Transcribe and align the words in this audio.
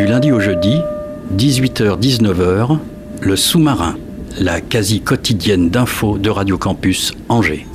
Du 0.00 0.06
lundi 0.06 0.32
au 0.32 0.40
jeudi, 0.40 0.80
18h-19h, 1.36 2.78
le 3.20 3.36
sous-marin, 3.36 3.98
la 4.38 4.62
quasi 4.62 5.02
quotidienne 5.02 5.68
d'infos 5.68 6.16
de 6.16 6.30
Radio 6.30 6.56
Campus 6.56 7.12
Angers. 7.28 7.66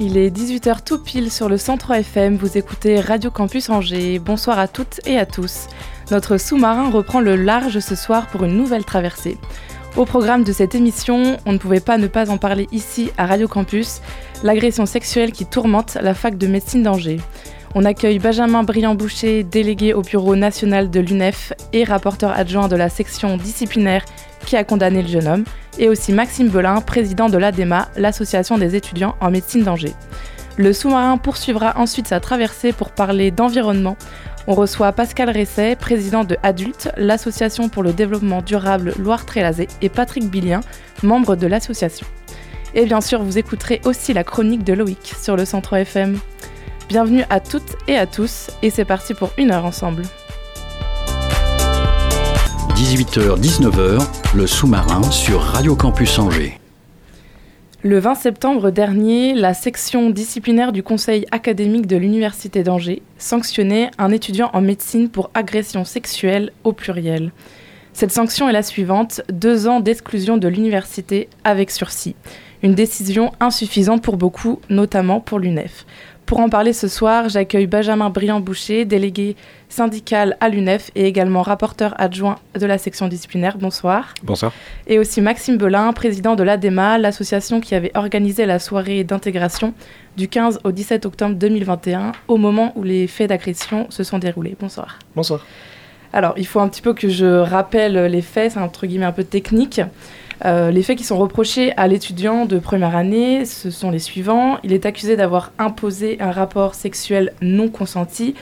Il 0.00 0.18
est 0.18 0.28
18h 0.28 0.84
tout 0.84 0.98
pile 0.98 1.30
sur 1.30 1.48
le 1.48 1.56
103 1.56 2.00
FM, 2.00 2.36
vous 2.36 2.58
écoutez 2.58 3.00
Radio 3.00 3.30
Campus 3.30 3.70
Angers. 3.70 4.18
Bonsoir 4.18 4.58
à 4.58 4.68
toutes 4.68 5.00
et 5.06 5.16
à 5.16 5.24
tous. 5.24 5.68
Notre 6.10 6.36
sous-marin 6.36 6.90
reprend 6.90 7.20
le 7.20 7.36
large 7.36 7.78
ce 7.78 7.94
soir 7.94 8.26
pour 8.26 8.44
une 8.44 8.58
nouvelle 8.58 8.84
traversée. 8.84 9.38
Au 9.96 10.04
programme 10.04 10.44
de 10.44 10.52
cette 10.52 10.74
émission, 10.74 11.38
on 11.46 11.52
ne 11.54 11.58
pouvait 11.58 11.80
pas 11.80 11.96
ne 11.96 12.06
pas 12.06 12.28
en 12.28 12.36
parler 12.36 12.68
ici 12.70 13.12
à 13.16 13.24
Radio 13.24 13.48
Campus, 13.48 14.02
l'agression 14.42 14.84
sexuelle 14.84 15.32
qui 15.32 15.46
tourmente 15.46 15.96
la 16.02 16.12
fac 16.12 16.36
de 16.36 16.48
médecine 16.48 16.82
d'Angers. 16.82 17.20
On 17.76 17.84
accueille 17.84 18.20
Benjamin 18.20 18.62
Briand-Boucher, 18.62 19.42
délégué 19.42 19.94
au 19.94 20.02
bureau 20.02 20.36
national 20.36 20.90
de 20.90 21.00
l'UNEF 21.00 21.52
et 21.72 21.82
rapporteur 21.82 22.30
adjoint 22.30 22.68
de 22.68 22.76
la 22.76 22.88
section 22.88 23.36
disciplinaire 23.36 24.04
qui 24.46 24.56
a 24.56 24.62
condamné 24.62 25.02
le 25.02 25.08
jeune 25.08 25.26
homme, 25.26 25.44
et 25.80 25.88
aussi 25.88 26.12
Maxime 26.12 26.50
Belin, 26.50 26.80
président 26.80 27.28
de 27.28 27.36
l'ADEMA, 27.36 27.88
l'association 27.96 28.58
des 28.58 28.76
étudiants 28.76 29.16
en 29.20 29.32
médecine 29.32 29.64
d'Angers. 29.64 29.94
Le 30.56 30.72
sous-marin 30.72 31.18
poursuivra 31.18 31.74
ensuite 31.76 32.06
sa 32.06 32.20
traversée 32.20 32.72
pour 32.72 32.92
parler 32.92 33.32
d'environnement. 33.32 33.96
On 34.46 34.54
reçoit 34.54 34.92
Pascal 34.92 35.36
Resset, 35.36 35.74
président 35.74 36.22
de 36.22 36.36
Adultes, 36.44 36.90
l'association 36.96 37.68
pour 37.68 37.82
le 37.82 37.92
développement 37.92 38.40
durable 38.40 38.94
Loire-Trélazé, 39.00 39.66
et 39.82 39.88
Patrick 39.88 40.30
Billien, 40.30 40.60
membre 41.02 41.34
de 41.34 41.48
l'association. 41.48 42.06
Et 42.76 42.86
bien 42.86 43.00
sûr, 43.00 43.24
vous 43.24 43.36
écouterez 43.36 43.80
aussi 43.84 44.12
la 44.12 44.22
chronique 44.22 44.62
de 44.62 44.74
Loïc 44.74 45.14
sur 45.20 45.34
le 45.34 45.44
103 45.44 45.80
FM. 45.80 46.20
Bienvenue 46.88 47.22
à 47.30 47.40
toutes 47.40 47.76
et 47.88 47.96
à 47.96 48.06
tous, 48.06 48.50
et 48.62 48.68
c'est 48.68 48.84
parti 48.84 49.14
pour 49.14 49.30
une 49.38 49.50
heure 49.50 49.64
ensemble. 49.64 50.02
18h-19h, 52.74 54.06
le 54.36 54.46
sous-marin 54.46 55.02
sur 55.10 55.40
Radio 55.40 55.76
Campus 55.76 56.18
Angers. 56.18 56.60
Le 57.82 57.98
20 57.98 58.14
septembre 58.16 58.70
dernier, 58.70 59.32
la 59.32 59.54
section 59.54 60.10
disciplinaire 60.10 60.72
du 60.72 60.82
conseil 60.82 61.24
académique 61.30 61.86
de 61.86 61.96
l'Université 61.96 62.62
d'Angers 62.62 63.02
sanctionnait 63.16 63.90
un 63.96 64.10
étudiant 64.10 64.50
en 64.52 64.60
médecine 64.60 65.08
pour 65.08 65.30
agression 65.32 65.86
sexuelle 65.86 66.52
au 66.64 66.74
pluriel. 66.74 67.32
Cette 67.94 68.12
sanction 68.12 68.48
est 68.48 68.52
la 68.52 68.62
suivante, 68.62 69.22
deux 69.32 69.68
ans 69.68 69.80
d'exclusion 69.80 70.36
de 70.36 70.48
l'université 70.48 71.28
avec 71.44 71.70
sursis. 71.70 72.14
Une 72.62 72.74
décision 72.74 73.32
insuffisante 73.40 74.02
pour 74.02 74.16
beaucoup, 74.16 74.60
notamment 74.68 75.20
pour 75.20 75.38
l'UNEF. 75.38 75.86
Pour 76.26 76.40
en 76.40 76.48
parler 76.48 76.72
ce 76.72 76.88
soir, 76.88 77.28
j'accueille 77.28 77.66
Benjamin 77.66 78.08
Briand-Boucher, 78.08 78.86
délégué 78.86 79.36
syndical 79.68 80.38
à 80.40 80.48
l'UNEF 80.48 80.90
et 80.94 81.06
également 81.06 81.42
rapporteur 81.42 81.94
adjoint 81.98 82.36
de 82.58 82.64
la 82.64 82.78
section 82.78 83.08
disciplinaire. 83.08 83.58
Bonsoir. 83.58 84.14
Bonsoir. 84.22 84.52
Et 84.86 84.98
aussi 84.98 85.20
Maxime 85.20 85.58
Belin, 85.58 85.92
président 85.92 86.34
de 86.34 86.42
l'ADEMA, 86.42 86.96
l'association 86.96 87.60
qui 87.60 87.74
avait 87.74 87.90
organisé 87.94 88.46
la 88.46 88.58
soirée 88.58 89.04
d'intégration 89.04 89.74
du 90.16 90.28
15 90.28 90.60
au 90.64 90.72
17 90.72 91.04
octobre 91.04 91.34
2021, 91.34 92.12
au 92.28 92.38
moment 92.38 92.72
où 92.74 92.84
les 92.84 93.06
faits 93.06 93.28
d'agression 93.28 93.86
se 93.90 94.02
sont 94.02 94.18
déroulés. 94.18 94.56
Bonsoir. 94.58 94.98
Bonsoir. 95.14 95.44
Alors, 96.14 96.32
il 96.38 96.46
faut 96.46 96.60
un 96.60 96.68
petit 96.68 96.80
peu 96.80 96.94
que 96.94 97.08
je 97.08 97.26
rappelle 97.26 98.06
les 98.06 98.22
faits, 98.22 98.52
c'est 98.52 98.60
entre 98.60 98.86
guillemets 98.86 99.04
un 99.04 99.12
peu 99.12 99.24
technique. 99.24 99.82
Euh, 100.44 100.70
les 100.70 100.82
faits 100.82 100.98
qui 100.98 101.04
sont 101.04 101.18
reprochés 101.18 101.72
à 101.76 101.86
l'étudiant 101.86 102.44
de 102.46 102.58
première 102.58 102.96
année, 102.96 103.44
ce 103.44 103.70
sont 103.70 103.90
les 103.90 103.98
suivants. 103.98 104.58
Il 104.64 104.72
est 104.72 104.86
accusé 104.86 105.16
d'avoir 105.16 105.52
imposé 105.58 106.16
un 106.20 106.30
rapport 106.30 106.74
sexuel 106.74 107.32
non 107.40 107.68
consenti, 107.68 108.34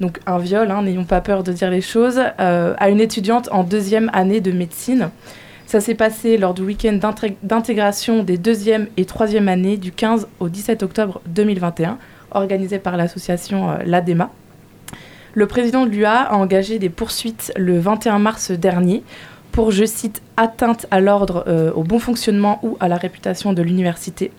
donc 0.00 0.18
un 0.26 0.38
viol, 0.38 0.70
hein, 0.70 0.82
n'ayons 0.82 1.04
pas 1.04 1.20
peur 1.20 1.42
de 1.42 1.52
dire 1.52 1.70
les 1.70 1.80
choses, 1.80 2.20
euh, 2.40 2.74
à 2.78 2.90
une 2.90 3.00
étudiante 3.00 3.48
en 3.52 3.64
deuxième 3.64 4.10
année 4.12 4.40
de 4.40 4.52
médecine. 4.52 5.10
Ça 5.66 5.80
s'est 5.80 5.94
passé 5.94 6.36
lors 6.36 6.52
du 6.52 6.62
week-end 6.62 6.98
d'intégration 7.42 8.24
des 8.24 8.38
deuxième 8.38 8.88
et 8.96 9.04
troisième 9.04 9.48
années 9.48 9.76
du 9.76 9.92
15 9.92 10.26
au 10.40 10.48
17 10.48 10.82
octobre 10.82 11.20
2021, 11.26 11.98
organisé 12.32 12.78
par 12.78 12.96
l'association 12.96 13.70
euh, 13.70 13.76
l'ADEMA. 13.84 14.30
Le 15.32 15.46
président 15.46 15.86
de 15.86 15.90
l'UA 15.90 16.22
a 16.22 16.34
engagé 16.34 16.80
des 16.80 16.88
poursuites 16.88 17.52
le 17.56 17.78
21 17.78 18.18
mars 18.18 18.50
dernier 18.50 19.04
pour, 19.52 19.70
je 19.70 19.84
cite, 19.84 20.22
atteinte 20.36 20.86
à 20.90 21.00
l'ordre, 21.00 21.44
euh, 21.48 21.72
au 21.72 21.82
bon 21.82 21.98
fonctionnement 21.98 22.60
ou 22.62 22.76
à 22.80 22.88
la 22.88 22.96
réputation 22.96 23.52
de 23.52 23.62
l'université. 23.62 24.30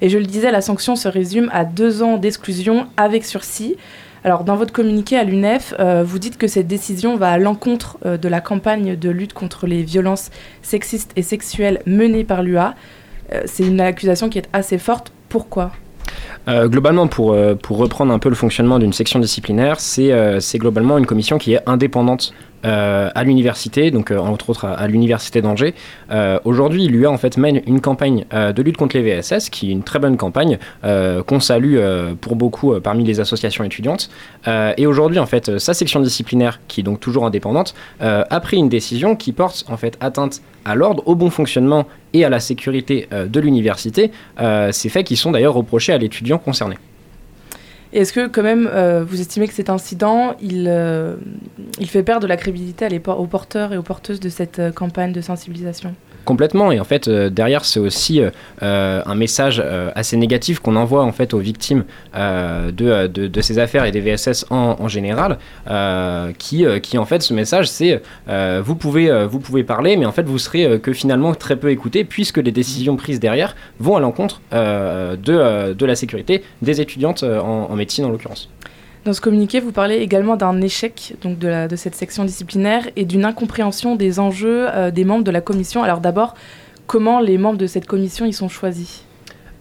Et 0.00 0.08
je 0.08 0.18
le 0.18 0.24
disais, 0.24 0.50
la 0.50 0.60
sanction 0.60 0.96
se 0.96 1.08
résume 1.08 1.50
à 1.52 1.64
deux 1.64 2.02
ans 2.02 2.16
d'exclusion 2.16 2.86
avec 2.96 3.24
sursis. 3.24 3.76
Alors, 4.24 4.44
dans 4.44 4.56
votre 4.56 4.72
communiqué 4.72 5.16
à 5.16 5.24
l'UNEF, 5.24 5.74
euh, 5.78 6.04
vous 6.04 6.18
dites 6.18 6.38
que 6.38 6.46
cette 6.46 6.66
décision 6.66 7.16
va 7.16 7.30
à 7.30 7.38
l'encontre 7.38 7.98
euh, 8.04 8.16
de 8.16 8.28
la 8.28 8.40
campagne 8.40 8.96
de 8.96 9.10
lutte 9.10 9.32
contre 9.32 9.66
les 9.66 9.82
violences 9.82 10.30
sexistes 10.62 11.12
et 11.16 11.22
sexuelles 11.22 11.80
menée 11.86 12.24
par 12.24 12.42
l'UA. 12.42 12.74
C'est 13.44 13.66
une 13.66 13.82
accusation 13.82 14.30
qui 14.30 14.38
est 14.38 14.48
assez 14.54 14.78
forte. 14.78 15.12
Pourquoi? 15.28 15.72
Globalement, 16.48 17.08
pour, 17.08 17.36
pour 17.62 17.76
reprendre 17.76 18.10
un 18.10 18.18
peu 18.18 18.30
le 18.30 18.34
fonctionnement 18.34 18.78
d'une 18.78 18.94
section 18.94 19.18
disciplinaire, 19.18 19.80
c'est 19.80 20.58
globalement 20.58 20.96
une 20.96 21.04
commission 21.04 21.36
qui 21.36 21.52
est 21.52 21.60
indépendante 21.66 22.32
euh, 22.64 23.10
à 23.14 23.24
l'université, 23.24 23.90
donc 23.90 24.10
euh, 24.10 24.18
entre 24.18 24.50
autres 24.50 24.64
à, 24.64 24.86
l'université 24.88 25.40
d'Angers. 25.40 25.74
Euh, 26.10 26.38
Aujourd'hui, 26.44 26.88
l'UA 26.88 27.10
en 27.10 27.16
fait 27.16 27.36
mène 27.36 27.62
une 27.66 27.80
campagne 27.80 28.24
de 28.32 28.62
lutte 28.62 28.76
contre 28.76 28.96
les 28.96 29.20
VSS, 29.20 29.50
qui 29.50 29.68
est 29.68 29.72
une 29.72 29.82
très 29.82 29.98
bonne 29.98 30.16
campagne 30.16 30.58
qu'on 30.82 31.40
salue 31.40 31.78
pour 32.20 32.36
beaucoup 32.36 32.78
parmi 32.80 33.04
les 33.04 33.20
associations 33.20 33.64
étudiantes. 33.64 34.10
Et 34.76 34.86
aujourd'hui, 34.86 35.18
en 35.18 35.26
fait, 35.26 35.58
sa 35.58 35.74
section 35.74 36.00
disciplinaire, 36.00 36.60
qui 36.68 36.80
est 36.80 36.84
donc 36.84 37.00
toujours 37.00 37.26
indépendante, 37.26 37.74
a 38.00 38.40
pris 38.40 38.56
une 38.56 38.68
décision 38.68 39.16
qui 39.16 39.32
porte 39.32 39.64
en 39.68 39.76
fait 39.76 39.96
atteinte 40.00 40.40
à 40.64 40.74
l'ordre, 40.74 41.02
au 41.06 41.14
bon 41.14 41.30
fonctionnement 41.30 41.86
et 42.12 42.24
à 42.24 42.28
la 42.28 42.40
sécurité 42.40 43.08
de 43.10 43.40
l'université. 43.40 44.10
Ces 44.70 44.88
faits 44.88 45.06
qui 45.06 45.16
sont 45.16 45.32
d'ailleurs 45.32 45.54
reprochés 45.54 45.92
à 45.92 45.98
l'étudiant 45.98 46.38
concerné. 46.38 46.76
Est-ce 47.92 48.12
que 48.12 48.26
quand 48.26 48.42
même 48.42 48.68
euh, 48.70 49.02
vous 49.04 49.20
estimez 49.20 49.48
que 49.48 49.54
cet 49.54 49.70
incident, 49.70 50.36
il, 50.42 50.66
euh, 50.68 51.16
fait 51.86 52.02
perdre 52.02 52.22
de 52.22 52.26
la 52.26 52.36
crédibilité 52.36 52.86
aux 53.06 53.26
porteurs 53.26 53.72
et 53.72 53.78
aux 53.78 53.82
porteuses 53.82 54.20
de 54.20 54.28
cette 54.28 54.58
euh, 54.58 54.72
campagne 54.72 55.12
de 55.12 55.20
sensibilisation? 55.20 55.94
Complètement, 56.28 56.70
et 56.72 56.78
en 56.78 56.84
fait, 56.84 57.08
euh, 57.08 57.30
derrière, 57.30 57.64
c'est 57.64 57.80
aussi 57.80 58.20
euh, 58.20 58.28
euh, 58.62 59.00
un 59.06 59.14
message 59.14 59.64
assez 59.94 60.14
négatif 60.18 60.58
qu'on 60.58 60.76
envoie 60.76 61.02
en 61.02 61.12
fait 61.12 61.32
aux 61.32 61.38
victimes 61.38 61.84
de, 62.14 63.40
ces 63.40 63.58
affaires 63.58 63.86
et 63.86 63.92
des 63.92 64.00
VSS 64.02 64.44
en, 64.50 64.88
général, 64.88 65.38
qui, 66.38 66.98
en 66.98 67.04
fait, 67.06 67.22
ce 67.22 67.32
message, 67.32 67.70
c'est 67.70 68.02
vous, 68.28 68.74
pouvez, 68.74 69.24
vous 69.24 69.38
pouvez 69.38 69.64
parler, 69.64 69.96
mais 69.96 70.04
en 70.04 70.12
fait, 70.12 70.24
vous 70.24 70.38
serez 70.38 70.78
que 70.80 70.92
finalement 70.92 71.34
très 71.34 71.56
peu 71.56 71.70
écouté, 71.70 72.04
puisque 72.04 72.36
les 72.36 72.52
décisions 72.52 72.96
prises 72.96 73.20
derrière 73.20 73.56
vont 73.80 73.96
à 73.96 74.00
l'encontre 74.00 74.42
de, 74.52 75.84
la 75.86 75.96
sécurité 75.96 76.42
des 76.60 76.82
étudiantes 76.82 77.22
en 77.22 77.74
médecine 77.74 78.04
en 78.04 78.10
l'occurrence. 78.10 78.50
Dans 79.08 79.14
ce 79.14 79.22
communiqué, 79.22 79.58
vous 79.58 79.72
parlez 79.72 79.94
également 80.00 80.36
d'un 80.36 80.60
échec 80.60 81.14
de 81.24 81.76
cette 81.76 81.94
section 81.94 82.26
disciplinaire 82.26 82.90
et 82.94 83.06
d'une 83.06 83.24
incompréhension 83.24 83.96
des 83.96 84.20
enjeux 84.20 84.68
euh, 84.68 84.90
des 84.90 85.06
membres 85.06 85.24
de 85.24 85.30
la 85.30 85.40
commission. 85.40 85.82
Alors 85.82 86.00
d'abord, 86.00 86.34
comment 86.86 87.18
les 87.18 87.38
membres 87.38 87.56
de 87.56 87.66
cette 87.66 87.86
commission 87.86 88.26
y 88.26 88.34
sont 88.34 88.50
choisis? 88.50 89.07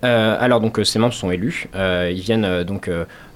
Euh, 0.03 0.37
alors 0.39 0.61
donc 0.61 0.77
euh, 0.77 0.83
ces 0.83 0.99
membres 0.99 1.13
sont 1.13 1.31
élus. 1.31 1.67
Euh, 1.75 2.11
ils 2.13 2.21
viennent 2.21 2.47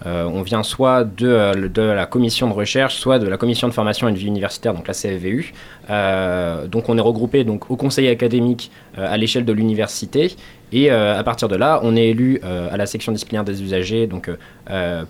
on 0.06 0.42
vient 0.42 0.64
soit 0.64 1.04
de, 1.04 1.82
la 1.82 2.06
commission 2.06 2.48
de 2.48 2.54
recherche, 2.54 2.96
soit 2.96 3.20
de 3.20 3.28
la 3.28 3.38
commission 3.38 3.68
de 3.68 3.74
formation 3.74 4.08
et 4.08 4.12
de 4.12 4.18
vie 4.18 4.28
universitaire, 4.28 4.74
donc 4.74 4.88
la 4.88 4.94
CFVU. 4.94 5.54
Donc 5.88 6.90
on 6.90 6.98
est 6.98 7.02
regroupé 7.02 7.44
donc 7.44 7.70
au 7.70 7.76
conseil 7.76 8.08
académique 8.08 8.72
à 8.98 9.18
l'échelle 9.18 9.46
de 9.46 9.54
l'université. 9.54 10.36
Et 10.74 10.90
à 10.90 11.22
partir 11.24 11.50
de 11.50 11.56
là, 11.56 11.80
on 11.84 11.96
est 11.96 12.08
élu 12.08 12.42
à 12.44 12.78
la 12.78 12.86
section 12.88 13.12
disciplinaire 13.12 13.44
des 13.44 13.62
usagers. 13.62 14.08
Donc 14.08 14.32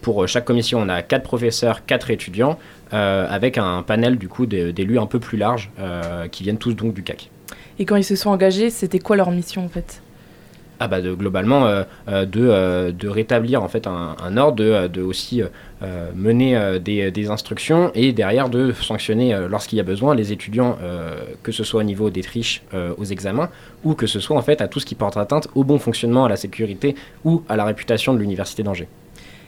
pour 0.02 0.28
chaque 0.28 0.46
commission, 0.46 0.80
on 0.82 0.90
a 0.90 1.02
quatre 1.02 1.24
professeurs, 1.24 1.86
quatre 1.86 2.12
étudiants, 2.12 2.60
avec 2.92 3.58
un 3.58 3.82
panel 3.82 4.18
du 4.18 4.28
coup 4.28 4.46
d'é- 4.46 4.74
d'élus 4.74 5.00
un 5.00 5.06
peu 5.08 5.20
plus 5.20 5.38
large 5.38 5.72
qui 6.32 6.44
viennent 6.44 6.58
tous 6.58 6.74
donc 6.74 6.94
du 6.94 7.04
CAC. 7.04 7.30
Et 7.80 7.86
quand 7.86 7.96
ils 7.96 8.04
se 8.04 8.18
sont 8.18 8.30
engagés, 8.30 8.70
c'était 8.70 9.00
quoi 9.00 9.16
leur 9.16 9.32
mission 9.32 9.64
en 9.64 9.70
fait? 9.70 10.02
Ah 10.84 10.88
bah 10.88 11.00
de, 11.00 11.14
globalement 11.14 11.68
euh, 11.68 11.84
euh, 12.08 12.26
de, 12.26 12.42
euh, 12.42 12.92
de 12.92 13.08
rétablir 13.08 13.62
en 13.62 13.68
fait 13.68 13.86
un, 13.86 14.38
ordre, 14.38 14.56
de, 14.56 14.88
de 14.88 15.04
aussi 15.04 15.44
mener 16.16 16.80
des, 16.80 17.12
des 17.12 17.30
instructions 17.30 17.92
et 17.94 18.14
derrière 18.14 18.50
de 18.50 18.72
sanctionner 18.72 19.36
lorsqu'il 19.50 19.78
y 19.78 19.80
a 19.80 19.84
besoin 19.84 20.16
les 20.16 20.32
étudiants, 20.32 20.78
que 21.44 21.52
ce 21.52 21.64
soit 21.64 21.82
au 21.82 21.84
niveau 21.84 22.10
des 22.10 22.22
triches 22.22 22.62
aux 22.98 23.06
examens 23.06 23.50
ou 23.84 23.94
que 23.96 24.08
ce 24.08 24.20
soit 24.20 24.38
en 24.38 24.42
fait 24.42 24.62
à 24.62 24.68
tout 24.68 24.80
ce 24.80 24.86
qui 24.86 24.96
porte 24.96 25.18
atteinte 25.18 25.48
au 25.56 25.64
bon 25.64 25.80
fonctionnement, 25.80 26.26
à 26.26 26.30
la 26.30 26.36
sécurité 26.36 26.96
ou 27.26 27.44
à 27.50 27.56
la 27.56 27.66
réputation 27.66 28.14
de 28.14 28.20
l'université 28.20 28.64
d'Angers. 28.64 28.88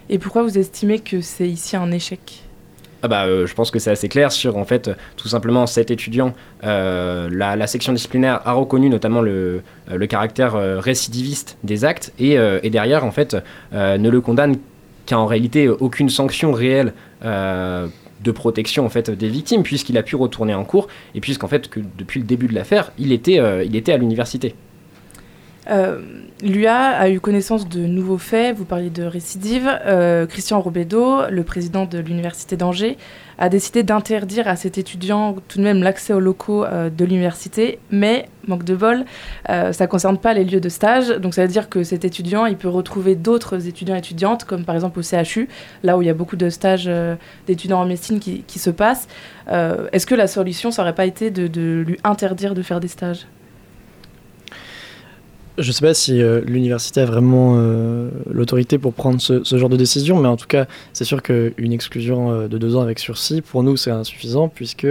Et 0.09 0.17
pourquoi 0.17 0.43
vous 0.43 0.57
estimez 0.57 0.99
que 0.99 1.21
c'est 1.21 1.47
ici 1.47 1.75
un 1.75 1.91
échec? 1.91 2.42
Ah 3.05 3.09
bah, 3.09 3.25
euh, 3.25 3.45
je 3.45 3.53
pense 3.53 3.69
que 3.69 3.79
c'est 3.79 3.91
assez 3.91 4.07
clair 4.07 4.31
sur 4.31 4.55
en 4.55 4.63
fait 4.63 4.89
tout 5.17 5.27
simplement 5.27 5.67
cet 5.67 5.91
étudiant. 5.91 6.33
Euh, 6.63 7.27
la, 7.29 7.67
section 7.67 7.91
disciplinaire 7.91 8.39
a 8.45 8.53
reconnu 8.53 8.87
notamment 8.87 9.21
le, 9.21 9.61
euh, 9.91 10.07
caractère 10.07 10.53
récidiviste 10.81 11.57
des 11.65 11.83
actes 11.83 12.13
et, 12.17 12.37
derrière 12.69 13.03
en 13.03 13.11
fait 13.11 13.35
ne 13.73 14.09
le 14.09 14.21
condamne 14.21 14.55
qu'à 15.05 15.19
en 15.19 15.25
réalité 15.25 15.67
aucune 15.67 16.09
sanction 16.09 16.53
réelle. 16.53 16.93
de 17.21 18.31
protection 18.31 18.85
en 18.85 18.89
fait 18.89 19.11
des 19.11 19.27
victimes 19.27 19.63
puisqu'il 19.63 19.97
a 19.97 20.03
pu 20.03 20.15
retourner 20.15 20.53
en 20.53 20.63
cours 20.63 20.87
et 21.13 21.19
puisqu'en 21.19 21.49
fait 21.49 21.69
que 21.69 21.81
depuis 21.97 22.21
le 22.21 22.25
début 22.25 22.47
de 22.47 22.55
l'affaire 22.55 22.93
il 22.97 23.11
était 23.11 23.39
il 23.65 23.75
était 23.75 23.91
à 23.91 23.97
l'université 23.97 24.55
Euh, 25.69 25.99
L'UA 26.41 26.75
a 26.75 27.09
eu 27.09 27.21
connaissance 27.21 27.69
de 27.69 27.79
nouveaux 27.85 28.17
faits, 28.17 28.57
vous 28.57 28.65
parliez 28.65 28.89
de 28.89 29.03
récidive. 29.03 29.69
Euh, 29.85 30.25
Christian 30.25 30.59
Robedo, 30.59 31.29
le 31.29 31.43
président 31.43 31.85
de 31.85 31.99
l'Université 31.99 32.57
d'Angers, 32.57 32.97
a 33.37 33.47
décidé 33.47 33.81
d'interdire 33.81 34.47
à 34.47 34.57
cet 34.57 34.77
étudiant 34.77 35.37
tout 35.47 35.59
de 35.59 35.63
même 35.63 35.81
l'accès 35.81 36.11
aux 36.11 36.19
locaux 36.19 36.65
euh, 36.65 36.89
de 36.89 37.05
l'université, 37.05 37.79
mais, 37.91 38.27
manque 38.47 38.65
de 38.65 38.75
bol, 38.75 39.05
ça 39.47 39.71
ne 39.71 39.85
concerne 39.85 40.17
pas 40.17 40.33
les 40.33 40.43
lieux 40.43 40.59
de 40.59 40.67
stage. 40.67 41.07
Donc 41.09 41.33
ça 41.33 41.43
veut 41.43 41.51
dire 41.51 41.69
que 41.69 41.83
cet 41.83 42.03
étudiant, 42.03 42.45
il 42.45 42.57
peut 42.57 42.67
retrouver 42.67 43.15
d'autres 43.15 43.67
étudiants 43.67 43.95
et 43.95 43.99
étudiantes, 43.99 44.43
comme 44.43 44.65
par 44.65 44.75
exemple 44.75 44.99
au 44.99 45.01
CHU, 45.01 45.47
là 45.83 45.97
où 45.97 46.01
il 46.01 46.07
y 46.07 46.11
a 46.11 46.13
beaucoup 46.13 46.35
de 46.35 46.49
stages 46.49 46.91
d'étudiants 47.47 47.79
en 47.79 47.85
médecine 47.85 48.19
qui, 48.19 48.59
se 48.59 48.69
passent. 48.69 49.07
Est-ce 49.47 50.05
que 50.05 50.15
la 50.15 50.27
solution, 50.27 50.71
ça 50.71 50.81
n'aurait 50.81 50.95
pas 50.95 51.05
été 51.05 51.31
de 51.31 51.83
lui 51.87 51.97
interdire 52.03 52.53
de 52.53 52.61
faire 52.61 52.81
des 52.81 52.89
stages? 52.89 53.27
Je 55.59 55.67
ne 55.67 55.71
sais 55.71 55.85
pas 55.85 55.93
si 55.93 56.19
euh, 56.19 56.41
l'université 56.45 57.01
a 57.01 57.05
vraiment 57.05 57.53
euh, 57.57 58.09
l'autorité 58.31 58.79
pour 58.79 58.91
prendre 58.91 59.21
ce, 59.21 59.43
genre 59.55 59.69
de 59.69 59.77
décision, 59.77 60.19
mais 60.19 60.27
en 60.27 60.35
tout 60.35 60.47
cas, 60.47 60.65
c'est 60.93 61.03
sûr 61.03 61.21
qu'une 61.21 61.71
exclusion 61.71 62.31
euh, 62.31 62.47
de 62.47 62.57
deux 62.57 62.75
ans 62.75 62.81
avec 62.81 62.97
sursis, 62.97 63.41
pour 63.41 63.61
nous, 63.61 63.77
c'est 63.77 63.91
insuffisant, 63.91 64.47
puisque 64.47 64.87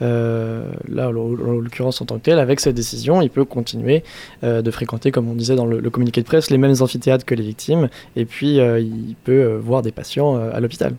là, 0.00 1.08
en 1.08 1.16
en 1.16 1.52
l'occurrence, 1.58 2.00
en 2.00 2.04
tant 2.04 2.18
que 2.18 2.22
tel, 2.22 2.38
avec 2.38 2.60
cette 2.60 2.76
décision, 2.76 3.22
il 3.22 3.30
peut 3.30 3.44
continuer 3.44 4.04
de 4.42 4.70
fréquenter, 4.70 5.10
comme 5.10 5.28
on 5.30 5.34
disait 5.34 5.56
dans 5.56 5.64
le, 5.64 5.88
communiqué 5.88 6.20
de 6.20 6.26
presse, 6.26 6.50
les 6.50 6.58
mêmes 6.58 6.74
amphithéâtres 6.80 7.24
que 7.24 7.34
les 7.34 7.42
victimes, 7.42 7.88
et 8.14 8.26
puis 8.26 8.56
il 8.58 9.16
peut 9.24 9.56
voir 9.56 9.80
des 9.80 9.92
patients 9.92 10.36
à 10.36 10.60
l'hôpital. 10.60 10.94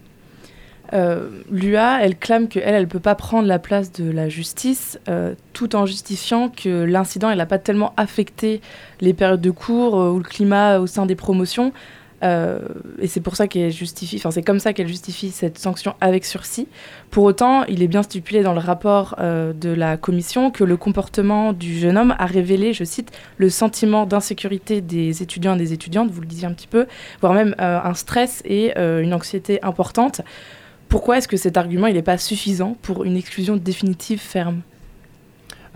Euh, 0.93 1.29
L'UA, 1.51 1.99
elle 2.01 2.17
clame 2.17 2.47
qu'elle, 2.47 2.63
elle 2.63 2.83
ne 2.83 2.87
peut 2.87 2.99
pas 2.99 3.15
prendre 3.15 3.47
la 3.47 3.59
place 3.59 3.91
de 3.91 4.09
la 4.09 4.29
justice, 4.29 4.99
euh, 5.09 5.35
tout 5.53 5.75
en 5.75 5.85
justifiant 5.85 6.49
que 6.49 6.83
l'incident, 6.83 7.33
n'a 7.35 7.45
pas 7.45 7.59
tellement 7.59 7.93
affecté 7.97 8.61
les 9.01 9.13
périodes 9.13 9.41
de 9.41 9.51
cours 9.51 9.99
euh, 9.99 10.11
ou 10.11 10.17
le 10.19 10.23
climat 10.23 10.79
au 10.79 10.87
sein 10.87 11.05
des 11.05 11.15
promotions. 11.15 11.73
Et 12.23 13.05
c'est 13.05 13.21
pour 13.21 13.35
ça 13.35 13.47
qu'elle 13.47 13.71
justifie, 13.71 14.15
enfin 14.15 14.31
c'est 14.31 14.41
comme 14.41 14.57
ça 14.57 14.73
qu'elle 14.73 14.87
justifie 14.87 15.29
cette 15.29 15.59
sanction 15.59 15.93
avec 16.01 16.25
sursis. 16.25 16.67
Pour 17.11 17.23
autant, 17.23 17.65
il 17.65 17.83
est 17.83 17.87
bien 17.87 18.01
stipulé 18.01 18.41
dans 18.41 18.53
le 18.53 18.59
rapport 18.59 19.15
de 19.19 19.69
la 19.69 19.95
commission 19.95 20.49
que 20.49 20.63
le 20.63 20.75
comportement 20.75 21.53
du 21.53 21.77
jeune 21.77 21.99
homme 21.99 22.15
a 22.17 22.25
révélé, 22.25 22.73
je 22.73 22.83
cite, 22.83 23.11
le 23.37 23.51
sentiment 23.51 24.07
d'insécurité 24.07 24.81
des 24.81 25.21
étudiants 25.21 25.53
et 25.53 25.59
des 25.59 25.71
étudiantes, 25.71 26.09
vous 26.09 26.21
le 26.21 26.25
disiez 26.25 26.47
un 26.47 26.53
petit 26.53 26.65
peu, 26.65 26.87
voire 27.21 27.35
même 27.35 27.53
un 27.59 27.93
stress 27.93 28.41
et 28.43 28.75
une 28.75 29.13
anxiété 29.13 29.63
importante. 29.63 30.21
Pourquoi 30.89 31.17
est-ce 31.17 31.27
que 31.27 31.37
cet 31.37 31.57
argument 31.57 31.87
n'est 31.87 32.01
pas 32.01 32.17
suffisant 32.17 32.77
pour 32.81 33.03
une 33.03 33.17
exclusion 33.17 33.57
définitive 33.57 34.19
ferme? 34.19 34.61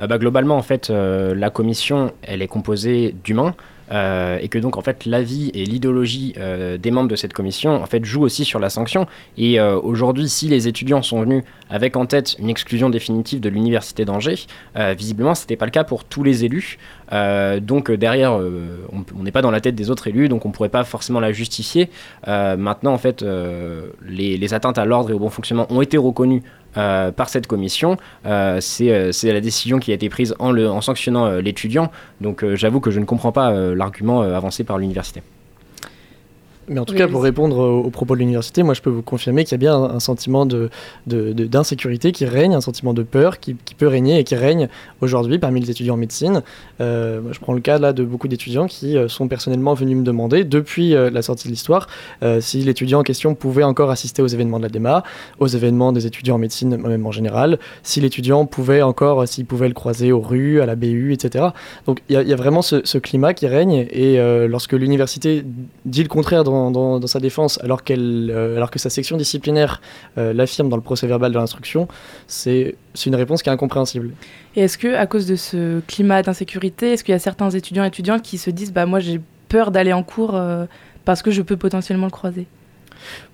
Euh, 0.02 0.08
bah, 0.08 0.18
globalement, 0.18 0.58
en 0.58 0.62
fait, 0.62 0.90
euh, 0.90 1.36
la 1.36 1.50
commission, 1.50 2.12
elle 2.22 2.42
est 2.42 2.48
composée 2.48 3.16
d'humains. 3.24 3.56
euh, 3.92 4.38
et 4.40 4.50
que 4.50 4.60
donc 4.60 4.78
en 4.78 4.82
fait 4.82 5.06
l'avis 5.06 5.50
et 5.56 5.66
l'idéologie 5.66 6.36
des 6.80 6.92
membres 6.92 7.08
de 7.08 7.16
cette 7.16 7.34
commission 7.34 7.82
en 7.82 7.88
fait 7.88 8.06
jouent 8.06 8.22
aussi 8.22 8.46
sur 8.46 8.60
la 8.60 8.70
sanction 8.70 9.08
et 9.36 9.60
aujourd'hui 9.60 10.30
si 10.30 10.48
les 10.48 10.68
étudiants 10.68 11.02
sont 11.02 11.22
venus 11.22 11.44
avec 11.72 11.96
en 11.96 12.06
tête 12.06 12.36
une 12.38 12.52
exclusion 12.52 12.92
définitive 12.92 13.40
de 13.40 13.50
l'université 13.50 14.06
d'Angers 14.06 14.46
visiblement 14.96 15.34
c'était 15.34 15.56
pas 15.56 15.66
le 15.66 15.72
cas 15.72 15.84
pour 15.84 16.04
tous 16.04 16.22
les 16.22 16.46
élus 16.46 16.78
Euh, 17.12 17.60
donc 17.60 17.90
euh, 17.90 17.98
derrière 17.98 18.38
euh, 18.38 18.86
on 19.18 19.24
n'est 19.24 19.32
pas 19.32 19.42
dans 19.42 19.52
la 19.52 19.62
tête 19.62 19.76
des 19.76 19.90
autres 19.90 20.08
élus 20.08 20.30
donc 20.30 20.46
on 20.46 20.52
pourrait 20.52 20.70
pas 20.70 20.84
forcément 20.84 21.20
la 21.20 21.32
justifier 21.32 21.90
maintenant 22.28 22.94
en 22.94 22.98
fait 22.98 23.26
les, 24.08 24.54
atteintes 24.54 24.78
à 24.78 24.86
l'ordre 24.86 25.12
et 25.12 25.14
au 25.14 25.20
bon 25.20 25.30
fonctionnement 25.30 25.68
ont 25.70 25.82
été 25.82 25.98
reconnues 25.98 26.44
par 26.74 27.30
cette 27.30 27.48
commission. 27.48 27.98
C'est 28.24 29.14
la 29.24 29.42
décision 29.42 29.80
qui 29.80 29.92
a 29.92 29.96
été 29.96 30.10
prise 30.10 30.36
en, 30.40 30.82
sanctionnant 30.82 31.30
l'étudiant. 31.40 31.92
Donc 32.22 32.46
j'avoue 32.56 32.80
que 32.80 32.92
je 32.92 33.00
ne 33.00 33.06
comprends 33.06 33.32
pas 33.32 33.52
l'argument 33.76 34.22
avancé 34.22 34.64
par 34.64 34.78
l'université. 34.78 35.22
Mais 36.70 36.80
en 36.80 36.86
tout 36.86 36.94
Oui, 36.94 37.00
cas, 37.00 37.08
pour 37.08 37.24
répondre 37.24 37.58
aux, 37.58 37.80
aux 37.82 37.90
propos 37.90 38.14
de 38.16 38.20
l'université, 38.20 38.64
moi 38.64 38.74
je 38.74 38.82
peux 38.82 38.90
vous 38.90 39.02
confirmer 39.02 39.44
qu'il 39.44 39.54
y 39.54 39.56
a 39.56 39.58
bien 39.58 39.76
un, 39.76 39.96
un 39.96 40.00
sentiment 40.00 40.46
de, 40.46 40.70
de- 41.08 41.34
de- 41.34 41.46
d'insécurité 41.46 42.12
qui 42.12 42.26
règne, 42.26 42.54
un 42.54 42.62
sentiment 42.62 42.94
de 42.94 43.04
peur 43.04 43.40
qui, 43.40 43.56
qui 43.66 43.76
peut 43.76 43.88
régner 43.88 44.20
et 44.20 44.24
qui 44.24 44.36
règne 44.36 44.70
aujourd'hui 45.02 45.40
parmi 45.40 45.60
les 45.62 45.72
étudiants 45.72 45.96
en 45.96 45.98
médecine. 45.98 46.44
Euh, 46.80 47.22
moi, 47.22 47.32
je 47.34 47.40
prends 47.40 47.54
le 47.54 47.60
cas 47.62 47.80
là 47.80 47.92
de 47.94 48.04
beaucoup 48.04 48.28
d'étudiants 48.28 48.68
qui 48.68 48.98
euh, 48.98 49.08
sont 49.08 49.28
personnellement 49.28 49.74
venus 49.74 49.98
me 49.98 50.04
demander, 50.04 50.44
depuis 50.44 50.94
euh, 50.96 51.10
la 51.10 51.22
sortie 51.22 51.48
de 51.48 51.52
l'histoire, 51.54 51.88
euh, 52.24 52.40
si 52.42 52.62
l'étudiant 52.62 53.00
en 53.00 53.04
question 53.04 53.34
pouvait 53.36 53.64
encore 53.64 53.90
assister 53.90 54.22
aux 54.22 54.28
événements 54.28 54.58
de 54.60 54.64
la 54.64 54.70
DEMA, 54.70 55.04
aux 55.40 55.48
événements 55.48 55.92
des 55.92 56.06
étudiants 56.06 56.36
en 56.36 56.40
médecine 56.40 56.78
même 56.78 57.06
en 57.06 57.12
général, 57.12 57.58
si 57.84 58.00
l'étudiant 58.02 58.46
pouvait 58.46 58.82
encore, 58.84 59.28
s'il 59.28 59.46
pouvait 59.46 59.68
le 59.68 59.74
croiser 59.74 60.12
aux 60.12 60.22
rues, 60.22 60.62
à 60.62 60.66
la 60.66 60.76
BU, 60.76 61.14
etc. 61.14 61.48
Donc 61.88 62.02
il 62.10 62.14
y, 62.14 62.16
a- 62.18 62.22
il 62.22 62.28
y 62.30 62.34
a 62.34 62.36
vraiment 62.36 62.62
ce, 62.62 62.82
ce 62.84 62.98
climat 63.00 63.34
qui 63.34 63.48
règne 63.48 63.88
et 63.92 64.18
lorsque 64.48 64.74
l'université 64.74 65.44
dit 65.86 66.04
le 66.04 66.10
contraire 66.10 66.44
dans, 66.44 66.59
dans- 66.72 67.06
sa 67.08 67.20
défense 67.20 67.60
alors, 67.64 67.84
qu'elle, 67.84 68.32
euh, 68.34 68.56
alors 68.58 68.70
que 68.72 68.80
sa 68.80 68.90
section 68.90 69.18
disciplinaire 69.18 69.82
euh, 70.18 70.34
l'affirme 70.34 70.70
dans 70.70 70.76
le 70.76 70.82
procès 70.84 71.08
verbal 71.08 71.32
de 71.32 71.38
l'instruction, 71.38 71.88
c'est, 72.28 72.76
c'est 72.94 73.10
une 73.10 73.16
réponse 73.16 73.42
qui 73.42 73.50
est 73.50 73.54
incompréhensible. 73.54 74.12
Et 74.56 74.62
est-ce 74.62 74.78
que 74.78 74.94
à 74.96 75.06
cause 75.08 75.26
de 75.26 75.36
ce 75.36 75.80
climat 75.88 76.22
d'insécurité, 76.22 76.94
est-ce 76.94 77.04
qu'il 77.04 77.14
y 77.14 77.16
a 77.16 77.20
certains 77.20 77.50
étudiants 77.50 77.84
et 77.84 77.88
étudiantes 77.88 78.22
qui 78.22 78.38
se 78.38 78.50
disent 78.50 78.74
bah 78.74 78.86
moi 78.86 79.00
j'ai 79.00 79.22
peur 79.48 79.72
d'aller 79.72 79.94
en 79.94 80.04
cours 80.04 80.36
euh, 80.36 80.66
parce 81.06 81.22
que 81.22 81.32
je 81.32 81.42
peux 81.42 81.58
potentiellement 81.58 82.06
le 82.06 82.12
croiser? 82.12 82.46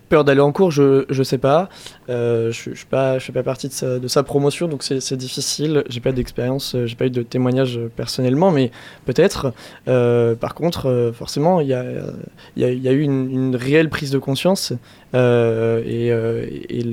Peur 0.10 0.24
d'aller 0.24 0.42
en 0.42 0.52
cours, 0.52 0.72
je, 0.72 1.06
je 1.10 1.24
sais 1.24 1.40
pas. 1.40 1.70
Euh, 2.10 2.52
je, 2.52 2.72
je 2.72 2.76
suis 2.76 2.86
pas, 2.86 3.18
je 3.18 3.26
fais 3.26 3.32
pas 3.32 3.42
partie 3.42 3.70
de 3.70 4.08
sa, 4.08 4.24
promotion, 4.24 4.68
donc 4.68 4.84
c'est, 4.84 5.14
difficile. 5.18 5.84
J'ai 5.90 6.00
pas 6.00 6.12
d'expérience, 6.12 6.76
euh, 6.76 6.86
j'ai 6.86 6.96
pas 6.96 7.08
eu 7.08 7.10
de 7.10 7.24
témoignage 7.24 7.78
euh, 7.78 7.92
personnellement, 7.96 8.52
mais 8.52 8.72
peut-être. 9.06 9.54
Par 9.86 10.54
contre, 10.54 11.12
forcément, 11.16 11.60
il 11.60 11.68
y 11.68 11.74
a, 11.74 11.84
il 12.56 12.64
y, 12.64 12.88
a, 12.88 12.92
eu 12.92 13.02
une, 13.02 13.56
réelle 13.56 13.90
prise 13.90 14.12
de 14.12 14.20
conscience 14.20 14.74
et, 15.14 16.08
et 16.08 16.86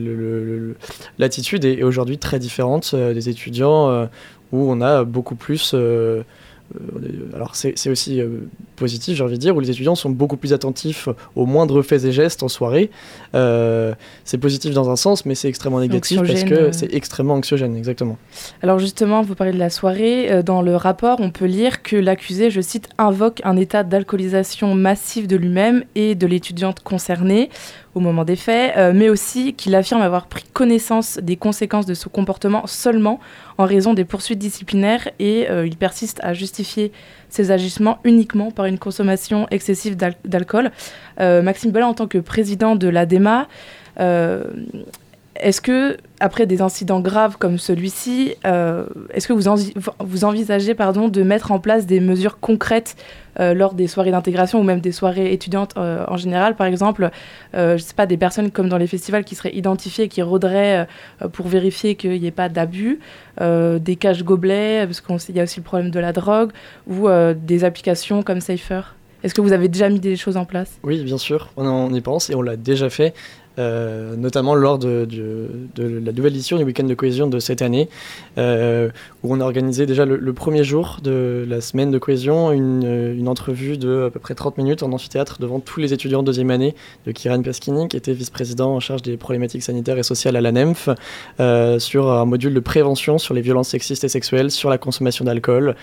l'attitude 1.19 1.65
est, 1.65 1.83
aujourd'hui 1.83 2.19
très 2.19 2.39
différente 2.39 2.95
des 2.95 3.29
étudiants 3.29 4.09
où 4.53 4.71
on 4.71 4.81
a 4.81 5.05
beaucoup 5.05 5.35
plus. 5.35 5.75
Euh, 6.75 6.99
euh, 7.03 7.37
alors 7.37 7.55
c'est 7.55 7.89
aussi 7.91 8.21
euh, 8.21 8.49
positif, 8.77 9.17
j'ai 9.17 9.25
envie 9.25 9.35
de 9.35 9.41
dire, 9.41 9.57
où 9.57 9.61
les 9.61 9.71
étudiants 9.71 9.95
sont 9.95 10.11
beaucoup 10.11 10.37
plus 10.37 10.53
attentifs 10.53 11.09
aux 11.37 11.47
moindres 11.47 11.83
faits 11.83 12.05
et 12.05 12.13
gestes 12.13 12.43
en 12.43 12.49
soirée. 12.49 12.91
Euh, 13.35 13.95
c'est 14.25 14.39
positif 14.39 14.75
dans 14.75 14.91
un 14.91 14.97
sens, 14.97 15.27
mais 15.27 15.35
c'est 15.35 15.49
extrêmement 15.49 15.81
négatif 15.81 16.19
parce 16.19 16.45
que 16.45 16.55
euh. 16.55 16.73
c'est 16.73 16.93
extrêmement 16.95 17.35
anxiogène, 17.35 17.77
exactement. 17.77 18.19
Alors 18.63 18.79
justement, 18.79 19.23
vous 19.23 19.35
parlez 19.35 19.53
de 19.53 19.59
la 19.59 19.71
soirée. 19.71 20.43
Dans 20.43 20.63
le 20.63 20.77
rapport, 20.77 21.21
on 21.21 21.31
peut 21.31 21.47
lire 21.47 21.83
que 21.83 21.97
l'accusé, 21.97 22.51
je 22.51 22.61
cite, 22.61 22.89
invoque 22.99 23.41
un 23.45 23.57
état 23.57 23.83
d'alcoolisation 23.83 24.75
massive 24.75 25.27
de 25.27 25.37
lui-même 25.37 25.85
et 25.95 26.15
de 26.15 26.27
l'étudiante 26.27 26.81
concernée 26.81 27.51
au 27.95 28.01
moment 28.01 28.25
des 28.25 28.37
faits, 28.37 28.75
euh, 28.77 28.93
mais 28.95 29.09
aussi 29.11 29.53
qu'il 29.55 29.75
affirme 29.75 30.01
avoir 30.01 30.27
pris 30.27 30.45
connaissance 30.53 31.19
des 31.23 31.37
conséquences 31.37 31.85
de 31.87 31.95
son 31.95 32.09
comportement 32.09 32.67
seulement 32.67 33.21
en 33.59 33.67
raison 33.67 33.93
des 33.93 34.05
poursuites 34.05 34.39
disciplinaires 34.39 35.09
et 35.19 35.51
euh, 35.51 35.67
il 35.67 35.77
persiste 35.77 36.19
à 36.23 36.33
justifier 36.33 36.91
ses 37.29 37.51
agissements 37.51 37.99
uniquement 38.05 38.51
par 38.51 38.65
une 38.67 38.79
consommation 38.79 39.47
excessive 39.51 39.97
d'al- 39.97 40.17
d'alcool. 40.25 40.71
Euh, 41.21 41.43
Maxime 41.43 41.71
Bella, 41.71 41.87
en 41.89 41.95
tant 41.95 42.07
que 42.07 42.19
président 42.19 42.77
de 42.77 42.89
l'ADEMA, 42.89 43.47
est-ce 45.37 45.61
que, 45.61 45.97
après 46.21 46.47
des 46.47 46.61
incidents 46.61 47.01
graves 47.01 47.37
comme 47.39 47.59
celui-ci, 47.59 48.35
euh, 48.45 48.85
est-ce 49.15 49.27
que 49.27 49.33
vous, 49.33 49.49
envi- 49.49 49.73
vous 50.01 50.25
envisagez 50.25 50.75
pardon, 50.75 51.09
de 51.09 51.23
mettre 51.23 51.53
en 51.53 51.59
place 51.59 51.87
des 51.87 52.01
mesures 52.01 52.39
concrètes 52.39 52.97
euh, 53.41 53.55
lors 53.55 53.73
des 53.73 53.87
soirées 53.87 54.11
d'intégration 54.11 54.61
ou 54.61 54.63
même 54.63 54.81
des 54.81 54.93
soirées 54.93 55.33
étudiantes 55.33 55.73
euh, 55.79 56.05
en 56.07 56.19
général? 56.19 56.55
Par 56.55 56.67
exemple, 56.67 57.11
je 57.55 57.79
sais 57.79 57.95
pas, 57.95 58.07
des 58.07 58.19
personnes 58.19 58.51
comme 58.51 58.69
dans 58.69 58.77
les 58.77 58.87
festivals 58.87 59.25
qui 59.25 59.35
seraient 59.35 59.55
identifiées, 59.55 60.09
qui 60.09 60.21
rôderaient 60.21 60.87
pour 61.33 61.49
vérifier 61.49 61.95
qu'il 61.95 62.21
n'y 62.21 62.27
ait 62.27 62.31
pas 62.31 62.49
d'abus, 62.49 63.01
des 63.41 63.97
caches 63.97 64.23
gobelets, 64.25 64.87
parce 64.87 65.01
qu'il 65.01 65.37
y 65.37 65.41
a 65.41 65.45
aussi 65.45 65.61
le 65.61 65.65
problème 65.65 65.91
de 65.91 65.99
la 66.01 66.13
drogue, 66.13 66.51
ou 66.87 67.09
des 67.35 67.65
applications 67.65 68.23
comme 68.23 68.41
Safer 68.41 68.95
Est-ce 69.23 69.35
que 69.35 69.41
vous 69.41 69.53
avez 69.53 69.69
déjà 69.69 69.89
mis 69.89 70.01
des 70.01 70.17
choses 70.17 70.37
en 70.37 70.45
place? 70.45 70.79
Oui, 70.83 71.03
bien 71.03 71.19
sûr, 71.19 71.51
on 71.57 71.93
y 71.93 72.01
pense 72.01 72.29
et 72.31 72.35
on 72.35 72.43
l'a 72.43 72.57
déjà 72.57 72.91
fait, 72.91 73.15
euh, 73.59 74.17
notamment 74.17 74.55
lors 74.55 74.79
de, 74.79 75.07
la 75.77 76.13
nouvelle 76.13 76.33
édition 76.33 76.57
du 76.57 76.65
Week-end 76.65 76.85
de 76.85 76.95
cohésion 76.95 77.27
de 77.27 77.39
cette 77.39 77.61
année, 77.61 77.89
euh, 78.39 78.89
où 79.23 79.35
on 79.35 79.41
a 79.41 79.45
organisé 79.45 79.85
déjà 79.85 80.07
le, 80.07 80.33
premier 80.33 80.65
jour 80.65 80.99
de 81.03 81.45
la 81.47 81.61
semaine 81.61 81.91
de 81.91 81.99
cohésion 81.99 82.51
une, 82.51 82.85
euh, 82.85 83.27
entrevue 83.27 83.77
de 83.77 84.07
à 84.07 84.11
peu 84.11 84.19
près 84.19 84.35
30 84.35 84.59
minutes 84.59 84.83
en 84.83 84.93
amphithéâtre 84.93 85.39
devant 85.41 85.61
tous 85.61 85.81
les 85.81 85.93
étudiants 85.93 86.23
de 86.23 86.27
deuxième 86.27 86.51
année 86.51 86.75
de 87.07 87.13
Kiran 87.13 87.41
Paskini, 87.43 87.89
qui 87.89 87.97
était 87.97 88.13
vice-président 88.13 88.75
en 88.75 88.81
charge 88.81 89.03
des 89.03 89.17
problématiques 89.17 89.63
sanitaires 89.63 89.99
et 89.99 90.03
sociales 90.03 90.37
à 90.37 90.41
la 90.41 90.53
NEMF, 90.53 90.89
sur 91.79 92.11
un 92.11 92.25
module 92.25 92.55
de 92.55 92.61
prévention 92.61 93.19
sur 93.19 93.35
les 93.35 93.43
violences 93.43 93.69
sexistes 93.69 94.05
et 94.05 94.09
sexuelles, 94.09 94.51
sur 94.51 94.71
la 94.71 94.79
consommation 94.79 95.25
d'alcool. 95.25 95.77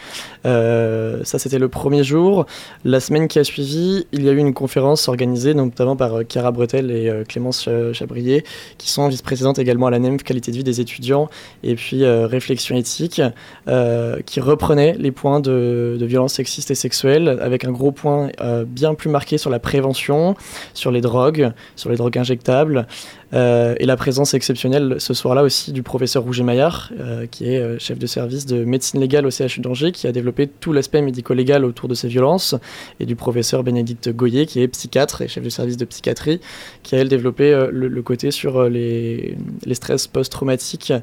Ça, 0.43 1.39
c'était 1.39 1.59
le 1.59 1.69
premier 1.69 2.03
jour. 2.03 2.45
La 2.83 2.99
semaine 2.99 3.27
qui 3.27 3.39
a 3.39 3.43
suivi, 3.43 4.05
il 4.11 4.23
y 4.23 4.29
a 4.29 4.31
eu 4.31 4.37
une 4.37 4.53
conférence 4.53 5.07
organisée 5.07 5.53
notamment 5.53 5.95
par 5.95 6.19
Chiara 6.27 6.51
Bretel 6.51 6.91
et 6.91 7.23
Clémence 7.27 7.58
Cha- 7.59 7.93
Chabrier, 7.93 8.43
qui 8.77 8.89
sont 8.89 9.07
vice-présidentes 9.07 9.59
également 9.59 9.87
à 9.87 9.91
la 9.91 9.99
NEMF, 9.99 10.23
qualité 10.23 10.51
de 10.51 10.57
vie 10.57 10.63
des 10.63 10.81
étudiants, 10.81 11.29
et 11.63 11.75
puis 11.75 12.03
euh, 12.03 12.27
réflexion 12.27 12.75
éthique, 12.75 13.21
euh, 13.67 14.17
qui 14.25 14.39
reprenait 14.39 14.95
les 14.97 15.11
points 15.11 15.39
de, 15.39 15.97
de 15.99 16.05
violences 16.05 16.33
sexistes 16.33 16.71
et 16.71 16.75
sexuelles, 16.75 17.37
avec 17.41 17.65
un 17.65 17.71
gros 17.71 17.91
point 17.91 18.29
euh, 18.41 18.65
bien 18.65 18.93
plus 18.93 19.09
marqué 19.09 19.37
sur 19.37 19.49
la 19.49 19.59
prévention, 19.59 20.35
sur 20.73 20.91
les 20.91 21.01
drogues, 21.01 21.51
sur 21.75 21.89
les 21.89 21.95
drogues 21.95 22.17
injectables, 22.17 22.87
euh, 23.33 23.75
et 23.79 23.85
la 23.85 23.95
présence 23.95 24.33
exceptionnelle 24.33 24.95
ce 24.97 25.13
soir-là 25.13 25.43
aussi 25.43 25.71
du 25.71 25.83
professeur 25.83 26.23
Rouget 26.23 26.43
Maillard, 26.43 26.91
euh, 26.99 27.27
qui 27.27 27.53
est 27.53 27.59
euh, 27.59 27.77
chef 27.77 27.99
de 27.99 28.07
service 28.07 28.45
de 28.45 28.63
médecine 28.63 28.99
légale 28.99 29.25
au 29.25 29.29
CHU 29.29 29.61
d'Angers, 29.61 29.91
qui 29.91 30.07
a 30.07 30.11
développé 30.11 30.47
tout 30.47 30.73
l'aspect 30.73 31.01
médico-légal 31.01 31.63
autour 31.63 31.87
de 31.89 31.93
ces 31.93 32.07
violences, 32.07 32.55
et 32.99 33.05
du 33.05 33.15
professeur 33.15 33.63
Bénédicte 33.63 34.09
Goyer, 34.09 34.45
qui 34.45 34.61
est 34.61 34.67
psychiatre 34.67 35.21
et 35.21 35.27
chef 35.27 35.43
de 35.43 35.49
service 35.49 35.77
de 35.77 35.85
psychiatrie, 35.85 36.39
qui 36.83 36.95
a 36.95 36.99
elle 36.99 37.09
développé 37.09 37.67
le, 37.71 38.01
côté 38.01 38.31
sur 38.31 38.63
les 38.69 39.37
stress 39.73 40.07
post-traumatiques 40.07 40.93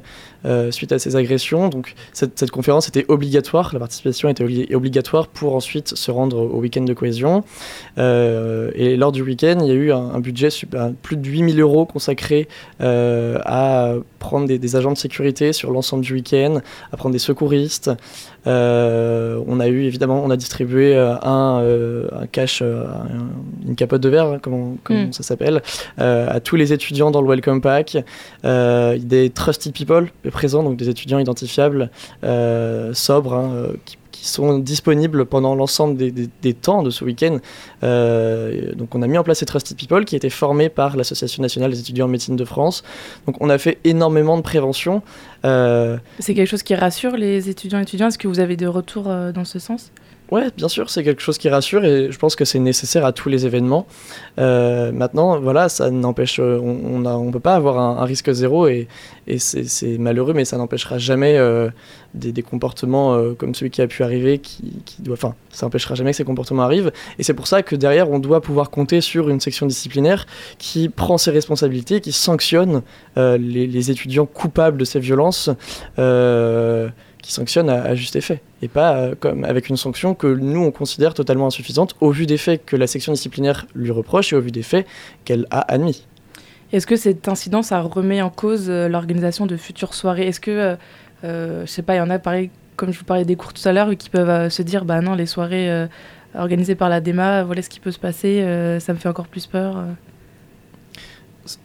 euh, 0.45 0.71
suite 0.71 0.91
à 0.91 0.99
ces 0.99 1.15
agressions. 1.15 1.69
Donc 1.69 1.95
cette, 2.13 2.51
conférence 2.51 2.87
était 2.87 3.05
obligatoire, 3.07 3.71
la 3.73 3.79
participation 3.79 4.29
était 4.29 4.43
obli- 4.43 4.73
obligatoire 4.73 5.27
pour 5.27 5.55
ensuite 5.55 5.95
se 5.95 6.11
rendre 6.11 6.37
au 6.37 6.59
week-end 6.59 6.83
de 6.83 6.93
cohésion. 6.93 7.43
Euh, 7.97 8.71
et 8.75 8.95
lors 8.97 9.11
du 9.11 9.21
week-end, 9.21 9.57
il 9.61 9.67
y 9.67 9.71
a 9.71 9.75
eu 9.75 9.91
un, 9.91 10.19
budget 10.19 10.49
plus 11.01 11.17
de 11.17 11.27
8000 11.27 11.59
euros 11.59 11.85
consacré 11.85 12.47
euh, 12.81 13.39
à 13.45 13.93
prendre 14.19 14.47
des, 14.47 14.59
des 14.59 14.75
agents 14.75 14.91
de 14.93 14.97
sécurité 14.97 15.53
sur 15.53 15.71
l'ensemble 15.71 16.03
du 16.03 16.13
week-end, 16.13 16.59
à 16.91 16.97
prendre 16.97 17.13
des 17.13 17.19
secouristes. 17.19 17.91
Euh, 18.45 19.41
on 19.47 19.59
a 19.59 19.67
eu 19.67 19.83
évidemment, 19.83 20.21
on 20.23 20.29
a 20.29 20.37
distribué 20.37 20.95
euh, 20.95 21.15
un, 21.21 21.59
euh, 21.61 22.07
un 22.13 22.27
cash, 22.27 22.61
euh, 22.61 22.85
un- 22.85 23.67
une 23.67 23.75
capote 23.75 24.01
de 24.01 24.09
verre, 24.09 24.25
hein, 24.27 24.39
comment, 24.41 24.77
comment 24.83 25.03
Mm. 25.07 25.13
ça 25.13 25.23
s'appelle, 25.23 25.61
à 25.97 26.39
tous 26.39 26.55
les 26.55 26.71
étudiants 26.73 27.11
dans 27.11 27.21
le 27.21 27.27
Welcome 27.27 27.61
Pack. 27.61 27.97
Des 28.43 29.29
trusted 29.29 29.73
people 29.73 30.07
présents, 30.31 30.63
donc 30.63 30.77
des 30.77 30.89
étudiants 30.89 31.19
identifiables, 31.19 31.89
sobres, 32.93 33.33
hein, 33.33 33.49
qui, 33.85 33.97
qui 34.17 34.27
sont 34.27 34.57
disponibles 34.59 35.25
pendant 35.25 35.55
l'ensemble 35.55 35.95
des, 35.97 36.53
temps 36.53 36.81
de 36.81 36.89
ce 36.89 37.05
week-end. 37.05 37.39
Euh, 37.83 38.73
donc 38.73 38.95
on 38.95 39.01
a 39.01 39.07
mis 39.07 39.17
en 39.17 39.23
place 39.23 39.39
ces 39.39 39.45
trusted 39.45 39.77
people 39.77 40.05
qui 40.05 40.15
étaient 40.15 40.29
formés 40.29 40.69
par 40.69 40.97
l'Association 40.97 41.41
nationale 41.41 41.71
des 41.71 41.79
étudiants 41.79 42.05
en 42.05 42.09
médecine 42.09 42.35
de 42.35 42.45
France. 42.45 42.83
Donc 43.25 43.35
on 43.41 43.49
a 43.49 43.57
fait 43.57 43.77
énormément 43.83 44.37
de 44.37 44.41
prévention. 44.41 45.03
Euh, 45.45 45.97
C'est 46.19 46.33
quelque 46.33 46.49
chose 46.49 46.63
qui 46.63 46.75
rassure 46.75 47.15
les 47.15 47.49
étudiants 47.49 47.79
et 47.79 47.83
étudiants 47.83 48.07
Est-ce 48.07 48.17
que 48.17 48.27
vous 48.27 48.39
avez 48.39 48.57
des 48.57 48.67
retours 48.67 49.07
euh, 49.07 49.31
dans 49.31 49.45
ce 49.45 49.59
sens? 49.59 49.91
Ouais, 50.29 50.49
bien 50.57 50.67
sûr, 50.67 50.89
c'est 50.89 51.05
quelque 51.05 51.21
chose 51.21 51.37
qui 51.37 51.47
rassure 51.47 51.85
et 51.85 52.11
je 52.11 52.17
pense 52.19 52.35
que 52.35 52.43
c'est 52.43 52.59
nécessaire 52.59 53.05
à 53.05 53.13
tous 53.13 53.29
les 53.29 53.45
événements. 53.45 53.87
Euh, 54.39 54.91
maintenant, 54.91 55.39
voilà, 55.39 55.69
ça 55.69 55.89
n'empêche, 55.89 56.39
on, 56.39 57.05
on 57.05 57.31
peut 57.31 57.39
pas 57.39 57.55
avoir 57.55 57.79
un, 57.79 58.03
risque 58.03 58.31
zéro 58.33 58.67
et, 58.67 58.89
c'est 59.37 59.97
malheureux, 59.97 60.33
mais 60.33 60.43
ça 60.43 60.57
n'empêchera 60.57 60.97
jamais 60.97 61.37
euh, 61.37 61.69
des, 62.13 62.43
comportements 62.43 63.13
euh, 63.13 63.35
comme 63.35 63.55
celui 63.55 63.71
qui 63.71 63.81
a 63.81 63.87
pu 63.87 64.03
arriver, 64.03 64.39
qui, 64.39 64.83
doit, 64.99 65.13
enfin, 65.13 65.33
ça 65.49 65.65
n'empêchera 65.65 65.95
jamais 65.95 66.11
que 66.11 66.17
ces 66.17 66.25
comportements 66.25 66.63
arrivent. 66.63 66.91
Et 67.19 67.23
c'est 67.23 67.33
pour 67.33 67.47
ça 67.47 67.63
que 67.63 67.77
derrière, 67.77 68.09
on 68.09 68.19
doit 68.19 68.41
pouvoir 68.41 68.69
compter 68.69 68.99
sur 68.99 69.29
une 69.29 69.39
section 69.39 69.65
disciplinaire 69.65 70.25
qui 70.57 70.89
prend 70.89 71.17
ses 71.17 71.31
responsabilités, 71.31 72.01
qui 72.01 72.11
sanctionne 72.11 72.81
les 73.15 73.91
étudiants 73.91 74.25
coupables 74.25 74.77
de 74.77 74.85
ces 74.85 74.99
violences. 74.99 75.49
Qui 77.27 77.33
sanctionne 77.33 77.69
à, 77.69 77.93
juste 77.93 78.15
effet 78.15 78.41
et 78.61 78.69
pas 78.69 78.95
euh, 78.95 79.13
comme 79.19 79.43
avec 79.43 79.67
une 79.67 79.75
sanction 79.75 80.15
que 80.15 80.27
nous 80.27 80.61
on 80.61 80.71
considère 80.71 81.13
totalement 81.13 81.47
insuffisante 81.47 81.93
au 81.99 82.11
vu 82.11 82.25
des 82.25 82.37
faits 82.37 82.63
que 82.65 82.77
la 82.77 82.87
section 82.87 83.11
disciplinaire 83.11 83.67
lui 83.75 83.91
reproche 83.91 84.31
et 84.31 84.37
au 84.37 84.39
vu 84.39 84.49
des 84.49 84.63
faits 84.63 84.87
qu'elle 85.25 85.45
a 85.51 85.59
admis. 85.73 86.07
Est-ce 86.71 86.87
que 86.87 86.95
cet 86.95 87.27
incident, 87.27 87.61
ça 87.63 87.81
remet 87.81 88.21
en 88.21 88.29
cause 88.29 88.67
euh, 88.69 88.87
l'organisation 88.87 89.45
de 89.45 89.57
futures 89.57 89.93
soirées? 89.93 90.27
Est-ce 90.27 90.39
que, 90.39 90.77
euh, 91.25 91.65
je 91.65 91.69
sais 91.69 91.81
pas, 91.81 91.95
il 91.95 91.97
y 91.97 92.01
en 92.01 92.09
a, 92.09 92.17
pareil, 92.17 92.49
comme 92.77 92.93
je 92.93 92.99
vous 92.99 93.03
parlais 93.03 93.25
des 93.25 93.35
cours 93.35 93.51
tout 93.51 93.67
à 93.67 93.73
l'heure, 93.73 93.89
qui 93.97 94.09
peuvent 94.09 94.47
se 94.47 94.61
dire, 94.61 94.85
bah 94.85 95.01
non, 95.01 95.13
les 95.13 95.25
soirées 95.25 95.87
organisées 96.33 96.75
par 96.75 96.87
la 96.87 97.01
DEMA, 97.01 97.43
voilà 97.43 97.61
ce 97.61 97.67
qui 97.67 97.81
peut 97.81 97.91
se 97.91 97.99
passer, 97.99 98.41
ça 98.79 98.93
me 98.93 98.97
fait 98.97 99.09
encore 99.09 99.27
plus 99.27 99.47
peur. 99.47 99.83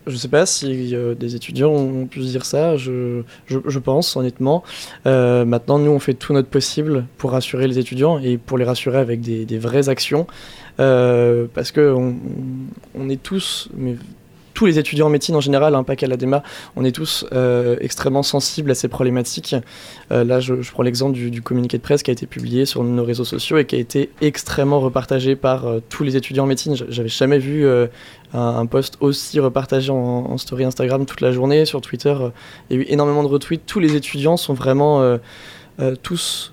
Je 0.07 0.17
sais 0.17 0.29
pas 0.29 0.47
si 0.47 0.95
euh, 0.95 1.15
des 1.15 1.35
étudiants 1.35 1.73
ont 1.73 2.07
pu 2.07 2.21
dire 2.21 2.45
ça, 2.45 2.77
je, 2.77 3.23
je, 3.47 3.79
pense 3.79 4.17
honnêtement. 4.17 4.62
Euh, 5.07 5.45
maintenant, 5.45 5.79
nous, 5.79 5.91
on 5.91 5.99
fait 5.99 6.15
tout 6.15 6.33
notre 6.33 6.49
possible 6.49 7.07
pour 7.19 7.33
rassurer 7.33 7.67
les 7.67 7.79
étudiants 7.79 8.19
et 8.19 8.39
pour 8.39 8.59
les 8.59 8.65
rassurer 8.65 8.99
avec 8.99 9.21
des, 9.21 9.45
des 9.45 9.59
vraies 9.59 9.89
actions. 9.89 10.27
Euh, 10.81 11.47
parce 11.53 11.71
que 11.71 11.95
on, 12.95 13.09
est 13.11 13.23
tous, 13.23 13.69
mais 13.77 13.97
tous 14.55 14.65
les 14.65 14.79
étudiants 14.79 15.07
en 15.07 15.11
médecine 15.11 15.37
en 15.37 15.41
général, 15.41 15.75
hein, 15.75 15.83
pas 15.83 15.97
qu'à 15.97 16.07
l'ADEMA, 16.07 16.43
on 16.77 16.85
est 16.85 16.93
tous 16.93 17.27
extrêmement 17.81 18.23
sensibles 18.23 18.71
à 18.71 18.75
ces 18.75 18.89
problématiques. 18.89 19.55
Là, 20.11 20.41
je, 20.41 20.62
je 20.62 20.73
prends 20.73 20.83
l'exemple 20.83 21.12
du, 21.12 21.31
du 21.31 21.43
communiqué 21.43 21.77
de 21.77 21.83
presse 21.83 22.03
qui 22.03 22.11
a 22.11 22.12
été 22.12 22.27
publié 22.27 22.65
sur 22.65 22.85
nos 22.85 23.05
réseaux 23.05 23.25
sociaux 23.25 23.59
et 23.59 23.67
qui 23.67 23.77
a 23.77 23.79
été 23.79 24.11
extrêmement 24.21 24.81
repartagé 24.81 25.37
par 25.37 25.67
tous 25.89 26.05
les 26.05 26.17
étudiants 26.17 26.45
en 26.45 26.49
médecine. 26.49 26.75
J'avais 26.89 27.09
jamais 27.09 27.39
vu 27.39 27.67
un, 28.33 28.57
un 28.59 28.67
post 28.67 28.97
aussi 29.01 29.41
repartagé 29.41 29.91
en, 29.91 30.37
story 30.39 30.65
Instagram 30.65 31.07
toute 31.07 31.21
la 31.21 31.33
journée, 31.33 31.65
sur 31.65 31.81
Twitter. 31.81 32.15
euh, 32.19 32.31
Il 32.71 32.77
y 32.77 32.79
a 32.79 32.83
eu 32.83 32.87
énormément 32.89 33.23
de 33.23 33.29
retweets. 33.29 33.62
Tous 33.67 33.81
les 33.81 33.97
étudiants 33.97 34.37
sont 34.37 34.55
vraiment 34.55 35.01
euh, 35.03 35.19
euh, 35.81 35.95
tous, 36.03 36.53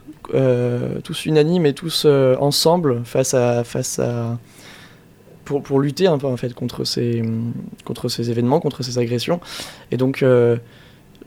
tous 1.03 1.25
unanimes 1.25 1.65
et 1.65 1.74
tous 1.74 2.05
ensemble 2.05 3.01
face 3.03 3.33
à, 3.33 3.63
face 3.63 4.00
à 4.00 4.38
pour, 5.43 5.63
pour 5.63 5.79
lutter 5.79 6.07
en 6.07 6.38
fait 6.38 6.53
contre 6.53 6.83
ces, 6.83 7.24
contre 7.83 8.09
ces 8.09 8.29
événements, 8.29 8.59
contre 8.59 8.83
ces 8.83 9.00
agressions. 9.00 9.39
Et 9.89 9.98
donc, 9.98 10.24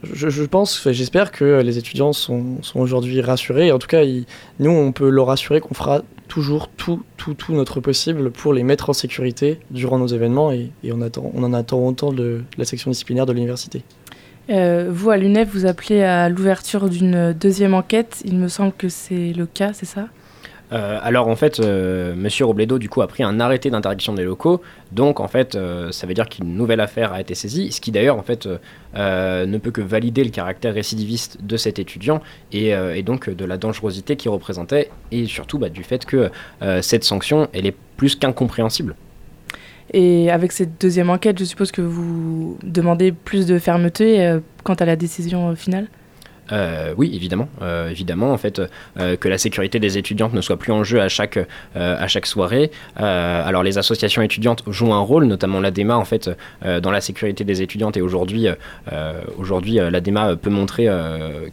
je, 0.03 0.43
pense, 0.45 0.89
j'espère 0.89 1.33
que 1.33 1.61
les 1.61 1.77
étudiants 1.77 2.13
sont, 2.13 2.61
sont 2.61 2.79
aujourd'hui 2.79 3.19
rassurés. 3.19 3.73
En 3.73 3.79
tout 3.79 3.87
cas, 3.87 4.03
nous, 4.59 4.71
on 4.71 4.93
peut 4.93 5.09
leur 5.09 5.29
assurer 5.29 5.59
qu'on 5.59 5.73
fera 5.73 6.03
toujours 6.27 6.69
tout, 6.69 7.03
tout, 7.17 7.33
tout 7.33 7.53
notre 7.53 7.79
possible 7.79 8.31
pour 8.31 8.53
les 8.53 8.63
mettre 8.63 8.89
en 8.89 8.93
sécurité 8.93 9.59
durant 9.71 9.99
nos 9.99 10.07
événements 10.07 10.51
et, 10.51 10.71
on, 10.91 11.01
attend, 11.01 11.31
on 11.33 11.43
en 11.43 11.53
attend 11.53 11.85
autant 11.85 12.11
de 12.11 12.43
la 12.57 12.65
section 12.65 12.91
disciplinaire 12.91 13.25
de 13.25 13.33
l'université. 13.33 13.83
Euh, 14.49 14.89
vous, 14.91 15.09
à 15.09 15.17
l'UNEF, 15.17 15.49
vous 15.53 15.65
appelez 15.65 16.03
à 16.03 16.27
l'ouverture 16.29 16.89
d'une 16.89 17.33
deuxième 17.33 17.73
enquête. 17.73 18.21
Il 18.25 18.37
me 18.37 18.47
semble 18.47 18.73
que 18.73 18.89
c'est 18.89 19.31
le 19.33 19.45
cas, 19.45 19.71
c'est 19.73 19.85
ça? 19.85 20.07
Euh, 20.71 20.99
alors 21.03 21.27
en 21.27 21.35
fait, 21.35 21.59
euh, 21.59 22.15
Monsieur 22.15 22.45
Robledo 22.45 22.79
du 22.79 22.89
coup 22.89 23.01
a 23.01 23.07
pris 23.07 23.23
un 23.23 23.39
arrêté 23.39 23.69
d'interdiction 23.69 24.13
des 24.13 24.23
locaux, 24.23 24.61
donc 24.91 25.19
en 25.19 25.27
fait 25.27 25.55
euh, 25.55 25.91
ça 25.91 26.07
veut 26.07 26.13
dire 26.13 26.27
qu'une 26.27 26.55
nouvelle 26.55 26.79
affaire 26.79 27.13
a 27.13 27.21
été 27.21 27.35
saisie, 27.35 27.71
ce 27.71 27.81
qui 27.81 27.91
d'ailleurs 27.91 28.17
en 28.17 28.23
fait 28.23 28.47
euh, 28.95 29.45
ne 29.45 29.57
peut 29.57 29.71
que 29.71 29.81
valider 29.81 30.23
le 30.23 30.29
caractère 30.29 30.73
récidiviste 30.73 31.43
de 31.43 31.57
cet 31.57 31.79
étudiant 31.79 32.21
et, 32.51 32.73
donc 33.03 33.29
de 33.29 33.45
la 33.45 33.57
dangerosité 33.57 34.15
qu'il 34.15 34.31
représentait 34.31 34.89
et 35.11 35.25
surtout 35.25 35.59
bah, 35.59 35.69
du 35.69 35.83
fait 35.83 36.05
que 36.05 36.31
cette 36.81 37.03
sanction 37.03 37.49
elle 37.51 37.65
est 37.65 37.75
plus 37.97 38.15
qu'incompréhensible. 38.15 38.95
Et 39.93 40.31
avec 40.31 40.53
cette 40.53 40.79
deuxième 40.79 41.09
enquête, 41.09 41.37
je 41.37 41.43
suppose 41.43 41.71
que 41.71 41.81
vous 41.81 42.57
demandez 42.63 43.11
plus 43.11 43.45
de 43.45 43.59
fermeté 43.59 44.37
quant 44.63 44.75
à 44.75 44.85
la 44.85 44.95
décision 44.95 45.53
finale? 45.55 45.87
Euh, 46.51 46.93
oui, 46.97 47.11
évidemment, 47.13 47.47
euh, 47.61 47.89
évidemment, 47.89 48.33
en 48.33 48.37
fait, 48.37 48.61
euh, 48.99 49.15
que 49.15 49.29
la 49.29 49.37
sécurité 49.37 49.79
des 49.79 49.97
étudiantes 49.97 50.33
ne 50.33 50.41
soit 50.41 50.57
plus 50.57 50.73
en 50.73 50.83
jeu 50.83 51.01
à 51.01 51.07
chaque, 51.07 51.39
à 51.75 52.07
chaque 52.07 52.25
soirée. 52.25 52.71
Alors, 52.97 53.63
les 53.63 53.77
associations 53.77 54.21
étudiantes 54.21 54.63
jouent 54.67 54.93
un 54.93 54.99
rôle, 54.99 55.25
notamment 55.25 55.59
l'ADEMA, 55.59 55.95
en 55.95 56.05
fait, 56.05 56.29
dans 56.81 56.91
la 56.91 57.01
sécurité 57.01 57.43
des 57.43 57.61
étudiantes. 57.61 57.97
Et 57.97 58.01
aujourd'hui, 58.01 58.47
aujourd'hui, 59.37 59.75
l'ADEMA 59.75 60.35
peut 60.35 60.49
montrer 60.49 60.87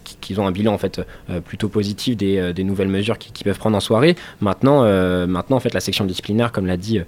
qu'- 0.05 0.17
qu'ils 0.21 0.41
ont 0.41 0.47
un 0.47 0.53
bilan 0.53 0.75
en 0.75 0.79
fait 0.79 1.01
plutôt 1.45 1.69
positif 1.69 2.17
des, 2.17 2.53
des 2.53 2.65
nouvelles 2.65 2.89
mesures 2.89 3.19
qu'ils 3.19 3.45
peuvent 3.45 3.59
prendre 3.59 3.77
en 3.77 3.81
soirée. 3.81 4.17
Maintenant, 4.41 4.83
maintenant, 5.27 5.57
en 5.57 5.61
fait, 5.61 5.75
la 5.75 5.81
section 5.81 6.05
disciplinaire, 6.05 6.53
comme 6.53 6.67
l'a 6.67 6.77
dit, 6.77 7.01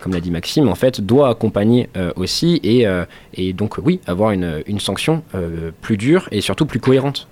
comme 0.00 0.14
dit 0.20 0.30
Maxime, 0.30 0.68
en 0.68 0.74
fait, 0.74 1.00
doit 1.00 1.28
accompagner 1.30 1.88
aussi 2.16 2.60
et, 2.62 2.86
et 3.34 3.52
donc 3.52 3.78
oui, 3.78 4.00
avoir 4.06 4.32
une, 4.32 4.62
une 4.66 4.80
sanction 4.80 5.22
plus 5.80 5.96
dure 5.96 6.28
et 6.30 6.40
surtout 6.40 6.66
plus 6.66 6.80
cohérente. 6.80 7.28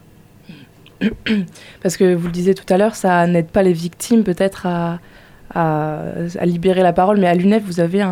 Parce 1.82 1.96
que 1.96 2.14
vous 2.14 2.26
le 2.26 2.32
disiez 2.32 2.54
tout 2.54 2.72
à 2.72 2.76
l'heure, 2.76 2.94
ça 2.94 3.26
n'aide 3.26 3.48
pas 3.48 3.62
les 3.62 3.72
victimes 3.72 4.24
peut-être 4.24 4.66
à, 4.66 4.98
libérer 6.44 6.82
la 6.82 6.92
parole, 6.92 7.18
mais 7.18 7.26
à 7.26 7.34
l'UNEF, 7.34 7.62
vous 7.64 7.80
avez 7.80 8.04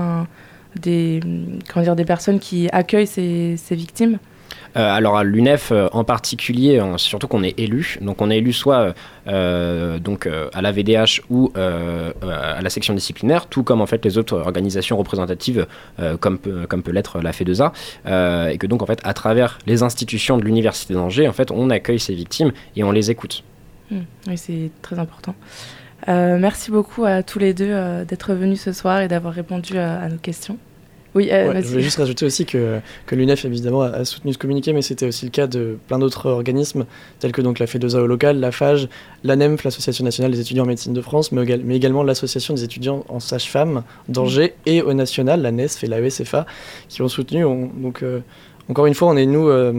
des, 0.80 1.20
comment 1.72 1.84
dire, 1.84 1.96
des 1.96 2.04
personnes 2.04 2.38
qui 2.38 2.68
accueillent 2.72 3.06
ces 3.06 3.56
victimes? 3.70 4.18
Euh, 4.76 4.92
alors 4.92 5.16
à 5.16 5.24
l'UNEF 5.24 5.72
euh, 5.72 5.88
en 5.92 6.04
particulier, 6.04 6.78
hein, 6.78 6.98
surtout 6.98 7.28
qu'on 7.28 7.42
est 7.42 7.58
élu, 7.58 7.98
donc 8.02 8.20
on 8.20 8.30
est 8.30 8.38
élu 8.38 8.52
soit 8.52 8.94
euh, 9.26 9.98
donc 9.98 10.28
à 10.52 10.62
la 10.62 10.72
VDH 10.72 11.22
ou 11.30 11.52
à 11.56 12.60
la 12.60 12.70
section 12.70 12.94
disciplinaire, 12.94 13.46
tout 13.46 13.62
comme 13.62 13.80
en 13.80 13.86
fait 13.86 14.04
les 14.04 14.18
autres 14.18 14.38
organisations 14.38 14.96
représentatives 14.96 15.66
comme 16.20 16.38
peut, 16.38 16.66
comme 16.68 16.82
peut 16.82 16.92
l'être 16.92 17.20
la 17.20 17.32
FEDESA, 17.32 17.72
euh, 18.06 18.48
et 18.48 18.58
que 18.58 18.66
donc 18.66 18.82
en 18.82 18.86
fait 18.86 19.00
à 19.04 19.14
travers 19.14 19.58
les 19.66 19.82
institutions 19.82 20.36
de 20.36 20.44
l'université 20.44 20.94
d'Angers, 20.94 21.28
en 21.28 21.32
fait 21.32 21.50
on 21.50 21.70
accueille 21.70 22.00
ces 22.00 22.14
victimes 22.14 22.52
et 22.76 22.84
on 22.84 22.92
les 22.92 23.10
écoute. 23.10 23.44
Hmm, 23.90 24.00
Oui, 24.26 24.36
c'est 24.36 24.70
très 24.82 24.98
important. 24.98 25.34
Merci 26.06 26.70
beaucoup 26.70 27.04
à 27.04 27.22
tous 27.22 27.38
les 27.38 27.52
deux 27.54 28.04
d'être 28.04 28.34
venus 28.34 28.60
ce 28.60 28.72
soir 28.72 29.00
et 29.00 29.08
d'avoir 29.08 29.34
répondu 29.34 29.78
à 29.78 30.08
nos 30.08 30.18
questions. 30.18 30.58
Oui, 31.16 31.28
euh, 31.32 31.48
Ouais, 31.52 31.62
je 31.62 31.66
voulais 31.68 31.82
juste 31.82 31.96
rajouter 31.96 32.24
aussi 32.26 32.44
que, 32.46 32.78
que 33.06 33.14
l'UNEF 33.16 33.44
évidemment 33.46 33.82
a, 33.82 33.88
a 33.88 34.04
soutenu 34.04 34.32
ce 34.32 34.38
communiqué, 34.38 34.72
mais 34.72 34.82
c'était 34.82 35.06
aussi 35.06 35.24
le 35.24 35.30
cas 35.32 35.46
de 35.46 35.78
plein 35.88 35.98
d'autres 35.98 36.26
organismes, 36.30 36.84
tels 37.18 37.32
que 37.32 37.40
donc 37.42 37.58
la 37.58 37.66
FEDESA 37.66 38.02
au 38.02 38.06
local, 38.06 38.38
la 38.38 38.52
FAGE, 38.52 38.88
l'ANEMF, 39.24 39.64
l'Association 39.64 40.04
nationale 40.04 40.30
des 40.32 40.40
étudiants 40.40 40.64
en 40.64 40.66
médecine 40.68 40.92
de 40.92 41.00
France, 41.00 41.32
mais, 41.32 41.42
égal- 41.42 41.62
mais 41.64 41.74
également 41.74 42.02
l'Association 42.04 42.54
des 42.54 42.62
étudiants 42.64 43.04
en 43.08 43.18
sage-femme 43.18 43.82
d'Angers 44.08 44.54
et 44.66 44.82
au 44.82 44.92
national, 44.92 45.40
la 45.42 45.50
NESF 45.52 45.82
et 45.84 45.86
la 45.88 46.00
ESFA, 46.00 46.46
qui 46.88 47.00
ont 47.02 47.08
soutenu. 47.08 47.44
On- 47.44 47.66
donc 47.74 48.02
euh, 48.02 48.20
encore 48.68 48.86
une 48.86 48.94
fois, 48.94 49.08
on 49.08 49.16
est 49.16 49.26
nous 49.26 49.48
euh, 49.48 49.72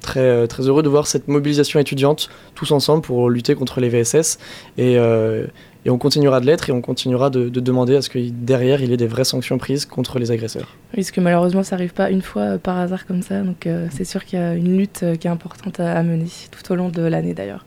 très, 0.00 0.20
euh, 0.20 0.46
très 0.46 0.68
heureux 0.68 0.82
de 0.82 0.88
voir 0.88 1.06
cette 1.06 1.28
mobilisation 1.28 1.80
étudiante 1.80 2.30
tous 2.54 2.70
ensemble 2.72 3.02
pour 3.02 3.30
lutter 3.30 3.54
contre 3.54 3.80
les 3.80 3.88
VSS. 3.88 4.38
Et, 4.76 4.98
euh, 4.98 5.46
et 5.84 5.90
on 5.90 5.98
continuera 5.98 6.40
de 6.40 6.46
l'être 6.46 6.68
et 6.68 6.72
on 6.72 6.80
continuera 6.80 7.30
de, 7.30 7.48
de 7.48 7.60
demander 7.60 7.96
à 7.96 8.02
ce 8.02 8.10
que 8.10 8.18
derrière 8.18 8.82
il 8.82 8.90
y 8.90 8.92
ait 8.92 8.98
des 8.98 9.06
vraies 9.06 9.24
sanctions 9.24 9.58
prises 9.58 9.86
contre 9.86 10.18
les 10.18 10.30
agresseurs. 10.30 10.76
Oui, 10.92 10.96
parce 10.96 11.10
que 11.10 11.20
malheureusement, 11.20 11.62
ça 11.62 11.76
n'arrive 11.76 11.94
pas 11.94 12.10
une 12.10 12.22
fois 12.22 12.42
euh, 12.42 12.58
par 12.58 12.78
hasard 12.78 13.06
comme 13.06 13.22
ça. 13.22 13.40
Donc, 13.42 13.66
euh, 13.66 13.86
c'est 13.90 14.04
sûr 14.04 14.24
qu'il 14.24 14.38
y 14.38 14.42
a 14.42 14.54
une 14.54 14.76
lutte 14.76 15.04
qui 15.18 15.26
est 15.26 15.30
importante 15.30 15.80
à, 15.80 15.92
à 15.92 16.02
mener 16.02 16.26
tout 16.50 16.72
au 16.72 16.76
long 16.76 16.88
de 16.88 17.02
l'année 17.02 17.34
d'ailleurs. 17.34 17.64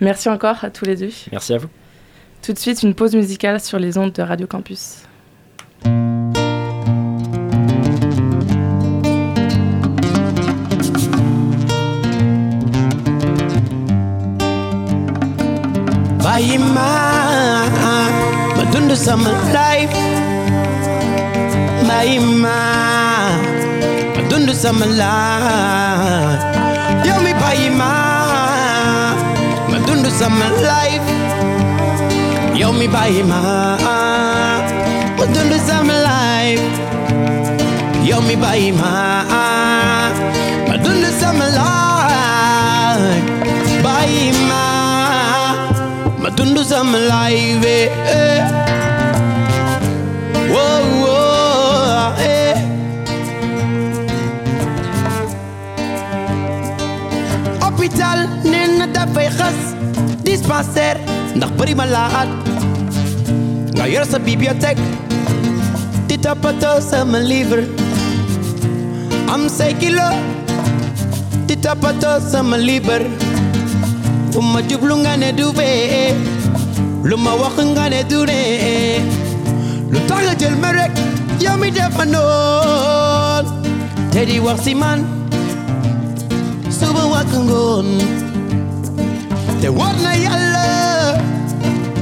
Merci 0.00 0.28
encore 0.28 0.64
à 0.64 0.70
tous 0.70 0.84
les 0.84 0.96
deux. 0.96 1.10
Merci 1.32 1.52
à 1.52 1.58
vous. 1.58 1.68
Tout 2.42 2.54
de 2.54 2.58
suite, 2.58 2.82
une 2.82 2.94
pause 2.94 3.14
musicale 3.14 3.60
sur 3.60 3.78
les 3.78 3.98
ondes 3.98 4.12
de 4.12 4.22
Radio 4.22 4.46
Campus. 4.46 5.02
days 24.60 24.70
of 24.70 24.78
my 24.78 24.86
life. 24.86 26.42
Yo 27.06 27.20
mi 27.24 27.32
paima, 27.32 27.90
madundu 29.70 30.10
sa 30.10 30.28
my 30.28 30.48
life. 30.60 31.08
Yo 32.58 32.72
mi 32.72 32.86
paima, 32.88 33.40
madundu 35.18 35.58
sa 35.66 35.82
my 35.82 35.96
life. 36.08 36.64
Yo 38.04 38.20
mi 38.20 38.36
paima, 38.36 39.24
madundu 40.68 41.10
sa 41.20 41.32
my 41.32 41.48
life. 41.60 43.24
Paima, 43.84 44.64
madundu 46.22 46.64
sa 46.64 46.82
my 46.84 46.98
life. 46.98 47.64
Eh, 47.64 47.88
eh. 48.06 48.89
fayxas 59.14 59.58
dispenser 60.24 60.96
ndax 61.36 61.50
bari 61.58 61.74
ma 61.74 61.86
laat 61.86 62.28
nga 63.76 63.84
yor 63.88 64.04
sa 64.04 64.18
bibliothèque 64.18 64.82
di 66.08 66.16
tapatal 66.18 66.82
sama 66.82 67.18
livre 67.18 67.64
am 69.32 69.48
say 69.48 69.72
kilo 69.82 70.08
di 71.46 71.54
tapatal 71.56 72.20
sama 72.20 72.56
livre 72.58 73.06
fu 74.32 74.40
ma 74.42 74.60
jublu 74.68 74.94
nga 75.02 75.16
ne 75.16 75.30
du 75.38 75.52
bee 75.58 76.14
lu 77.08 77.16
ma 77.16 77.32
wax 77.40 77.56
nga 77.74 77.84
ne 77.92 78.00
du 78.10 78.20
ne 78.30 78.40
lu 79.92 79.98
tax 80.08 80.20
nga 80.26 80.34
jël 80.40 80.56
ma 80.62 80.70
rek 80.78 80.92
yow 81.42 81.54
ya 81.54 81.60
mi 81.60 81.70
def 81.70 81.94
ma 81.98 82.20
wax 84.46 84.58
si 84.64 84.74
man 84.74 84.98
suba 86.78 87.02
wàkk 87.12 88.29
war 89.68 89.94
na 90.02 90.12
yàlla 90.24 90.66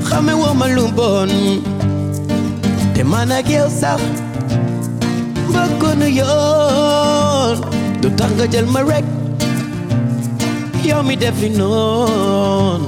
xame 0.08 0.32
woo 0.40 0.54
ma 0.54 0.66
lu 0.76 0.84
bon 0.98 1.30
te 2.94 3.02
man 3.04 3.30
ak 3.32 3.48
yow 3.50 3.68
sax 3.80 4.00
bokkoonu 5.52 6.06
yoon. 6.18 7.56
Lu 8.02 8.08
tax 8.18 8.30
nga 8.36 8.46
jël 8.52 8.66
ma 8.74 8.80
rek 8.90 9.04
yow 10.88 11.02
mi 11.02 11.16
defi 11.16 11.48
noon 11.58 12.80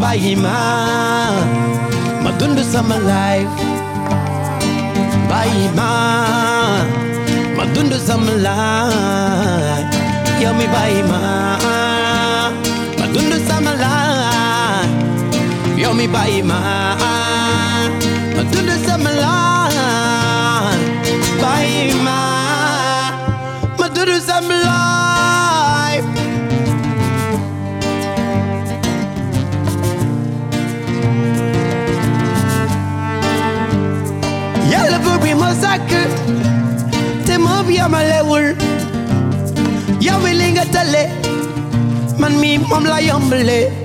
bàyyi 0.00 0.34
ma 0.36 0.58
ma 2.22 2.30
dund 2.38 2.58
sama 2.72 2.96
life. 3.10 3.54
Bàyyi 5.30 5.66
ma 5.78 5.90
ma 7.56 7.64
dund 7.74 7.92
sama 8.06 8.32
life. 8.46 9.90
Yow 10.42 10.52
mi 10.58 10.66
bàyyi 10.74 11.02
ma 11.10 11.20
Tell 15.90 15.98
me 15.98 16.06
by 16.06 16.28
iman 16.38 17.98
To 18.38 18.62
the 18.62 18.78
semblant 18.86 19.74
By 21.42 21.66
iman 21.90 23.10
To 23.76 24.02
the 24.06 24.20
semblant 24.22 26.06
Yalla 34.70 34.98
bubi 35.02 35.34
masaka 35.34 36.06
Temo 37.26 37.66
biya 37.66 37.90
malewul 37.90 38.54
Ya 39.98 40.22
wilinga 40.22 40.70
tale 40.70 41.10
Man 42.16 42.38
mi 42.38 42.58
mom 42.58 42.84
la 42.84 43.02
yombele 43.02 43.79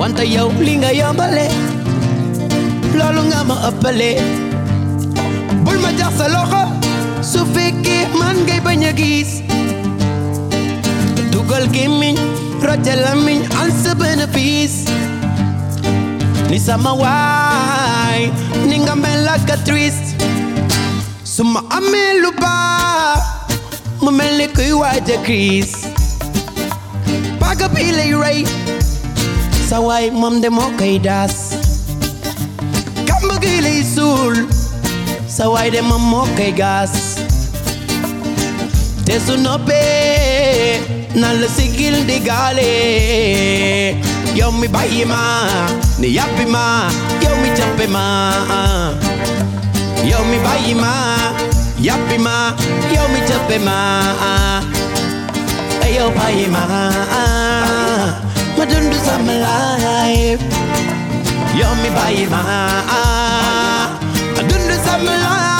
wante 0.00 0.24
yow 0.34 0.48
li 0.64 0.74
nga 0.80 0.90
yombale 1.00 1.46
loolu 2.98 3.22
nga 3.30 3.40
ma 3.48 3.56
ëppale 3.68 4.10
bul 5.64 5.78
ma 5.84 5.90
jax 5.98 6.12
sa 6.18 6.26
loxo 6.34 6.62
su 7.30 7.40
fekkee 7.54 8.04
man 8.18 8.36
ngay 8.46 8.60
bañ 8.66 8.80
a 8.90 8.92
gis. 9.00 9.30
Dugal 11.32 11.66
gémmiñ 11.74 12.16
rote 12.66 12.94
lamiñ 13.04 13.40
an 13.60 13.68
sa 13.82 13.92
bénéfice 13.94 14.88
ni 16.48 16.58
sama 16.58 16.92
waay 17.02 18.30
ni 18.68 18.76
nga 18.84 18.94
mel 18.96 19.28
ak 19.28 19.50
triste 19.68 20.16
su 21.24 21.42
ma 21.44 21.60
lu 22.22 22.30
baax 22.40 23.20
mu 24.02 24.10
kuy 24.56 24.72
waaj 24.80 25.08
a 25.12 25.18
crise 25.26 25.76
paaka 27.40 27.68
bii 27.74 27.92
lay 27.98 28.12
rey 28.22 28.40
sa 29.70 29.78
waay 29.78 30.10
moom 30.10 30.40
de 30.42 30.48
moo 30.50 30.66
koy 30.78 30.98
daas 30.98 31.34
suul 33.94 34.34
sa 35.36 35.44
waay 35.52 35.70
de 35.74 35.80
moom 35.88 36.02
moo 36.12 36.26
koy 36.36 36.50
gas. 36.60 36.92
Te 39.06 39.14
su 39.26 39.34
noppee 39.38 40.82
na 41.20 41.28
la 41.40 41.48
sigil 41.56 41.96
di 42.08 42.18
gaale 42.28 42.70
yow 44.38 44.50
mi 44.60 44.66
bàyyi 44.74 45.04
ma 45.12 45.22
ni 46.00 46.08
yàppi 46.18 46.44
ma 46.54 46.64
yow 47.22 47.34
mi 47.42 47.48
jàppe 47.58 47.86
ma. 47.94 48.06
Yow 50.10 50.22
mi 50.30 50.38
bàyyi 50.46 50.74
ma 50.82 50.94
yàppi 51.86 52.16
ma 52.26 52.36
yow 52.94 53.06
mi 53.12 53.20
jàppe 53.28 53.56
ma. 53.66 53.78
Bàyyi 56.18 56.46
ma 56.54 56.62
ma 56.72 57.39
I'm 59.20 59.28
alive. 59.28 60.40
You're 61.54 61.76
me 61.82 61.90
by 61.90 62.26
my. 62.30 62.86
I 64.38 64.42
do 64.48 64.56
this, 64.66 64.86
I'm 64.88 65.02
alive. 65.02 65.59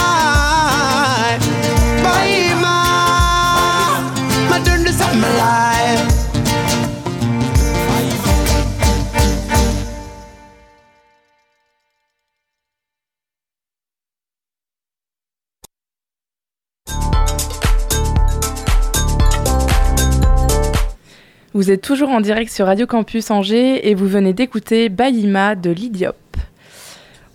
Vous 21.61 21.71
êtes 21.71 21.83
toujours 21.83 22.09
en 22.09 22.23
direct 22.23 22.51
sur 22.51 22.65
Radio 22.65 22.87
Campus 22.87 23.31
Angers 23.31 23.87
et 23.87 23.95
vous 23.95 24.09
venez 24.09 24.33
d'écouter 24.33 24.89
Bayima 24.89 25.57
de 25.57 25.69
Lydiop. 25.69 26.17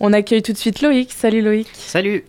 On 0.00 0.12
accueille 0.12 0.42
tout 0.42 0.52
de 0.52 0.58
suite 0.58 0.82
Loïc. 0.82 1.12
Salut 1.12 1.42
Loïc. 1.42 1.68
Salut 1.72 2.24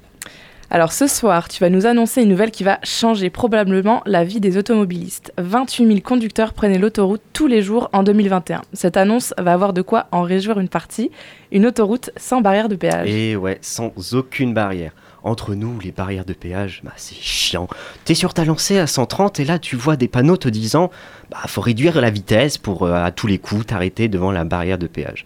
Alors 0.70 0.92
ce 0.92 1.08
soir, 1.08 1.48
tu 1.50 1.60
vas 1.60 1.72
nous 1.72 1.88
annoncer 1.88 2.22
une 2.22 2.30
nouvelle 2.30 2.52
qui 2.52 2.64
va 2.64 2.78
changer 2.84 3.32
probablement 3.32 4.04
la 4.06 4.24
vie 4.24 4.40
des 4.40 4.60
automobilistes. 4.60 5.34
28 5.40 5.88
000 5.88 6.00
conducteurs 6.02 6.54
prenaient 6.54 6.78
l'autoroute 6.78 7.24
tous 7.34 7.48
les 7.48 7.64
jours 7.64 7.90
en 7.94 8.04
2021. 8.04 8.62
Cette 8.74 8.96
annonce 8.96 9.34
va 9.40 9.54
avoir 9.54 9.74
de 9.74 9.82
quoi 9.82 10.06
en 10.12 10.22
réjouir 10.22 10.60
une 10.60 10.70
partie. 10.70 11.10
Une 11.52 11.66
autoroute 11.66 12.12
sans 12.16 12.42
barrière 12.42 12.70
de 12.70 12.76
péage. 12.76 13.10
Et 13.10 13.36
ouais, 13.36 13.58
sans 13.62 13.92
aucune 14.14 14.54
barrière. 14.54 14.92
Entre 15.28 15.56
nous, 15.56 15.78
les 15.82 15.92
barrières 15.92 16.24
de 16.24 16.32
péage, 16.32 16.80
bah, 16.86 16.94
c'est 16.96 17.18
chiant. 17.18 17.68
T'es 18.06 18.14
sur 18.14 18.34
ta 18.34 18.46
lancée 18.46 18.80
à 18.80 18.88
130 18.88 19.42
et 19.42 19.46
là 19.46 19.60
tu 19.60 19.76
vois 19.76 19.98
des 19.98 20.08
panneaux 20.08 20.38
te 20.38 20.48
disant 20.48 20.90
bah 21.30 21.40
faut 21.48 21.60
réduire 21.60 22.00
la 22.00 22.10
vitesse 22.10 22.58
pour 22.58 22.84
euh, 22.84 22.94
à 22.94 23.12
tous 23.12 23.28
les 23.28 23.38
coups 23.38 23.66
t'arrêter 23.66 24.08
devant 24.08 24.32
la 24.32 24.46
barrière 24.46 24.78
de 24.78 24.88
péage. 24.88 25.26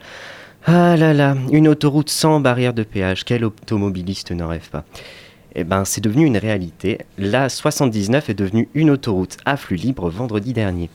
Ah 0.66 0.96
là 0.96 1.14
là, 1.14 1.36
une 1.52 1.68
autoroute 1.68 2.10
sans 2.10 2.40
barrière 2.40 2.74
de 2.74 2.82
péage, 2.82 3.24
quel 3.24 3.44
automobiliste 3.44 4.32
n'en 4.32 4.48
rêve 4.48 4.70
pas 4.70 4.84
Eh 5.54 5.62
ben 5.62 5.84
c'est 5.84 6.00
devenu 6.00 6.26
une 6.26 6.36
réalité. 6.36 6.98
La 7.16 7.48
79 7.48 8.28
est 8.28 8.34
devenue 8.34 8.68
une 8.74 8.90
autoroute 8.90 9.36
à 9.44 9.56
flux 9.56 9.76
libre 9.76 10.10
vendredi 10.10 10.52
dernier. 10.52 10.90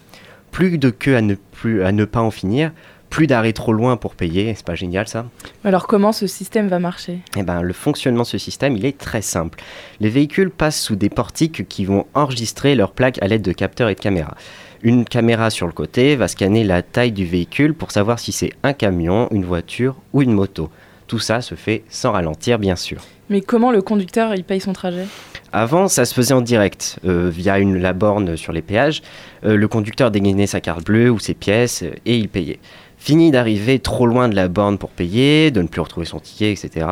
Plus 0.52 0.78
de 0.78 0.90
queue 0.90 1.16
à 1.16 1.22
ne, 1.22 1.36
plus, 1.36 1.82
à 1.82 1.94
ne 1.94 2.04
pas 2.04 2.22
en 2.22 2.32
finir, 2.32 2.74
plus 3.10 3.28
d'arrêts 3.28 3.54
trop 3.54 3.74
loin 3.74 3.98
pour 3.98 4.16
payer, 4.16 4.54
c'est 4.56 4.66
pas 4.66 4.76
génial 4.76 5.08
ça? 5.08 5.26
Alors 5.64 5.88
comment 5.88 6.12
ce 6.12 6.28
système 6.28 6.68
va 6.68 6.80
marcher? 6.80 7.20
Eh 7.36 7.44
ben, 7.44 7.62
le 7.62 7.74
fonctionnement 7.74 8.24
de 8.24 8.28
ce 8.28 8.38
système, 8.38 8.76
il 8.76 8.86
est 8.86 8.98
très 8.98 9.22
simple. 9.22 9.60
Les 10.00 10.10
véhicules 10.10 10.50
passent 10.50 10.82
sous 10.82 10.96
des 10.96 11.10
portiques 11.10 11.68
qui 11.68 11.86
vont 11.86 12.06
enregistrer 12.14 12.76
leurs 12.76 12.92
plaques 12.92 13.22
à 13.22 13.28
l'aide 13.28 13.42
de 13.42 13.54
capteurs 13.54 13.90
et 13.90 13.96
de 13.96 14.00
caméras. 14.00 14.36
Une 14.84 15.06
caméra 15.06 15.50
sur 15.50 15.66
le 15.66 15.74
côté 15.74 16.16
va 16.16 16.28
scanner 16.28 16.64
la 16.64 16.84
taille 16.84 17.12
du 17.12 17.26
véhicule 17.26 17.74
pour 17.74 17.92
savoir 17.92 18.20
si 18.20 18.32
c'est 18.32 18.52
un 18.62 18.74
camion, 18.74 19.28
une 19.32 19.46
voiture 19.46 19.96
ou 20.14 20.22
une 20.22 20.34
moto. 20.34 20.70
Tout 21.08 21.20
ça 21.20 21.42
se 21.42 21.56
fait 21.56 21.84
sans 21.90 22.12
ralentir, 22.12 22.60
bien 22.60 22.76
sûr. 22.76 23.02
Mais 23.30 23.42
comment 23.42 23.72
le 23.72 23.82
conducteur 23.82 24.36
il 24.36 24.44
paye 24.44 24.60
son 24.60 24.74
trajet? 24.74 25.06
Avant, 25.54 25.88
ça 25.88 26.06
se 26.06 26.14
faisait 26.14 26.34
en 26.34 26.42
direct, 26.42 27.00
euh, 27.06 27.30
via 27.30 27.58
une, 27.60 27.78
la 27.78 27.94
borne 27.94 28.36
sur 28.36 28.52
les 28.52 28.62
péages. 28.62 29.02
Euh, 29.46 29.56
le 29.56 29.68
conducteur 29.68 30.12
dégainait 30.12 30.48
sa 30.48 30.60
carte 30.60 30.86
bleue 30.86 31.10
ou 31.10 31.20
ses 31.20 31.34
pièces 31.34 31.84
euh, 31.84 31.94
et 32.06 32.18
il 32.18 32.28
payait. 32.28 32.60
Fini 33.08 33.32
d'arriver 33.32 33.80
trop 33.80 34.06
loin 34.06 34.28
de 34.28 34.36
la 34.36 34.50
borne 34.50 34.78
pour 34.78 34.90
payer, 34.90 35.50
de 35.50 35.62
ne 35.62 35.70
plus 35.70 35.80
retrouver 35.80 36.06
son 36.06 36.20
ticket, 36.20 36.52
etc. 36.52 36.86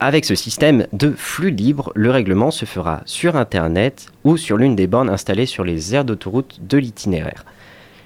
Avec 0.00 0.24
ce 0.24 0.34
système 0.34 0.86
de 0.94 1.10
flux 1.10 1.50
libre, 1.50 1.92
le 1.94 2.10
règlement 2.10 2.50
se 2.50 2.64
fera 2.64 3.02
sur 3.04 3.36
Internet 3.36 4.06
ou 4.24 4.38
sur 4.38 4.56
l'une 4.56 4.74
des 4.74 4.86
bornes 4.86 5.10
installées 5.10 5.44
sur 5.44 5.62
les 5.62 5.94
aires 5.94 6.06
d'autoroute 6.06 6.60
de 6.62 6.78
l'itinéraire. 6.78 7.44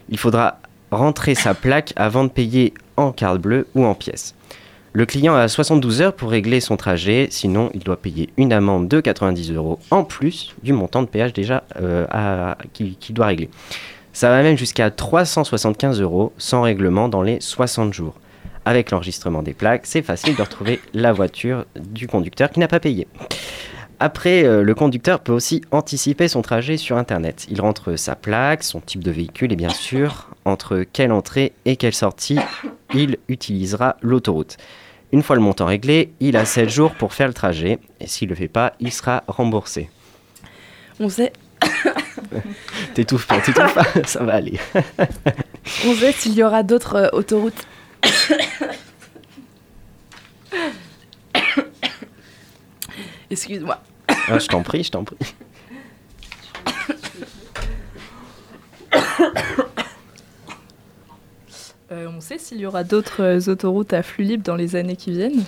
Il 0.08 0.18
faudra 0.18 0.58
rentrer 0.90 1.36
sa 1.36 1.54
plaque 1.54 1.92
avant 1.94 2.24
de 2.24 2.28
payer 2.28 2.74
en 2.96 3.12
carte 3.12 3.38
bleue 3.40 3.68
ou 3.76 3.84
en 3.84 3.94
pièces. 3.94 4.34
Le 4.92 5.06
client 5.06 5.36
a 5.36 5.46
72 5.46 6.02
heures 6.02 6.14
pour 6.14 6.30
régler 6.30 6.58
son 6.58 6.76
trajet, 6.76 7.28
sinon 7.30 7.70
il 7.72 7.84
doit 7.84 7.98
payer 7.98 8.30
une 8.36 8.52
amende 8.52 8.88
de 8.88 9.00
90 9.00 9.52
euros 9.52 9.78
en 9.92 10.02
plus 10.02 10.56
du 10.64 10.72
montant 10.72 11.02
de 11.02 11.06
péage 11.06 11.34
déjà 11.34 11.62
euh, 11.80 12.54
qu'il 12.72 13.14
doit 13.14 13.26
régler. 13.26 13.48
Ça 14.18 14.30
va 14.30 14.42
même 14.42 14.58
jusqu'à 14.58 14.90
375 14.90 16.00
euros 16.00 16.32
sans 16.38 16.62
règlement 16.62 17.08
dans 17.08 17.22
les 17.22 17.40
60 17.40 17.94
jours. 17.94 18.14
Avec 18.64 18.90
l'enregistrement 18.90 19.44
des 19.44 19.54
plaques, 19.54 19.86
c'est 19.86 20.02
facile 20.02 20.34
de 20.34 20.42
retrouver 20.42 20.80
la 20.92 21.12
voiture 21.12 21.66
du 21.78 22.08
conducteur 22.08 22.50
qui 22.50 22.58
n'a 22.58 22.66
pas 22.66 22.80
payé. 22.80 23.06
Après, 24.00 24.42
euh, 24.42 24.64
le 24.64 24.74
conducteur 24.74 25.20
peut 25.20 25.30
aussi 25.30 25.62
anticiper 25.70 26.26
son 26.26 26.42
trajet 26.42 26.76
sur 26.76 26.96
Internet. 26.96 27.46
Il 27.48 27.60
rentre 27.60 27.94
sa 27.94 28.16
plaque, 28.16 28.64
son 28.64 28.80
type 28.80 29.04
de 29.04 29.12
véhicule 29.12 29.52
et 29.52 29.56
bien 29.56 29.68
sûr, 29.68 30.30
entre 30.44 30.84
quelle 30.92 31.12
entrée 31.12 31.52
et 31.64 31.76
quelle 31.76 31.94
sortie, 31.94 32.40
il 32.94 33.18
utilisera 33.28 33.98
l'autoroute. 34.02 34.56
Une 35.12 35.22
fois 35.22 35.36
le 35.36 35.42
montant 35.42 35.66
réglé, 35.66 36.10
il 36.18 36.36
a 36.36 36.44
7 36.44 36.68
jours 36.68 36.90
pour 36.96 37.14
faire 37.14 37.28
le 37.28 37.34
trajet 37.34 37.78
et 38.00 38.08
s'il 38.08 38.26
ne 38.26 38.30
le 38.30 38.36
fait 38.36 38.48
pas, 38.48 38.72
il 38.80 38.90
sera 38.90 39.22
remboursé. 39.28 39.90
On 40.98 41.08
sait, 41.08 41.32
T'étouffes 42.94 43.26
pas, 43.26 43.40
t'étouffes 43.40 43.74
pas, 43.74 43.84
ça 44.06 44.22
va 44.24 44.34
aller. 44.34 44.58
on 45.86 45.94
sait 45.94 46.12
s'il 46.12 46.34
y 46.34 46.42
aura 46.42 46.62
d'autres 46.62 46.96
euh, 46.96 47.08
autoroutes. 47.12 47.66
Excuse-moi. 53.30 53.80
Ah, 54.08 54.38
je 54.38 54.46
t'en 54.46 54.62
prie, 54.62 54.82
je 54.82 54.90
t'en 54.90 55.04
prie. 55.04 55.16
Euh, 61.90 62.06
on 62.14 62.20
sait 62.20 62.36
s'il 62.36 62.58
y 62.58 62.66
aura 62.66 62.84
d'autres 62.84 63.22
euh, 63.22 63.50
autoroutes 63.50 63.94
à 63.94 64.02
flux 64.02 64.24
libre 64.24 64.44
dans 64.44 64.56
les 64.56 64.76
années 64.76 64.94
qui 64.94 65.10
viennent 65.10 65.42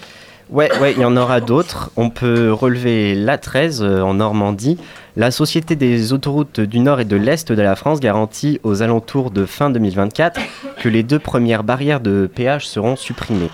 Ouais, 0.50 0.68
ouais, 0.80 0.94
il 0.94 0.98
y 0.98 1.04
en 1.04 1.16
aura 1.16 1.40
d'autres. 1.40 1.92
On 1.96 2.10
peut 2.10 2.52
relever 2.52 3.14
l'A13 3.14 3.84
euh, 3.84 4.02
en 4.02 4.14
Normandie. 4.14 4.78
La 5.14 5.30
Société 5.30 5.76
des 5.76 6.12
autoroutes 6.12 6.58
du 6.58 6.80
Nord 6.80 6.98
et 6.98 7.04
de 7.04 7.14
l'Est 7.14 7.52
de 7.52 7.62
la 7.62 7.76
France 7.76 8.00
garantit 8.00 8.58
aux 8.64 8.82
alentours 8.82 9.30
de 9.30 9.46
fin 9.46 9.70
2024 9.70 10.40
que 10.80 10.88
les 10.88 11.04
deux 11.04 11.20
premières 11.20 11.62
barrières 11.62 12.00
de 12.00 12.28
péage 12.32 12.66
seront 12.66 12.96
supprimées. 12.96 13.50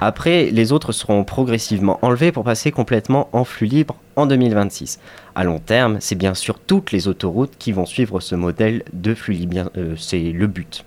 Après, 0.00 0.50
les 0.52 0.70
autres 0.70 0.92
seront 0.92 1.24
progressivement 1.24 1.98
enlevées 2.02 2.30
pour 2.30 2.44
passer 2.44 2.70
complètement 2.70 3.28
en 3.32 3.42
flux 3.42 3.66
libre 3.66 3.96
en 4.14 4.26
2026. 4.26 5.00
À 5.34 5.42
long 5.42 5.58
terme, 5.58 5.96
c'est 5.98 6.14
bien 6.14 6.34
sûr 6.34 6.60
toutes 6.60 6.92
les 6.92 7.08
autoroutes 7.08 7.54
qui 7.58 7.72
vont 7.72 7.86
suivre 7.86 8.20
ce 8.20 8.36
modèle 8.36 8.84
de 8.92 9.14
flux 9.14 9.34
libre. 9.34 9.70
Euh, 9.76 9.94
c'est 9.96 10.20
le 10.20 10.46
but. 10.46 10.84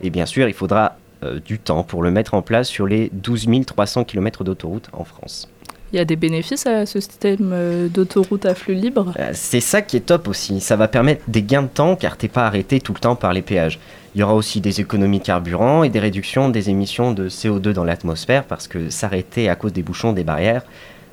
Et 0.00 0.10
bien 0.10 0.26
sûr, 0.26 0.48
il 0.48 0.54
faudra 0.54 0.96
du 1.44 1.58
temps 1.58 1.82
pour 1.82 2.02
le 2.02 2.10
mettre 2.10 2.34
en 2.34 2.42
place 2.42 2.68
sur 2.68 2.86
les 2.86 3.10
12 3.12 3.48
300 3.66 4.04
km 4.04 4.44
d'autoroute 4.44 4.88
en 4.92 5.04
France. 5.04 5.48
Il 5.92 5.96
y 5.96 5.98
a 5.98 6.04
des 6.04 6.14
bénéfices 6.14 6.66
à 6.66 6.86
ce 6.86 7.00
système 7.00 7.50
euh, 7.52 7.88
d'autoroute 7.88 8.46
à 8.46 8.54
flux 8.54 8.74
libre? 8.74 9.12
Euh, 9.18 9.30
c'est 9.32 9.60
ça 9.60 9.82
qui 9.82 9.96
est 9.96 10.06
top 10.06 10.28
aussi, 10.28 10.60
ça 10.60 10.76
va 10.76 10.86
permettre 10.86 11.22
des 11.26 11.42
gains 11.42 11.62
de 11.62 11.68
temps 11.68 11.96
car 11.96 12.16
t'es 12.16 12.28
pas 12.28 12.46
arrêté 12.46 12.80
tout 12.80 12.94
le 12.94 13.00
temps 13.00 13.16
par 13.16 13.32
les 13.32 13.42
péages. 13.42 13.80
Il 14.14 14.20
y 14.20 14.22
aura 14.22 14.34
aussi 14.34 14.60
des 14.60 14.80
économies 14.80 15.18
de 15.18 15.24
carburant 15.24 15.82
et 15.82 15.88
des 15.88 15.98
réductions 15.98 16.48
des 16.48 16.70
émissions 16.70 17.12
de 17.12 17.28
CO2 17.28 17.72
dans 17.72 17.84
l'atmosphère 17.84 18.44
parce 18.44 18.68
que 18.68 18.88
s'arrêter 18.88 19.48
à 19.48 19.56
cause 19.56 19.72
des 19.72 19.82
bouchons 19.82 20.12
des 20.12 20.24
barrières, 20.24 20.62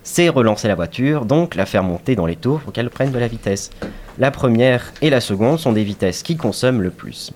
c'est 0.03 0.29
relancer 0.29 0.67
la 0.67 0.75
voiture, 0.75 1.25
donc 1.25 1.55
la 1.55 1.65
faire 1.65 1.83
monter 1.83 2.15
dans 2.15 2.27
les 2.27 2.35
tours 2.35 2.59
pour 2.59 2.71
qu'elle 2.71 2.91
prenne 2.91 3.11
de 3.11 3.19
la 3.19 3.27
vitesse. 3.27 3.71
La 4.19 4.29
première 4.29 4.93
et 5.01 5.09
la 5.09 5.21
seconde 5.21 5.59
sont 5.59 5.73
des 5.73 5.83
vitesses 5.83 6.21
qui 6.21 6.37
consomment 6.37 6.81
le 6.81 6.91
plus. 6.91 7.33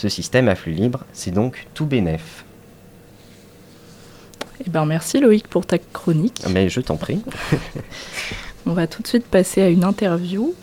Ce 0.00 0.08
système 0.08 0.48
à 0.48 0.54
flux 0.54 0.72
libre, 0.72 1.04
c'est 1.12 1.30
donc 1.30 1.66
tout 1.74 1.84
bénef. 1.84 2.46
Eh 4.64 4.70
ben 4.70 4.86
merci 4.86 5.20
Loïc 5.20 5.46
pour 5.46 5.66
ta 5.66 5.76
chronique. 5.76 6.42
Mais 6.48 6.70
je 6.70 6.80
t'en 6.80 6.96
prie. 6.96 7.20
On 8.66 8.72
va 8.72 8.86
tout 8.86 9.02
de 9.02 9.06
suite 9.06 9.26
passer 9.26 9.60
à 9.60 9.68
une 9.68 9.84
interview. 9.84 10.54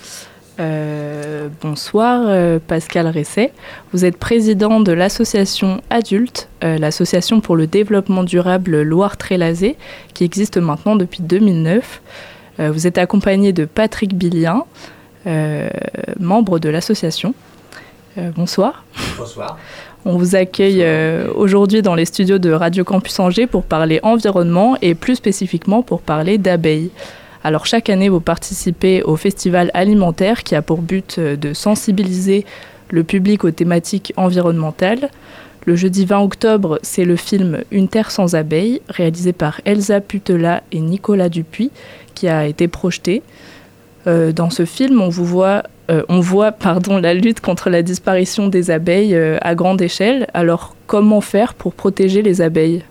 Euh, 0.60 1.50
bonsoir 1.62 2.24
euh, 2.26 2.58
Pascal 2.58 3.06
Resset. 3.06 3.54
Vous 3.94 4.06
êtes 4.06 4.18
président 4.18 4.80
de 4.80 4.92
l'association 4.92 5.82
Adulte, 5.92 6.50
euh, 6.64 6.80
l'association 6.80 7.40
pour 7.40 7.56
le 7.56 7.68
développement 7.68 8.24
durable 8.24 8.82
Loire-Trélazé, 8.82 9.76
qui 10.16 10.24
existe 10.24 10.58
maintenant 10.58 10.96
depuis 10.96 11.22
2009. 11.22 12.02
Euh, 12.60 12.72
vous 12.72 12.88
êtes 12.88 12.98
accompagné 12.98 13.54
de 13.54 13.66
Patrick 13.66 14.16
Billien, 14.16 14.64
membre 16.20 16.58
de 16.58 16.70
l'association. 16.70 17.36
Euh, 18.18 18.32
bonsoir. 18.36 18.84
Bonsoir. 19.18 19.58
On 20.06 20.18
vous 20.18 20.36
accueille 20.36 20.82
euh, 20.82 21.32
aujourd'hui 21.36 21.82
dans 21.82 21.94
les 21.94 22.06
studios 22.06 22.40
de 22.40 22.52
Radio 22.52 22.84
Campus 22.84 23.20
Angers 23.20 23.46
pour 23.46 23.64
parler 23.64 24.00
environnement 24.02 24.76
et 24.82 24.96
plus 24.96 25.16
spécifiquement 25.16 25.84
pour 25.84 26.02
parler 26.02 26.38
d'abeilles. 26.38 26.90
Alors 27.44 27.66
chaque 27.66 27.90
année, 27.90 28.10
vous 28.10 28.20
participez 28.20 29.04
au 29.04 29.16
festival 29.18 29.70
alimentaire 29.74 30.44
qui 30.44 30.56
a 30.56 30.62
pour 30.62 30.82
but 30.82 31.18
euh, 31.20 31.36
de 31.36 31.54
sensibiliser 31.54 32.46
le 32.90 33.04
public 33.04 33.44
aux 33.44 33.52
thématiques 33.52 34.14
environnementales. 34.18 35.10
Le 35.66 35.76
jeudi 35.76 36.06
20 36.06 36.22
octobre, 36.22 36.80
c'est 36.82 37.06
le 37.06 37.18
film 37.18 37.60
Une 37.72 37.90
terre 37.90 38.10
sans 38.10 38.36
abeilles, 38.36 38.82
réalisé 38.90 39.34
par 39.34 39.62
Elsa 39.66 40.02
Putela 40.02 40.64
et 40.72 40.80
Nicolas 40.80 41.30
Dupuis, 41.30 41.72
qui 42.16 42.28
a 42.28 42.48
été 42.48 42.68
projeté. 42.68 43.22
Euh, 44.08 44.32
dans 44.32 44.50
ce 44.50 44.66
film, 44.66 45.02
on, 45.02 45.10
vous 45.10 45.26
voit, 45.26 45.64
euh, 45.92 46.04
on 46.08 46.20
voit 46.22 46.52
pardon, 46.54 46.98
la 46.98 47.14
lutte 47.14 47.42
contre 47.42 47.70
la 47.70 47.82
disparition 47.82 48.48
des 48.48 48.72
abeilles 48.72 49.16
euh, 49.16 49.38
à 49.42 49.54
grande 49.54 49.82
échelle. 49.82 50.28
Alors, 50.34 50.76
comment 50.88 51.22
faire 51.22 51.54
pour 51.54 51.74
protéger 51.74 52.22
les 52.22 52.42
abeilles? 52.42 52.84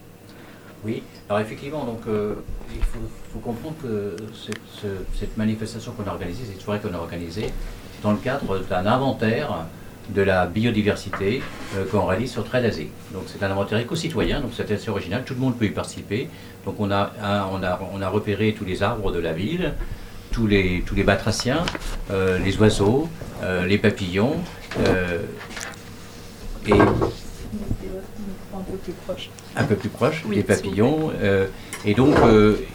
Oui, 0.84 1.02
alors 1.28 1.40
effectivement, 1.40 1.84
donc, 1.84 2.02
il 2.06 2.82
faut, 2.82 3.38
comprendre 3.42 3.74
que 3.82 4.16
cette, 4.34 4.60
ce- 4.80 5.18
cette 5.18 5.36
manifestation 5.36 5.92
qu'on 5.92 6.08
a 6.08 6.12
organisée, 6.12 6.44
cette 6.50 6.60
soirée 6.60 6.80
qu'on 6.80 6.94
a 6.94 6.98
organisée, 6.98 7.46
dans 8.02 8.12
le 8.12 8.18
cadre 8.18 8.60
d'un 8.70 8.86
inventaire 8.86 9.66
de 10.14 10.22
la 10.22 10.46
biodiversité 10.46 11.42
qu'on 11.90 12.06
réalise 12.06 12.30
sur 12.32 12.44
Trélazé. 12.44 12.90
Donc 13.12 13.24
c'est 13.26 13.42
un 13.44 13.50
inventaire 13.50 13.78
éco-citoyen, 13.78 14.40
donc 14.40 14.52
c'est 14.56 14.70
assez 14.70 14.88
original, 14.88 15.22
tout 15.26 15.34
le 15.34 15.40
monde 15.40 15.56
peut 15.58 15.64
y 15.64 15.70
participer. 15.70 16.28
Donc 16.64 16.76
on 16.78 16.90
a, 16.90 17.10
on 17.52 17.62
a, 17.62 17.80
on 17.92 18.00
a 18.00 18.08
repéré 18.08 18.54
tous 18.56 18.64
les 18.64 18.82
arbres 18.82 19.10
de 19.12 19.18
la 19.18 19.32
ville, 19.32 19.72
tous 20.36 20.46
les, 20.46 20.82
tous 20.84 20.94
les 20.94 21.02
batraciens, 21.02 21.64
euh, 22.10 22.38
les 22.38 22.58
oiseaux, 22.58 23.08
euh, 23.42 23.64
les 23.64 23.78
papillons, 23.78 24.34
euh, 24.80 25.22
et 26.66 26.72
un 26.72 26.84
peu 29.64 29.76
plus 29.76 29.88
proche, 29.88 30.22
Oui, 30.28 30.36
les 30.36 30.42
papillons. 30.42 31.10
et 31.86 31.94
donc, 31.94 32.14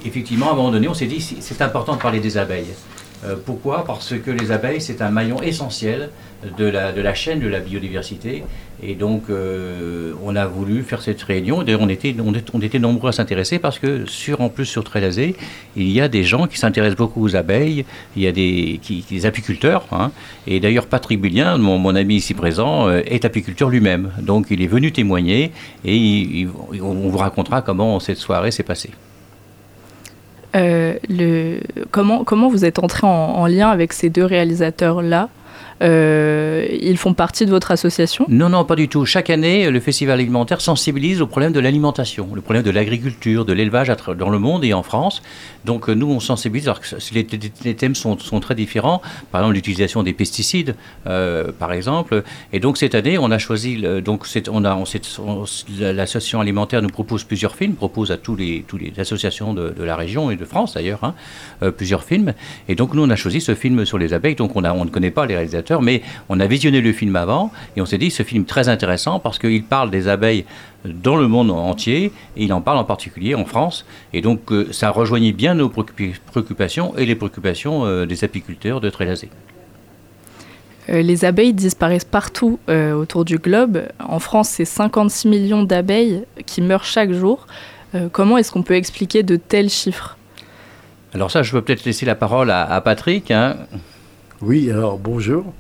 effectivement, 0.04 0.50
à 0.50 0.54
un 0.54 0.56
moment 0.56 0.72
donné, 0.72 0.88
on 0.88 0.96
s'est 0.96 1.06
dit, 1.06 1.22
c'est 1.22 1.62
important 1.62 1.96
de 1.96 2.02
parler 2.02 2.20
des 2.20 2.36
abeilles. 2.38 2.74
Euh, 3.24 3.36
pourquoi? 3.46 3.84
Parce 3.86 4.14
que 4.18 4.32
les 4.32 4.52
abeilles, 4.52 4.82
c'est 4.82 5.02
un 5.02 5.12
maillon 5.12 5.42
essentiel 5.42 6.10
de 6.58 6.66
la, 6.66 6.92
de 6.92 7.02
la 7.02 7.14
chaîne 7.14 7.40
de 7.40 7.48
la 7.48 7.60
biodiversité. 7.60 8.44
Et 8.82 8.96
donc, 8.96 9.24
euh, 9.30 10.14
on 10.24 10.36
a 10.36 10.48
voulu 10.48 10.82
faire 10.82 11.04
cette 11.04 11.22
réunion. 11.22 11.62
D'ailleurs, 11.62 11.82
on 11.82 11.90
était, 11.90 12.16
on, 12.54 12.62
était 12.62 12.80
nombreux 12.80 13.10
à 13.10 13.12
s'intéresser 13.12 13.60
parce 13.60 13.78
que, 13.78 14.08
sur, 14.08 14.42
en 14.42 14.50
plus, 14.50 14.66
sur 14.66 14.84
Trélazé, 14.84 15.36
il 15.76 15.92
y 15.92 16.02
a 16.02 16.08
des 16.08 16.24
gens 16.24 16.48
qui 16.48 16.58
s'intéressent 16.58 16.98
beaucoup 16.98 17.24
aux 17.24 17.36
abeilles. 17.36 17.86
Il 18.16 18.24
y 18.24 18.28
a 18.28 18.32
des, 18.32 18.80
qui, 18.82 19.06
apiculteurs. 19.26 19.86
hein. 19.92 20.12
Et 20.48 20.60
d'ailleurs, 20.60 20.88
Patrick 20.88 21.22
Bulien, 21.22 21.58
mon, 21.58 21.78
mon 21.78 21.96
ami 21.96 22.16
ici 22.16 22.34
présent, 22.34 22.88
euh, 22.88 23.02
est 23.06 23.24
apiculteur 23.24 23.70
lui-même. 23.70 24.12
Donc, 24.20 24.48
il 24.50 24.64
est 24.64 24.68
venu 24.68 24.92
témoigner 24.92 25.52
et 25.86 26.48
on 26.82 27.10
vous 27.10 27.18
racontera 27.18 27.62
comment 27.62 28.00
cette 28.00 28.18
soirée 28.18 28.50
s'est 28.50 28.64
passée. 28.64 28.90
Euh, 30.56 30.96
le, 31.10 31.60
comment, 31.92 32.24
comment 32.24 32.50
vous 32.50 32.66
êtes 32.66 32.80
entré 32.80 33.08
en, 33.08 33.10
en 33.10 33.46
lien 33.48 33.70
avec 33.70 33.94
ces 33.94 34.10
deux 34.10 34.26
réalisateurs-là? 34.26 35.30
Euh, 35.82 36.68
Ils 36.82 36.98
font 36.98 37.14
partie 37.14 37.46
de 37.46 37.52
votre 37.52 37.72
association? 37.72 38.26
Non, 38.30 38.50
non, 38.50 38.66
pas 38.66 38.76
du 38.76 38.88
tout. 38.88 39.06
Chaque 39.06 39.30
année, 39.30 39.70
le 39.70 39.80
festival 39.80 40.20
alimentaire 40.20 40.62
sensibilise 40.62 41.22
au 41.22 41.28
problème 41.28 41.54
de 41.54 41.60
l'alimentation, 41.60 42.30
le 42.34 42.42
problème 42.42 42.64
de 42.64 42.72
l'agriculture, 42.72 43.46
de 43.46 43.54
l'élevage 43.54 43.92
dans 44.18 44.30
le 44.30 44.40
monde 44.40 44.64
et 44.64 44.74
en 44.74 44.84
France. 44.84 45.22
Donc 45.66 45.90
euh, 45.90 45.94
nous, 45.94 46.10
on 46.10 46.20
sensibilise. 46.20 46.68
Alors 46.68 46.80
que 46.80 46.88
les, 47.14 47.76
thèmes 47.76 47.96
sont, 47.96 48.16
très 48.16 48.56
différents. 48.56 49.02
Par 49.32 49.42
exemple, 49.42 49.56
l'utilisation 49.56 50.04
des 50.04 50.14
pesticides, 50.14 50.76
euh, 51.08 51.52
par 51.58 51.74
exemple. 51.74 52.24
Et 52.54 52.60
donc 52.60 52.78
cette 52.78 52.96
année, 52.96 53.18
on 53.18 53.32
a 53.32 53.38
choisi. 53.38 53.82
donc 54.04 54.28
l'association 55.80 56.42
alimentaire 56.42 56.82
nous 56.82 56.90
propose 56.90 57.24
plusieurs 57.24 57.56
films, 57.56 57.74
propose 57.74 58.12
à 58.12 58.18
tous 58.18 58.36
les, 58.36 58.64
associations 58.98 59.54
de, 59.54 59.74
la 59.84 59.96
région 59.96 60.32
et 60.32 60.36
de 60.36 60.46
France 60.46 60.74
d'ailleurs 60.76 61.04
hein, 61.04 61.14
plusieurs 61.72 62.04
films. 62.04 62.34
Et 62.68 62.76
donc 62.76 62.94
nous, 62.94 63.04
on 63.04 63.10
a 63.10 63.16
choisi 63.16 63.42
ce 63.42 63.56
film 63.56 63.86
sur 63.86 63.98
les 63.98 64.14
abeilles. 64.14 64.36
Donc 64.36 64.56
on 64.56 64.62
ne 64.62 64.90
connaît 64.90 65.12
pas 65.12 65.26
les 65.26 65.36
réalisateurs, 65.36 65.71
mais 65.80 66.02
on 66.28 66.40
a 66.40 66.48
visionné 66.48 66.82
le 66.82 66.92
film 66.92 67.16
avant 67.16 67.52
et 67.78 67.82
on 67.82 67.86
s'est 67.86 68.00
dit 68.00 68.10
ce 68.10 68.24
film 68.24 68.46
très 68.46 68.68
intéressant 68.68 69.20
parce 69.20 69.38
qu'il 69.38 69.64
parle 69.64 69.92
des 69.92 70.08
abeilles 70.08 70.46
dans 70.84 71.16
le 71.16 71.28
monde 71.28 71.52
entier 71.52 72.12
et 72.36 72.44
il 72.44 72.52
en 72.52 72.62
parle 72.62 72.80
en 72.80 72.84
particulier 72.84 73.36
en 73.36 73.46
France. 73.46 73.86
Et 74.12 74.22
donc 74.22 74.52
euh, 74.52 74.68
ça 74.72 74.90
rejoignait 74.90 75.32
bien 75.32 75.54
nos 75.54 75.70
préoccupations 75.70 76.98
et 76.98 77.06
les 77.06 77.16
préoccupations 77.16 77.86
euh, 77.86 78.08
des 78.08 78.24
apiculteurs 78.24 78.82
de 78.82 78.90
Trélazé. 78.90 79.30
Euh, 80.90 81.04
les 81.04 81.26
abeilles 81.26 81.54
disparaissent 81.54 82.04
partout 82.06 82.60
euh, 82.68 82.94
autour 82.94 83.24
du 83.24 83.38
globe. 83.38 83.84
En 84.00 84.18
France, 84.18 84.50
c'est 84.50 84.66
56 84.66 85.28
millions 85.28 85.64
d'abeilles 85.64 86.24
qui 86.48 86.62
meurent 86.62 86.84
chaque 86.86 87.12
jour. 87.12 87.46
Euh, 87.94 88.10
comment 88.12 88.38
est-ce 88.40 88.52
qu'on 88.52 88.64
peut 88.64 88.76
expliquer 88.76 89.22
de 89.22 89.36
tels 89.36 89.70
chiffres? 89.70 90.18
Alors 91.14 91.30
ça, 91.30 91.44
je 91.44 91.52
peux 91.52 91.62
peut-être 91.62 91.86
laisser 91.86 92.06
la 92.06 92.16
parole 92.16 92.50
à, 92.50 92.64
à 92.64 92.82
Patrick. 92.82 93.30
hein. 93.32 93.58
Oui, 94.42 94.72
alors 94.72 94.98
bonjour. 94.98 95.54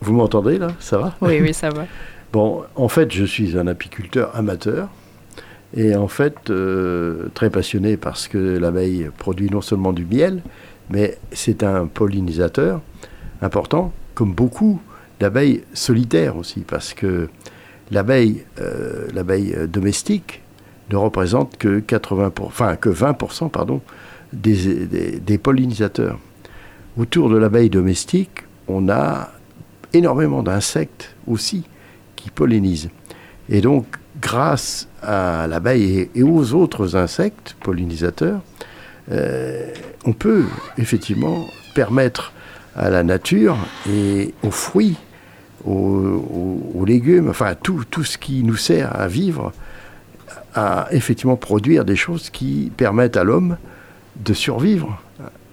Vous 0.00 0.12
m'entendez 0.12 0.58
là? 0.58 0.68
Ça 0.80 0.98
va? 0.98 1.14
Oui, 1.20 1.40
oui, 1.40 1.52
ça 1.54 1.70
va. 1.70 1.86
Bon, 2.30 2.64
en 2.76 2.88
fait, 2.88 3.10
je 3.10 3.24
suis 3.24 3.56
un 3.56 3.66
apiculteur 3.66 4.36
amateur 4.36 4.90
et 5.74 5.96
en 5.96 6.08
fait 6.08 6.50
euh, 6.50 7.28
très 7.32 7.48
passionné 7.48 7.96
parce 7.96 8.28
que 8.28 8.36
l'abeille 8.58 9.08
produit 9.16 9.48
non 9.48 9.62
seulement 9.62 9.94
du 9.94 10.04
miel, 10.04 10.42
mais 10.90 11.16
c'est 11.32 11.62
un 11.62 11.86
pollinisateur 11.86 12.82
important, 13.40 13.94
comme 14.14 14.34
beaucoup 14.34 14.78
d'abeilles 15.20 15.62
solitaires 15.72 16.36
aussi, 16.36 16.60
parce 16.60 16.92
que 16.92 17.30
l'abeille, 17.90 18.44
euh, 18.60 19.06
l'abeille 19.14 19.56
domestique 19.66 20.42
ne 20.90 20.96
représente 20.96 21.56
que 21.56 21.80
80 21.80 22.28
pour- 22.28 22.48
enfin 22.48 22.76
que 22.76 22.90
20% 22.90 23.48
pardon, 23.48 23.80
des, 24.34 24.84
des- 24.84 25.18
des 25.18 25.38
pollinisateurs. 25.38 26.18
Autour 26.98 27.30
de 27.30 27.38
l'abeille 27.38 27.70
domestique, 27.70 28.42
on 28.66 28.90
a 28.90 29.30
énormément 29.92 30.42
d'insectes 30.42 31.14
aussi 31.26 31.64
qui 32.16 32.30
pollinisent. 32.30 32.90
Et 33.48 33.60
donc, 33.60 33.86
grâce 34.20 34.88
à 35.02 35.46
l'abeille 35.48 36.10
et, 36.14 36.22
aux 36.22 36.52
autres 36.54 36.96
insectes 36.96 37.56
pollinisateurs, 37.60 38.40
euh, 39.10 39.72
on 40.04 40.12
peut 40.12 40.44
effectivement 40.76 41.46
permettre 41.74 42.32
à 42.76 42.90
la 42.90 43.02
nature 43.02 43.56
et 43.88 44.34
aux 44.42 44.50
fruits, 44.50 44.96
aux, 45.64 45.70
aux- 45.72 46.72
aux 46.74 46.84
légumes, 46.84 47.28
enfin 47.30 47.54
tout, 47.54 47.84
tout 47.90 48.04
ce 48.04 48.18
qui 48.18 48.42
nous 48.42 48.56
sert 48.56 48.94
à 49.00 49.08
vivre, 49.08 49.52
à 50.54 50.88
effectivement 50.90 51.36
produire 51.36 51.84
des 51.84 51.96
choses 51.96 52.30
qui 52.30 52.70
permettent 52.76 53.16
à 53.16 53.24
l'homme 53.24 53.56
de 54.16 54.34
survivre, 54.34 55.00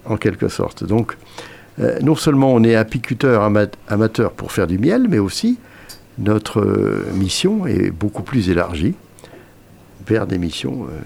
en 0.04 0.16
quelque 0.16 0.48
sorte. 0.48 0.84
Donc, 0.84 1.16
euh, 1.80 1.98
non 2.00 2.14
seulement 2.14 2.52
on 2.52 2.62
est 2.64 2.74
apiculteur 2.74 3.42
ama- 3.42 3.66
amateur 3.88 4.32
pour 4.32 4.52
faire 4.52 4.66
du 4.66 4.78
miel, 4.78 5.06
mais 5.08 5.18
aussi 5.18 5.58
notre 6.18 6.60
euh, 6.60 7.06
mission 7.14 7.66
est 7.66 7.90
beaucoup 7.90 8.22
plus 8.22 8.48
élargie 8.50 8.94
vers 10.06 10.26
des 10.26 10.38
missions 10.38 10.84
euh, 10.84 11.00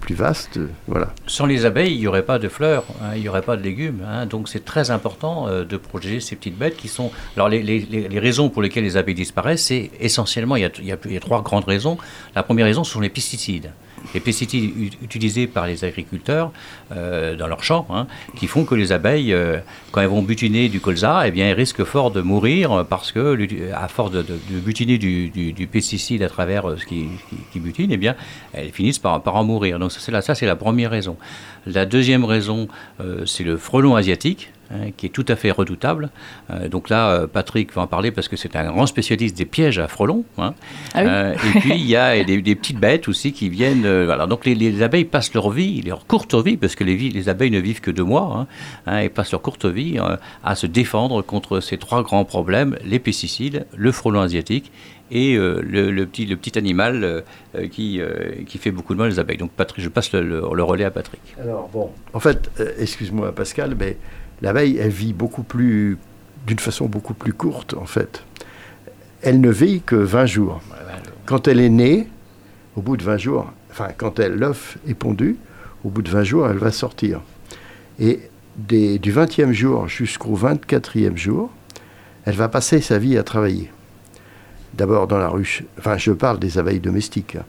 plus 0.00 0.14
vastes. 0.14 0.58
voilà. 0.86 1.14
Sans 1.26 1.46
les 1.46 1.64
abeilles, 1.64 1.94
il 1.94 1.98
n'y 2.00 2.06
aurait 2.06 2.24
pas 2.26 2.38
de 2.38 2.48
fleurs, 2.48 2.84
hein, 3.02 3.12
il 3.16 3.22
n'y 3.22 3.28
aurait 3.28 3.40
pas 3.42 3.56
de 3.56 3.62
légumes. 3.62 4.02
hein. 4.06 4.26
donc 4.26 4.48
c'est 4.50 4.64
très 4.64 4.90
important 4.90 5.48
de 5.48 5.76
protéger 5.78 6.20
ces 6.20 6.36
petites 6.36 6.58
bêtes 6.58 6.76
qui 6.76 6.88
sont... 6.88 7.10
Alors 7.36 7.48
les, 7.48 8.08
raisons 8.18 8.50
pour 8.50 8.60
lesquelles 8.60 8.84
les 8.84 8.98
abeilles 8.98 9.14
disparaissent, 9.14 9.64
c'est 9.64 9.90
essentiellement, 10.00 10.56
il 10.56 10.62
y 10.62 10.66
a- 10.66 10.70
il 11.06 11.12
y 11.12 11.16
a 11.16 11.20
trois 11.20 11.40
grandes 11.42 11.64
raisons. 11.64 11.96
La 12.36 12.42
première 12.42 12.66
raison, 12.66 12.84
ce 12.84 12.92
sont 12.92 13.00
les 13.00 13.08
pesticides. 13.08 13.70
Les 14.12 14.20
pesticides 14.20 14.70
utilisés 15.02 15.46
par 15.46 15.66
les 15.66 15.84
agriculteurs 15.84 16.52
euh, 16.92 17.36
dans 17.36 17.46
leurs 17.46 17.64
champs, 17.64 17.86
hein, 17.90 18.06
qui 18.36 18.46
font 18.46 18.64
que 18.64 18.74
les 18.74 18.92
abeilles, 18.92 19.32
euh, 19.32 19.58
quand 19.92 20.00
elles 20.02 20.08
vont 20.08 20.22
butiner 20.22 20.68
du 20.68 20.80
colza, 20.80 21.26
eh 21.26 21.30
bien, 21.30 21.46
elles 21.46 21.56
risquent 21.56 21.84
fort 21.84 22.10
de 22.10 22.20
mourir 22.20 22.84
parce 22.88 23.12
que, 23.12 23.72
à 23.72 23.88
force 23.88 24.10
de, 24.10 24.24
butiner 24.50 24.98
du, 24.98 25.68
pesticide 25.70 26.22
à 26.22 26.28
travers 26.28 26.68
euh, 26.68 26.76
ce 26.76 26.86
qui, 26.86 27.06
qui- 27.52 27.60
butine, 27.60 27.90
eh 27.92 27.96
bien, 27.96 28.14
elles 28.52 28.70
finissent 28.70 28.98
par, 28.98 29.22
en 29.26 29.44
mourir. 29.44 29.78
Donc 29.78 29.92
ça, 29.92 30.34
c'est 30.34 30.46
la, 30.46 30.56
première 30.56 30.90
raison. 30.90 31.16
La 31.66 31.86
deuxième 31.86 32.24
raison, 32.24 32.68
euh, 33.00 33.24
c'est 33.26 33.44
le 33.44 33.56
frelon 33.56 33.96
asiatique. 33.96 34.50
Hein, 34.74 34.90
qui 34.96 35.06
est 35.06 35.10
tout 35.10 35.24
à 35.28 35.36
fait 35.36 35.50
redoutable. 35.50 36.10
Euh, 36.50 36.68
donc 36.68 36.90
là, 36.90 37.10
euh, 37.10 37.26
Patrick 37.26 37.72
va 37.74 37.82
en 37.82 37.86
parler 37.86 38.10
parce 38.10 38.28
que 38.28 38.36
c'est 38.36 38.56
un 38.56 38.70
grand 38.70 38.86
spécialiste 38.86 39.36
des 39.38 39.44
pièges 39.46 39.78
à 39.78 39.88
frelons. 39.88 40.24
hein. 40.38 40.54
Ah 40.94 41.00
oui. 41.02 41.06
Euh, 41.08 41.32
et 41.34 41.60
puis 41.60 41.72
il 41.74 41.86
y 41.86 41.96
a 41.96 42.22
des, 42.24 42.42
des 42.42 42.54
petites 42.54 42.78
bêtes 42.78 43.08
aussi 43.08 43.32
qui 43.32 43.48
viennent. 43.48 43.86
euh, 43.86 44.04
voilà. 44.04 44.26
Donc 44.26 44.44
les, 44.44 44.54
les 44.54 44.82
abeilles 44.82 45.04
passent 45.04 45.32
leur 45.34 45.50
vie, 45.50 45.80
leur 45.82 46.06
courte 46.06 46.34
vie, 46.34 46.56
parce 46.56 46.74
que 46.74 46.84
les, 46.84 47.28
abeilles 47.28 47.50
ne 47.50 47.60
vivent 47.60 47.80
que 47.80 47.90
deux 47.90 48.04
mois, 48.04 48.36
hein, 48.36 48.46
hein, 48.86 48.98
et 48.98 49.08
passent 49.08 49.32
leur 49.32 49.42
courte 49.42 49.66
vie 49.66 49.98
euh, 49.98 50.16
à 50.42 50.54
se 50.54 50.66
défendre 50.66 51.22
contre 51.22 51.60
ces 51.60 51.78
trois 51.78 52.02
grands 52.02 52.24
problèmes 52.24 52.76
les 52.84 52.98
pesticides, 52.98 53.66
le 53.76 53.92
frelon 53.92 54.20
asiatique 54.20 54.72
et 55.10 55.36
euh, 55.36 55.60
le, 55.62 55.90
le 55.90 56.06
petit, 56.06 56.24
le 56.26 56.34
petit 56.36 56.58
animal 56.58 57.04
euh, 57.04 57.20
qui, 57.68 58.00
euh, 58.00 58.32
qui 58.46 58.58
fait 58.58 58.70
beaucoup 58.70 58.94
de 58.94 58.98
mal 58.98 59.10
aux 59.10 59.20
abeilles. 59.20 59.36
Donc 59.36 59.50
Patrick, 59.50 59.84
je 59.84 59.88
passe 59.90 60.12
le, 60.12 60.22
le- 60.22 60.42
le 60.52 60.62
relais 60.62 60.84
à 60.84 60.90
Patrick. 60.90 61.20
Alors 61.40 61.68
bon, 61.72 61.90
en 62.14 62.20
fait, 62.20 62.50
euh, 62.60 62.72
excuse-moi 62.78 63.32
Pascal, 63.34 63.76
mais 63.78 63.96
l'abeille, 64.44 64.78
elle 64.78 64.90
vit 64.90 65.12
beaucoup 65.12 65.42
plus, 65.42 65.98
d'une 66.46 66.58
façon 66.58 66.86
beaucoup 66.86 67.14
plus 67.14 67.32
courte 67.32 67.74
en 67.74 67.86
fait. 67.86 68.22
Elle 69.22 69.40
ne 69.40 69.50
vit 69.50 69.80
que 69.80 69.96
20 69.96 70.26
jours. 70.26 70.60
Quand 71.26 71.48
elle 71.48 71.60
est 71.60 71.70
née, 71.70 72.08
au 72.76 72.82
bout 72.82 72.96
de 72.96 73.02
20 73.02 73.16
jours, 73.16 73.52
enfin 73.70 73.88
quand 73.96 74.18
l'œuf 74.18 74.78
est 74.86 74.94
pondu, 74.94 75.36
au 75.84 75.88
bout 75.88 76.02
de 76.02 76.10
20 76.10 76.24
jours, 76.24 76.48
elle 76.48 76.58
va 76.58 76.70
sortir. 76.70 77.20
Et 77.98 78.20
du 78.56 79.12
20e 79.12 79.52
jour 79.52 79.88
jusqu'au 79.88 80.36
24e 80.36 81.16
jour, 81.16 81.50
elle 82.24 82.36
va 82.36 82.48
passer 82.48 82.80
sa 82.80 82.98
vie 82.98 83.16
à 83.18 83.22
travailler. 83.22 83.70
D'abord 84.74 85.06
dans 85.06 85.18
la 85.18 85.28
ruche, 85.28 85.62
enfin 85.78 85.96
je 85.98 86.12
parle 86.12 86.38
des 86.38 86.58
abeilles 86.58 86.80
domestiques. 86.80 87.36
hein. 87.36 87.44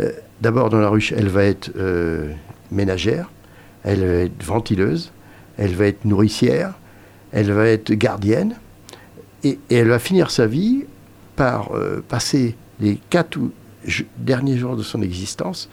Euh, 0.00 0.10
D'abord 0.40 0.68
dans 0.68 0.80
la 0.80 0.88
ruche, 0.88 1.12
elle 1.12 1.28
va 1.28 1.44
être 1.44 1.70
euh, 1.76 2.32
ménagère, 2.72 3.30
elle 3.84 4.00
va 4.00 4.14
être 4.24 4.42
ventileuse, 4.42 5.12
elle 5.58 5.74
va 5.74 5.86
être 5.86 6.04
nourricière, 6.04 6.74
elle 7.32 7.52
va 7.52 7.66
être 7.66 7.92
gardienne, 7.92 8.56
et, 9.42 9.58
elle 9.70 9.88
va 9.88 9.98
finir 9.98 10.30
sa 10.30 10.46
vie 10.46 10.84
par 11.36 11.74
euh, 11.74 12.02
passer 12.08 12.56
les 12.80 12.98
quatre 13.10 13.38
derniers 14.16 14.56
jours 14.56 14.76
de 14.76 14.82
son 14.82 15.02
existence 15.02 15.68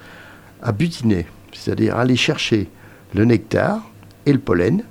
à 0.62 0.72
butiner, 0.72 1.26
c'est-à-dire 1.54 1.98
aller 1.98 2.16
chercher 2.16 2.70
le 3.14 3.26
nectar 3.26 3.82
et 4.26 4.34
le 4.34 4.40
pollen 4.40 4.84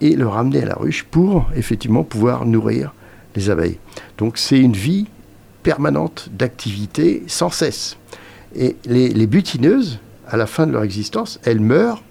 et 0.00 0.16
le 0.16 0.26
ramener 0.26 0.62
à 0.62 0.66
la 0.66 0.74
ruche 0.74 1.04
pour 1.04 1.48
effectivement 1.54 2.02
pouvoir 2.02 2.46
nourrir 2.46 2.92
les 3.36 3.50
abeilles. 3.50 3.78
Donc 4.18 4.38
c'est 4.38 4.58
une 4.58 4.72
vie 4.72 5.06
permanente 5.62 6.28
d'activité 6.32 7.22
sans 7.28 7.50
cesse. 7.50 7.96
Et 8.54 8.76
les 8.84 9.26
butineuses, 9.26 10.00
à 10.28 10.36
la 10.36 10.46
fin 10.46 10.66
de 10.66 10.72
leur 10.72 10.82
existence, 10.82 11.38
elles 11.44 11.60
meurent 11.60 12.02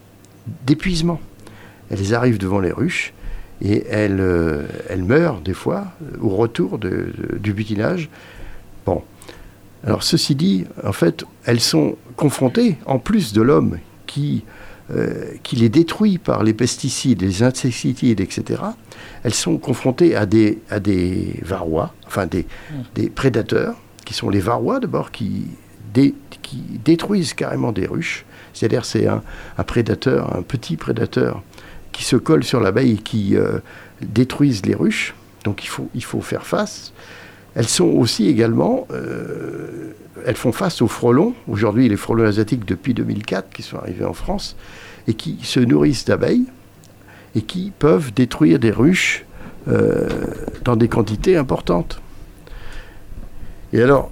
d'épuisement. 0.65 1.19
Elles 1.91 2.13
arrivent 2.15 2.37
devant 2.39 2.59
les 2.59 2.71
ruches 2.71 3.13
et 3.61 3.85
elles, 3.89 4.19
euh, 4.21 4.63
elles 4.89 5.03
meurent 5.03 5.41
des 5.41 5.53
fois 5.53 5.87
euh, 6.01 6.17
au 6.21 6.29
retour 6.29 6.79
de- 6.79 7.11
de- 7.31 7.37
du 7.37 7.53
butinage. 7.53 8.09
Bon. 8.85 9.03
Alors 9.83 10.03
ceci 10.03 10.35
dit, 10.35 10.65
en 10.83 10.93
fait, 10.93 11.23
elles 11.45 11.59
sont 11.59 11.95
confrontées, 12.15 12.77
en 12.85 12.99
plus 12.99 13.33
de 13.33 13.41
l'homme 13.41 13.79
qui, 14.05 14.43
euh, 14.95 15.25
qui 15.43 15.55
les 15.55 15.69
détruit 15.69 16.17
par 16.19 16.43
les 16.43 16.53
pesticides, 16.53 17.21
les 17.21 17.41
insecticides, 17.43 18.19
etc., 18.21 18.61
elles 19.23 19.33
sont 19.33 19.57
confrontées 19.57 20.15
à 20.15 20.25
des, 20.27 20.59
à 20.69 20.79
des 20.79 21.39
varrois, 21.43 21.93
enfin 22.05 22.27
des, 22.27 22.45
des 22.95 23.09
prédateurs, 23.09 23.75
qui 24.05 24.13
sont 24.13 24.29
les 24.29 24.39
varrois 24.39 24.79
d'abord, 24.79 25.11
qui, 25.11 25.45
dé- 25.93 26.13
qui 26.43 26.57
détruisent 26.85 27.33
carrément 27.33 27.71
des 27.71 27.87
ruches. 27.87 28.25
C'est-à-dire 28.53 28.85
c'est 28.85 29.07
un, 29.07 29.23
un 29.57 29.63
prédateur, 29.63 30.35
un 30.35 30.41
petit 30.43 30.75
prédateur 30.77 31.41
qui 31.91 32.03
se 32.03 32.15
colle 32.15 32.43
sur 32.43 32.59
l'abeille 32.61 32.93
et 32.93 32.97
qui 32.97 33.35
euh, 33.35 33.59
détruisent 34.01 34.65
les 34.65 34.75
ruches. 34.75 35.13
Donc 35.43 35.63
il 35.63 35.67
faut, 35.67 35.89
il 35.95 36.03
faut 36.03 36.21
faire 36.21 36.45
face. 36.45 36.93
Elles 37.55 37.67
sont 37.67 37.85
aussi 37.87 38.27
également, 38.27 38.87
euh, 38.91 39.91
elles 40.25 40.35
font 40.37 40.51
face 40.53 40.81
aux 40.81 40.87
frelons. 40.87 41.33
Aujourd'hui, 41.47 41.89
les 41.89 41.97
frelons 41.97 42.25
asiatiques 42.25 42.65
depuis 42.65 42.93
2004 42.93 43.49
qui 43.51 43.61
sont 43.61 43.77
arrivés 43.77 44.05
en 44.05 44.13
France 44.13 44.55
et 45.07 45.13
qui 45.15 45.37
se 45.43 45.59
nourrissent 45.59 46.05
d'abeilles 46.05 46.45
et 47.35 47.41
qui 47.41 47.71
peuvent 47.77 48.13
détruire 48.13 48.59
des 48.59 48.71
ruches 48.71 49.25
euh, 49.67 50.07
dans 50.63 50.75
des 50.75 50.87
quantités 50.87 51.35
importantes. 51.37 52.01
Et 53.73 53.81
alors, 53.81 54.11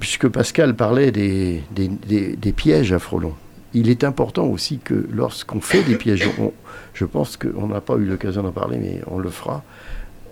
puisque 0.00 0.28
Pascal 0.28 0.74
parlait 0.74 1.10
des- 1.10 1.62
des 1.74 2.52
pièges 2.52 2.92
à 2.92 2.98
frelons, 2.98 3.34
il 3.74 3.90
est 3.90 4.04
important 4.04 4.46
aussi 4.46 4.78
que 4.78 5.06
lorsqu'on 5.10 5.60
fait 5.60 5.82
des 5.82 5.96
pièges, 5.96 6.28
je 6.94 7.04
pense 7.04 7.36
qu'on 7.36 7.66
n'a 7.68 7.80
pas 7.80 7.96
eu 7.96 8.04
l'occasion 8.04 8.42
d'en 8.42 8.52
parler, 8.52 8.78
mais 8.78 9.00
on 9.06 9.18
le 9.18 9.30
fera, 9.30 9.62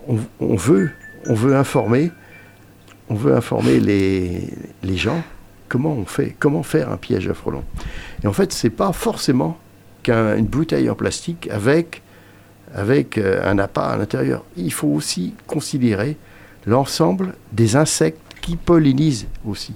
on, 0.09 0.57
veut, 0.57 0.91
on 1.27 1.35
veut 1.35 1.57
informer, 1.57 2.11
on 3.09 3.15
veut 3.15 3.35
informer 3.35 3.79
les, 3.81 4.49
les 4.83 4.97
gens 4.97 5.23
comment 5.69 5.93
on 5.93 6.05
fait, 6.05 6.37
comment 6.39 6.63
faire 6.63 6.91
un 6.91 6.97
piège 6.97 7.29
à 7.29 7.35
frelons. 7.35 7.65
Et 8.23 8.27
en 8.27 8.33
fait, 8.33 8.53
c'est 8.53 8.71
pas 8.71 8.93
forcément 8.93 9.59
qu'une 10.03 10.47
bouteille 10.47 10.89
en 10.89 10.95
plastique 10.95 11.49
avec, 11.51 12.03
avec 12.75 13.19
euh, 13.19 13.41
un 13.45 13.59
appât 13.59 13.89
à 13.89 13.97
l'intérieur. 13.97 14.45
Il 14.57 14.73
faut 14.73 14.89
aussi 14.89 15.35
considérer 15.47 16.17
l'ensemble 16.67 17.35
des 17.53 17.77
insectes 17.77 18.21
qui 18.41 18.57
pollinisent 18.57 19.27
aussi. 19.45 19.75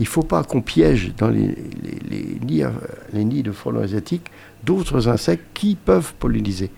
Il 0.00 0.04
ne 0.04 0.08
faut 0.08 0.22
pas 0.22 0.42
qu'on 0.44 0.60
piège 0.62 1.12
dans 1.16 1.28
les, 1.28 1.48
les- 1.48 1.98
les 2.10 2.38
nids, 2.46 2.62
à- 2.62 2.72
les 3.12 3.24
nids 3.24 3.42
de 3.42 3.52
frelons 3.52 3.82
asiatiques 3.82 4.30
d'autres 4.64 5.08
insectes 5.08 5.44
qui 5.54 5.74
peuvent 5.76 6.14
polliniser. 6.18 6.70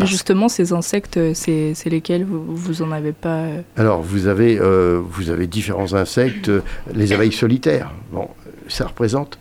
Mais 0.00 0.06
justement, 0.06 0.48
ces 0.48 0.72
insectes, 0.72 1.18
c'est 1.34 1.74
lesquels? 1.86 2.24
Vous, 2.24 2.44
vous 2.54 2.82
en 2.82 2.92
avez 2.92 3.12
pas 3.12 3.40
euh, 3.40 3.62
Alors, 3.76 4.00
vous 4.00 4.28
avez, 4.28 4.56
euh, 4.60 5.00
vous 5.02 5.30
avez 5.30 5.48
différents 5.48 5.92
insectes, 5.94 6.48
euh, 6.50 6.60
les 6.94 7.12
abeilles 7.12 7.32
solitaires. 7.32 7.90
Bon, 8.12 8.28
ça 8.68 8.86
représente 8.86 9.40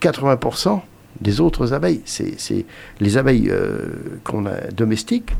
80% 0.00 0.80
des 1.20 1.40
autres 1.40 1.72
abeilles. 1.72 2.00
C'est 2.04 2.38
c'est- 2.40 2.64
les 3.00 3.16
abeilles 3.16 3.48
euh, 3.50 3.86
qu'on 4.24 4.46
a 4.46 4.56
domestiques, 4.74 5.30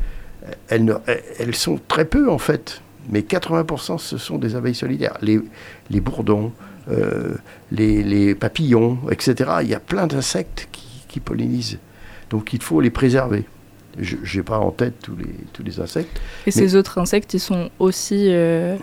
elles, 0.69 0.85
ne- 0.85 0.93
elles 1.39 1.55
sont 1.55 1.79
très 1.89 2.05
peu 2.05 2.29
en 2.29 2.37
fait, 2.37 2.81
mais 3.09 3.21
80% 3.21 3.97
ce 3.97 4.17
sont 4.17 4.37
des 4.37 4.55
abeilles 4.55 4.75
solitaires. 4.75 5.17
Les, 5.21 5.41
les 5.89 5.99
bourdons, 5.99 6.53
euh, 6.89 7.35
les, 7.71 8.03
les 8.03 8.35
papillons, 8.35 8.99
etc. 9.09 9.51
Il 9.61 9.69
y 9.69 9.73
a 9.75 9.79
plein 9.79 10.07
d'insectes 10.07 10.67
qui, 10.71 10.87
qui 11.07 11.19
pollinisent. 11.19 11.79
Donc 12.29 12.53
il 12.53 12.61
faut 12.61 12.81
les 12.81 12.89
préserver. 12.89 13.45
Je 13.99 14.15
n'ai 14.37 14.43
pas 14.43 14.57
en 14.57 14.71
tête 14.71 14.95
tous 15.03 15.15
les, 15.15 15.35
tous 15.53 15.61
les 15.61 15.79
insectes. 15.79 16.19
Et 16.47 16.51
ces 16.51 16.75
autres 16.75 16.97
insectes, 16.97 17.33
ils 17.35 17.39
sont 17.39 17.69
aussi 17.77 18.25
euh, 18.29 18.75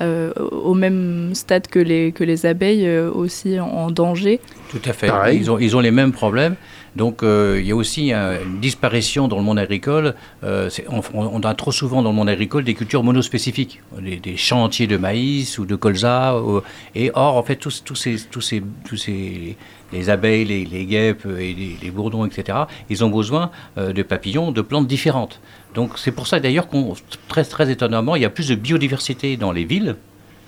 euh, 0.00 0.32
au 0.52 0.74
même 0.74 1.30
stade 1.34 1.66
que 1.68 1.78
les, 1.78 2.12
que 2.12 2.24
les 2.24 2.46
abeilles, 2.46 2.86
euh, 2.86 3.10
aussi 3.10 3.58
en, 3.60 3.66
en 3.68 3.90
danger. 3.90 4.40
Tout 4.70 4.80
à 4.84 4.92
fait. 4.92 5.08
Pareil. 5.08 5.38
Ils 5.40 5.50
ont, 5.50 5.58
ils 5.58 5.76
ont 5.76 5.80
les 5.80 5.90
mêmes 5.90 6.12
problèmes. 6.12 6.56
Donc, 6.96 7.22
euh, 7.22 7.58
il 7.60 7.66
y 7.66 7.70
a 7.70 7.76
aussi 7.76 8.12
une 8.12 8.58
disparition 8.60 9.28
dans 9.28 9.36
le 9.36 9.42
monde 9.44 9.58
agricole. 9.58 10.14
Euh, 10.42 10.68
on, 10.88 11.00
on 11.14 11.40
a 11.40 11.54
trop 11.54 11.70
souvent 11.70 12.02
dans 12.02 12.10
le 12.10 12.16
monde 12.16 12.28
agricole 12.28 12.64
des 12.64 12.74
cultures 12.74 13.04
monospécifiques, 13.04 13.80
des, 14.00 14.16
des 14.16 14.36
champs 14.36 14.64
entiers 14.64 14.86
de 14.88 14.96
maïs 14.96 15.58
ou 15.58 15.64
de 15.66 15.76
colza. 15.76 16.40
ou- 16.40 16.60
et 16.96 17.10
or, 17.14 17.36
en 17.36 17.42
fait, 17.42 17.56
tous, 17.56 17.84
tous 17.84 17.94
ces, 17.94 18.16
tous 18.30 18.40
ces, 18.40 18.62
tous 18.88 18.96
ces, 18.96 19.56
les 19.92 20.10
abeilles, 20.10 20.44
les, 20.44 20.64
les 20.64 20.86
guêpes 20.86 21.26
et 21.38 21.54
les, 21.54 21.76
les 21.80 21.90
bourdons, 21.90 22.24
etc., 22.26 22.58
ils 22.90 23.04
ont 23.04 23.10
besoin 23.10 23.50
euh, 23.76 23.92
de 23.92 24.02
papillons, 24.02 24.50
de 24.50 24.62
plantes 24.62 24.86
différentes. 24.88 25.40
Donc, 25.78 25.92
c'est 25.96 26.10
pour 26.10 26.26
ça 26.26 26.40
d'ailleurs 26.40 26.66
qu'on, 26.66 26.94
très, 27.28 27.70
étonnamment, 27.70 28.16
il 28.16 28.22
y 28.22 28.24
a 28.24 28.30
plus 28.30 28.48
de 28.48 28.56
biodiversité 28.56 29.36
dans 29.36 29.52
les 29.52 29.64
villes 29.64 29.94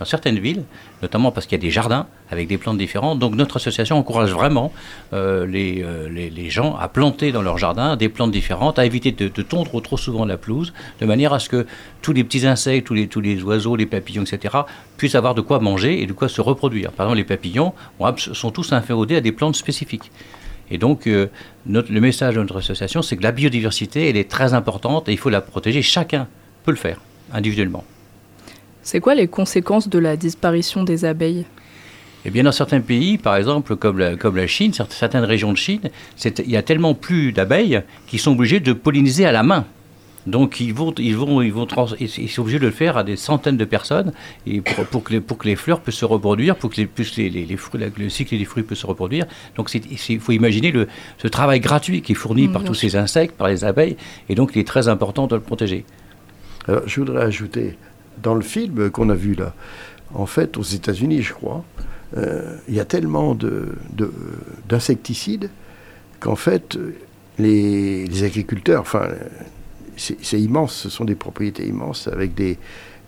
dans 0.00 0.04
certaines 0.04 0.40
villes, 0.40 0.64
notamment 1.02 1.30
parce 1.30 1.46
qu'il 1.46 1.56
y 1.56 1.60
a 1.60 1.62
des 1.62 1.70
jardins 1.70 2.06
avec 2.32 2.48
des 2.48 2.58
plantes 2.58 2.78
différentes. 2.78 3.20
Donc 3.20 3.36
notre 3.36 3.58
association 3.58 3.96
encourage 3.96 4.32
vraiment 4.32 4.72
euh, 5.12 5.46
les, 5.46 5.84
euh, 5.84 6.08
les, 6.08 6.50
gens 6.50 6.74
à 6.74 6.88
planter 6.88 7.30
dans 7.30 7.42
leur 7.42 7.58
jardin 7.58 7.96
des 7.96 8.08
plantes 8.08 8.32
différentes, 8.32 8.80
à 8.80 8.86
éviter 8.86 9.12
de, 9.12 9.28
tondre 9.42 9.80
trop 9.80 9.98
souvent 9.98 10.24
la 10.24 10.36
pelouse, 10.36 10.72
de 11.00 11.06
manière 11.06 11.32
à 11.32 11.38
ce 11.38 11.48
que 11.48 11.64
tous 12.02 12.12
les 12.12 12.24
petits 12.24 12.44
insectes, 12.46 12.88
tous 12.88 13.20
les, 13.20 13.42
oiseaux, 13.44 13.76
les 13.76 13.86
papillons, 13.86 14.24
etc., 14.24 14.56
puissent 14.96 15.14
avoir 15.14 15.36
de 15.36 15.42
quoi 15.42 15.60
manger 15.60 16.02
et 16.02 16.06
de 16.06 16.12
quoi 16.12 16.28
se 16.28 16.40
reproduire. 16.40 16.90
Par 16.90 17.06
exemple, 17.06 17.18
les 17.18 17.24
papillons 17.24 17.72
sont 18.16 18.50
tous 18.50 18.72
inféodés 18.72 19.16
à 19.16 19.20
des 19.20 19.32
plantes 19.32 19.54
spécifiques. 19.54 20.10
Et 20.70 20.78
donc, 20.78 21.06
euh, 21.06 21.26
notre- 21.66 21.92
le 21.92 22.00
message 22.00 22.34
de 22.36 22.40
notre 22.40 22.58
association, 22.58 23.02
c'est 23.02 23.16
que 23.16 23.22
la 23.22 23.32
biodiversité, 23.32 24.08
elle 24.08 24.16
est 24.16 24.30
très 24.30 24.54
importante 24.54 25.08
et 25.08 25.12
il 25.12 25.18
faut 25.18 25.30
la 25.30 25.40
protéger. 25.40 25.82
Chacun 25.82 26.28
peut 26.64 26.70
le 26.70 26.76
faire, 26.76 27.00
individuellement. 27.32 27.84
C'est 28.82 29.00
quoi 29.00 29.14
les 29.14 29.26
conséquences 29.28 29.88
de 29.88 29.98
la 29.98 30.16
disparition 30.16 30.84
des 30.84 31.04
abeilles? 31.04 31.44
Eh 32.24 32.30
bien, 32.30 32.42
dans 32.42 32.52
certains 32.52 32.80
pays, 32.80 33.18
par 33.18 33.36
exemple, 33.36 33.76
comme 33.76 33.98
la, 33.98 34.14
comme 34.16 34.36
la 34.36 34.46
Chine, 34.46 34.72
cer- 34.72 34.86
certaines 34.90 35.24
régions 35.24 35.52
de 35.52 35.56
Chine, 35.56 35.80
il 36.24 36.50
y 36.50 36.56
a 36.56 36.62
tellement 36.62 36.94
plus 36.94 37.32
d'abeilles 37.32 37.82
qu'ils 38.06 38.20
sont 38.20 38.32
obligés 38.32 38.60
de 38.60 38.72
polliniser 38.72 39.24
à 39.26 39.32
la 39.32 39.42
main. 39.42 39.64
Donc, 40.26 40.60
ils 40.60 40.74
vont, 40.74 40.92
ils 40.98 41.16
vont, 41.16 41.40
ils 41.40 41.52
vont, 41.52 41.64
trans- 41.64 41.94
ils 41.98 42.10
ils 42.18 42.28
sont 42.28 42.42
obligés 42.42 42.58
de 42.58 42.66
le 42.66 42.70
faire 42.72 42.96
à 42.98 43.04
des 43.04 43.16
centaines 43.16 43.56
de 43.56 43.64
personnes 43.64 44.12
et 44.46 44.60
pour, 44.60 44.84
pour 44.86 45.02
que, 45.04 45.14
les, 45.14 45.20
pour 45.20 45.38
que 45.38 45.48
les 45.48 45.56
fleurs 45.56 45.80
puissent 45.80 45.96
se 45.96 46.04
reproduire, 46.04 46.56
pour 46.56 46.68
que 46.70 46.76
les, 46.76 46.86
puissent 46.86 47.16
les, 47.16 47.30
les- 47.30 47.46
les 47.46 47.56
fruits, 47.56 47.80
la- 47.80 47.88
le 47.96 48.08
cycle 48.10 48.36
des 48.36 48.44
fruits 48.44 48.62
puisse 48.62 48.80
se 48.80 48.86
reproduire. 48.86 49.26
Donc, 49.56 49.74
il 49.74 50.20
faut 50.20 50.32
imaginer 50.32 50.72
le, 50.72 50.88
ce 51.18 51.26
travail 51.26 51.60
gratuit 51.60 52.02
qui 52.02 52.12
est 52.12 52.14
fourni 52.14 52.48
Mm, 52.48 52.52
par 52.52 52.64
tous 52.64 52.74
sûr. 52.74 52.90
ces 52.90 52.96
insectes, 52.96 53.34
par 53.34 53.48
les 53.48 53.64
abeilles, 53.64 53.96
et 54.28 54.34
donc 54.34 54.52
il 54.54 54.58
est 54.60 54.66
très 54.66 54.88
important 54.88 55.26
de 55.26 55.36
le 55.36 55.40
protéger. 55.42 55.84
Alors, 56.68 56.82
je 56.86 57.00
voudrais 57.00 57.22
ajouter, 57.24 57.78
dans 58.22 58.34
le 58.34 58.42
film 58.42 58.90
qu'on 58.90 59.08
a 59.08 59.14
vu 59.14 59.34
là, 59.34 59.54
en 60.12 60.26
fait, 60.26 60.58
aux 60.58 60.62
États-Unis, 60.62 61.22
je 61.22 61.32
crois, 61.32 61.64
euh, 62.18 62.56
il 62.68 62.74
y 62.74 62.80
a 62.80 62.84
tellement 62.84 63.34
de- 63.34 63.74
de- 63.94 64.12
d'insecticides 64.68 65.48
qu'en 66.20 66.36
fait, 66.36 66.76
les, 67.38 68.06
les 68.06 68.24
agriculteurs, 68.24 68.82
enfin, 68.82 69.08
c'est 70.00 70.40
immense, 70.40 70.74
ce 70.74 70.88
sont 70.88 71.04
des 71.04 71.14
propriétés 71.14 71.66
immenses 71.66 72.08
avec 72.08 72.34
des, 72.34 72.58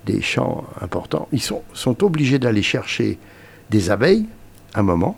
des 0.06 0.20
champs 0.20 0.64
importants, 0.80 1.28
ils 1.32 1.42
sont, 1.42 1.62
sont 1.72 2.04
obligés 2.04 2.38
d'aller 2.38 2.62
chercher 2.62 3.18
des 3.70 3.90
abeilles, 3.90 4.26
un 4.74 4.82
moment, 4.82 5.16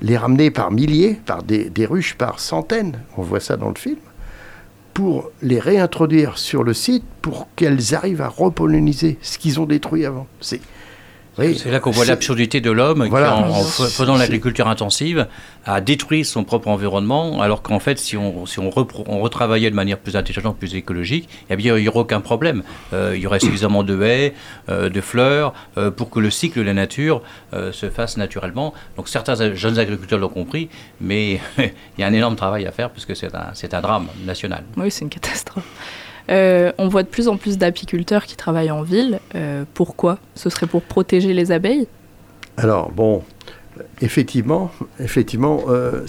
les 0.00 0.16
ramener 0.16 0.50
par 0.50 0.70
milliers, 0.70 1.14
par 1.14 1.42
des, 1.42 1.70
des 1.70 1.86
ruches 1.86 2.14
par 2.14 2.40
centaines, 2.40 3.00
on 3.16 3.22
voit 3.22 3.40
ça 3.40 3.56
dans 3.56 3.68
le 3.68 3.76
film, 3.76 3.98
pour 4.94 5.30
les 5.42 5.60
réintroduire 5.60 6.38
sur 6.38 6.64
le 6.64 6.74
site 6.74 7.04
pour 7.22 7.48
qu'elles 7.54 7.94
arrivent 7.94 8.22
à 8.22 8.28
repolliniser 8.28 9.18
ce 9.22 9.38
qu'ils 9.38 9.60
ont 9.60 9.66
détruit 9.66 10.04
avant. 10.04 10.26
C'est, 10.40 10.60
Oui. 11.38 11.56
C'est 11.56 11.70
là 11.70 11.78
qu'on 11.80 11.90
voit 11.90 12.04
l'absurdité 12.04 12.60
de 12.60 12.70
l'homme 12.70 13.06
Voilà. 13.08 13.28
qui, 13.28 13.32
en, 13.34 13.48
en 13.50 13.62
fa- 13.62 13.86
faisant 13.86 14.16
l'agriculture 14.16 14.66
intensive, 14.68 15.26
a 15.64 15.80
détruit 15.80 16.24
son 16.24 16.44
propre 16.44 16.68
environnement, 16.68 17.40
alors 17.40 17.62
qu'en 17.62 17.78
fait, 17.78 17.98
si 17.98 18.16
on, 18.16 18.44
si 18.46 18.58
on, 18.58 18.70
repro- 18.70 19.04
on 19.06 19.20
retravaillait 19.20 19.70
de 19.70 19.74
manière 19.76 19.98
plus 19.98 20.16
intelligente, 20.16 20.56
plus 20.58 20.74
écologique, 20.74 21.28
eh 21.50 21.56
bien, 21.56 21.76
il 21.76 21.82
n'y 21.82 21.88
aurait 21.88 22.00
aucun 22.00 22.20
problème. 22.20 22.62
Euh, 22.92 23.12
il 23.14 23.20
y 23.22 23.26
aurait 23.26 23.40
suffisamment 23.40 23.82
de 23.84 24.02
haies, 24.02 24.34
euh, 24.68 24.88
de 24.88 25.00
fleurs, 25.00 25.54
euh, 25.76 25.90
pour 25.90 26.10
que 26.10 26.20
le 26.20 26.30
cycle 26.30 26.58
de 26.58 26.64
la 26.64 26.74
nature 26.74 27.22
euh, 27.54 27.70
se 27.72 27.88
fasse 27.90 28.16
naturellement. 28.16 28.74
Donc 28.96 29.08
certains 29.08 29.54
jeunes 29.54 29.78
agriculteurs 29.78 30.18
l'ont 30.18 30.28
compris, 30.28 30.68
mais 31.00 31.40
il 31.58 31.70
y 31.98 32.02
a 32.02 32.06
un 32.06 32.12
énorme 32.12 32.36
travail 32.36 32.66
à 32.66 32.72
faire, 32.72 32.90
puisque 32.90 33.14
c'est 33.14 33.34
un, 33.34 33.50
c'est 33.54 33.74
un 33.74 33.80
drame 33.80 34.08
national. 34.26 34.64
Oui, 34.76 34.90
c'est 34.90 35.02
une 35.02 35.10
catastrophe. 35.10 35.64
Euh, 36.30 36.72
on 36.78 36.88
voit 36.88 37.02
de 37.02 37.08
plus 37.08 37.28
en 37.28 37.36
plus 37.36 37.58
d'apiculteurs 37.58 38.24
qui 38.24 38.36
travaillent 38.36 38.70
en 38.70 38.82
ville. 38.82 39.20
Euh, 39.34 39.64
pourquoi? 39.74 40.18
Ce 40.34 40.50
serait 40.50 40.66
pour 40.66 40.82
protéger 40.82 41.32
les 41.32 41.52
abeilles? 41.52 41.86
Alors, 42.56 42.90
bon, 42.90 43.22
effectivement, 44.02 44.70
effectivement, 45.00 45.64
euh, 45.68 46.06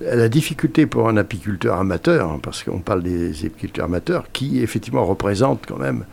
la 0.00 0.28
difficulté 0.28 0.86
pour 0.86 1.08
un 1.08 1.16
apiculteur 1.16 1.76
amateur, 1.76 2.30
hein, 2.30 2.40
parce 2.42 2.62
qu'on 2.62 2.80
parle 2.80 3.02
des 3.02 3.46
apiculteurs 3.46 3.86
amateurs, 3.86 4.26
qui 4.32 4.60
effectivement 4.60 5.04
représentent 5.04 5.64
quand 5.66 5.78
même 5.78 6.04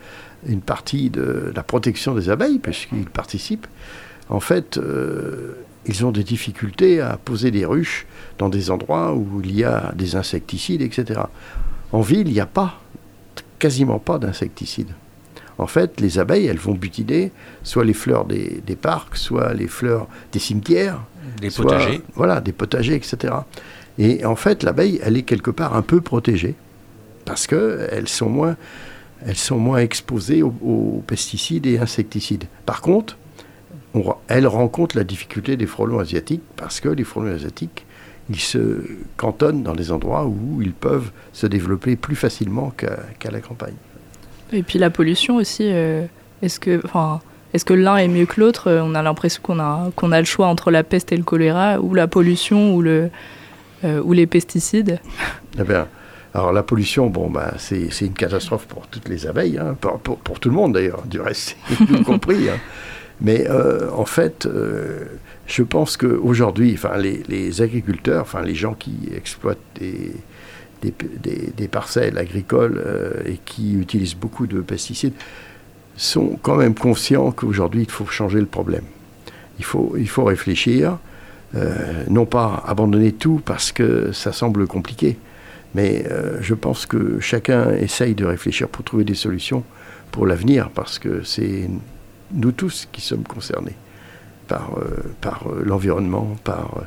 une 0.46 0.60
partie 0.60 1.10
de 1.10 1.52
la 1.54 1.62
protection 1.62 2.14
des 2.14 2.30
abeilles, 2.30 2.58
puisqu'ils 2.58 3.10
participent, 3.10 3.66
en 4.28 4.40
fait, 4.40 4.78
ils 5.86 6.04
ont 6.04 6.12
des 6.12 6.22
difficultés 6.22 7.00
à 7.00 7.16
poser 7.16 7.50
des 7.50 7.64
ruches 7.64 8.06
dans 8.38 8.48
des 8.48 8.70
endroits 8.70 9.14
où 9.14 9.40
il 9.42 9.56
y 9.56 9.64
a 9.64 9.92
des 9.96 10.16
insecticides, 10.16 10.82
etc. 10.82 11.22
En 11.92 12.00
ville, 12.00 12.28
il 12.28 12.34
n'y 12.34 12.40
a 12.40 12.46
pas, 12.46 12.80
quasiment 13.58 13.98
pas 13.98 14.18
d'insecticides. 14.18 14.92
En 15.58 15.66
fait, 15.66 16.00
les 16.00 16.18
abeilles, 16.18 16.46
elles 16.46 16.58
vont 16.58 16.74
butiner 16.74 17.32
soit 17.64 17.84
les 17.84 17.94
fleurs 17.94 18.24
des, 18.26 18.62
des 18.64 18.76
parcs, 18.76 19.16
soit 19.16 19.54
les 19.54 19.66
fleurs 19.66 20.06
des 20.32 20.38
cimetières, 20.38 21.00
Des 21.40 21.50
soit, 21.50 21.64
potagers. 21.64 22.02
Voilà, 22.14 22.40
des 22.40 22.52
potagers, 22.52 22.94
etc. 22.94 23.34
Et 23.98 24.24
en 24.24 24.36
fait, 24.36 24.62
l'abeille, 24.62 25.00
elle 25.02 25.16
est 25.16 25.22
quelque 25.22 25.50
part 25.50 25.74
un 25.74 25.82
peu 25.82 26.00
protégée 26.00 26.54
parce 27.24 27.46
que 27.48 27.88
elles 27.90 28.08
sont 28.08 28.28
moins, 28.28 28.56
elles 29.26 29.36
sont 29.36 29.58
moins 29.58 29.78
exposées 29.78 30.42
aux, 30.44 30.54
aux 30.62 31.02
pesticides 31.06 31.66
et 31.66 31.78
insecticides. 31.78 32.44
Par 32.64 32.80
contre, 32.80 33.16
on 33.94 34.00
re- 34.00 34.16
elle 34.28 34.46
rencontre 34.46 34.96
la 34.96 35.02
difficulté 35.02 35.56
des 35.56 35.66
frelons 35.66 35.98
asiatiques 35.98 36.42
parce 36.54 36.78
que 36.78 36.88
les 36.88 37.02
frelons 37.04 37.34
asiatiques, 37.34 37.84
ils 38.30 38.40
se 38.40 38.82
cantonnent 39.16 39.62
dans 39.62 39.74
des 39.74 39.90
endroits 39.92 40.26
où 40.26 40.60
ils 40.62 40.72
peuvent 40.72 41.10
se 41.32 41.46
développer 41.46 41.96
plus 41.96 42.16
facilement 42.16 42.70
qu'à 42.76 43.30
la 43.30 43.40
campagne. 43.40 43.74
Et 44.52 44.62
puis 44.62 44.78
la 44.78 44.90
pollution 44.90 45.36
aussi. 45.36 45.64
euh, 45.64 46.04
est-ce 46.42 46.60
que, 46.60 46.80
enfin, 46.84 47.20
est-ce 47.52 47.64
que 47.64 47.74
l'un 47.74 47.96
est 47.96 48.08
mieux 48.08 48.26
que 48.26 48.40
l'autre? 48.40 48.68
Euh, 48.70 48.80
On 48.84 48.94
a 48.94 49.02
l'impression 49.02 49.40
qu'on 49.42 49.58
a 49.58 49.90
qu'on 49.96 50.12
a 50.12 50.20
le 50.20 50.26
choix 50.26 50.46
entre 50.46 50.70
la 50.70 50.82
peste 50.84 51.10
et 51.12 51.16
le 51.16 51.22
choléra, 51.24 51.80
ou 51.80 51.94
la 51.94 52.06
pollution, 52.06 52.74
ou 52.74 52.82
le 52.82 53.10
euh, 53.84 54.00
ou 54.02 54.12
les 54.12 54.26
pesticides? 54.26 55.00
Eh 55.58 55.62
bien, 55.64 55.86
alors 56.34 56.52
la 56.52 56.62
pollution, 56.62 57.08
bon, 57.08 57.30
bah, 57.30 57.54
c'est 57.58 57.90
c'est 57.90 58.06
une 58.06 58.12
catastrophe 58.14 58.66
pour 58.66 58.86
toutes 58.88 59.08
les 59.08 59.26
abeilles, 59.26 59.58
hein, 59.58 59.76
pour, 59.80 59.98
pour- 59.98 60.18
pour 60.18 60.38
tout 60.40 60.48
le 60.50 60.54
monde 60.54 60.74
d'ailleurs, 60.74 61.02
du 61.06 61.20
reste, 61.20 61.56
y 61.70 62.02
compris. 62.04 62.48
hein. 62.48 62.58
Mais 63.20 63.48
euh, 63.50 63.90
en 63.96 64.04
fait, 64.04 64.46
je 65.48 65.62
pense 65.62 65.96
qu'aujourd'hui, 65.96 66.78
les, 67.28 67.62
agriculteurs, 67.62 68.22
enfin, 68.22 68.42
les 68.42 68.54
gens 68.54 68.74
qui 68.74 69.08
exploitent 69.16 69.58
des, 69.80 71.68
parcelles 71.68 72.18
agricoles 72.18 72.82
euh, 72.84 73.22
et 73.24 73.38
qui 73.44 73.74
utilisent 73.74 74.14
beaucoup 74.14 74.46
de 74.46 74.60
pesticides, 74.60 75.14
sont 75.96 76.38
quand 76.42 76.56
même 76.56 76.74
conscients 76.74 77.32
qu'aujourd'hui, 77.32 77.82
il 77.82 77.90
faut 77.90 78.06
changer 78.06 78.40
le 78.40 78.46
problème. 78.46 78.84
Il 79.58 79.64
faut, 79.64 79.94
il 79.98 80.08
faut 80.08 80.24
réfléchir, 80.24 80.98
euh, 81.56 82.04
non 82.08 82.26
pas 82.26 82.62
abandonner 82.66 83.12
tout 83.12 83.40
parce 83.44 83.72
que 83.72 84.12
ça 84.12 84.32
semble 84.32 84.66
compliqué, 84.66 85.16
mais 85.74 86.04
euh, 86.10 86.38
je 86.42 86.54
pense 86.54 86.84
que 86.84 87.20
chacun 87.20 87.72
essaye 87.72 88.14
de 88.14 88.26
réfléchir 88.26 88.68
pour 88.68 88.84
trouver 88.84 89.04
des 89.04 89.14
solutions 89.14 89.64
pour 90.12 90.26
l'avenir, 90.26 90.70
parce 90.70 90.98
que 90.98 91.22
c'est 91.24 91.68
nous 92.32 92.52
tous 92.52 92.86
qui 92.92 93.00
sommes 93.00 93.24
concernés 93.24 93.74
par, 94.48 94.72
euh, 94.78 94.84
par 95.20 95.44
euh, 95.46 95.62
l'environnement, 95.64 96.36
par 96.42 96.78
euh, 96.78 96.84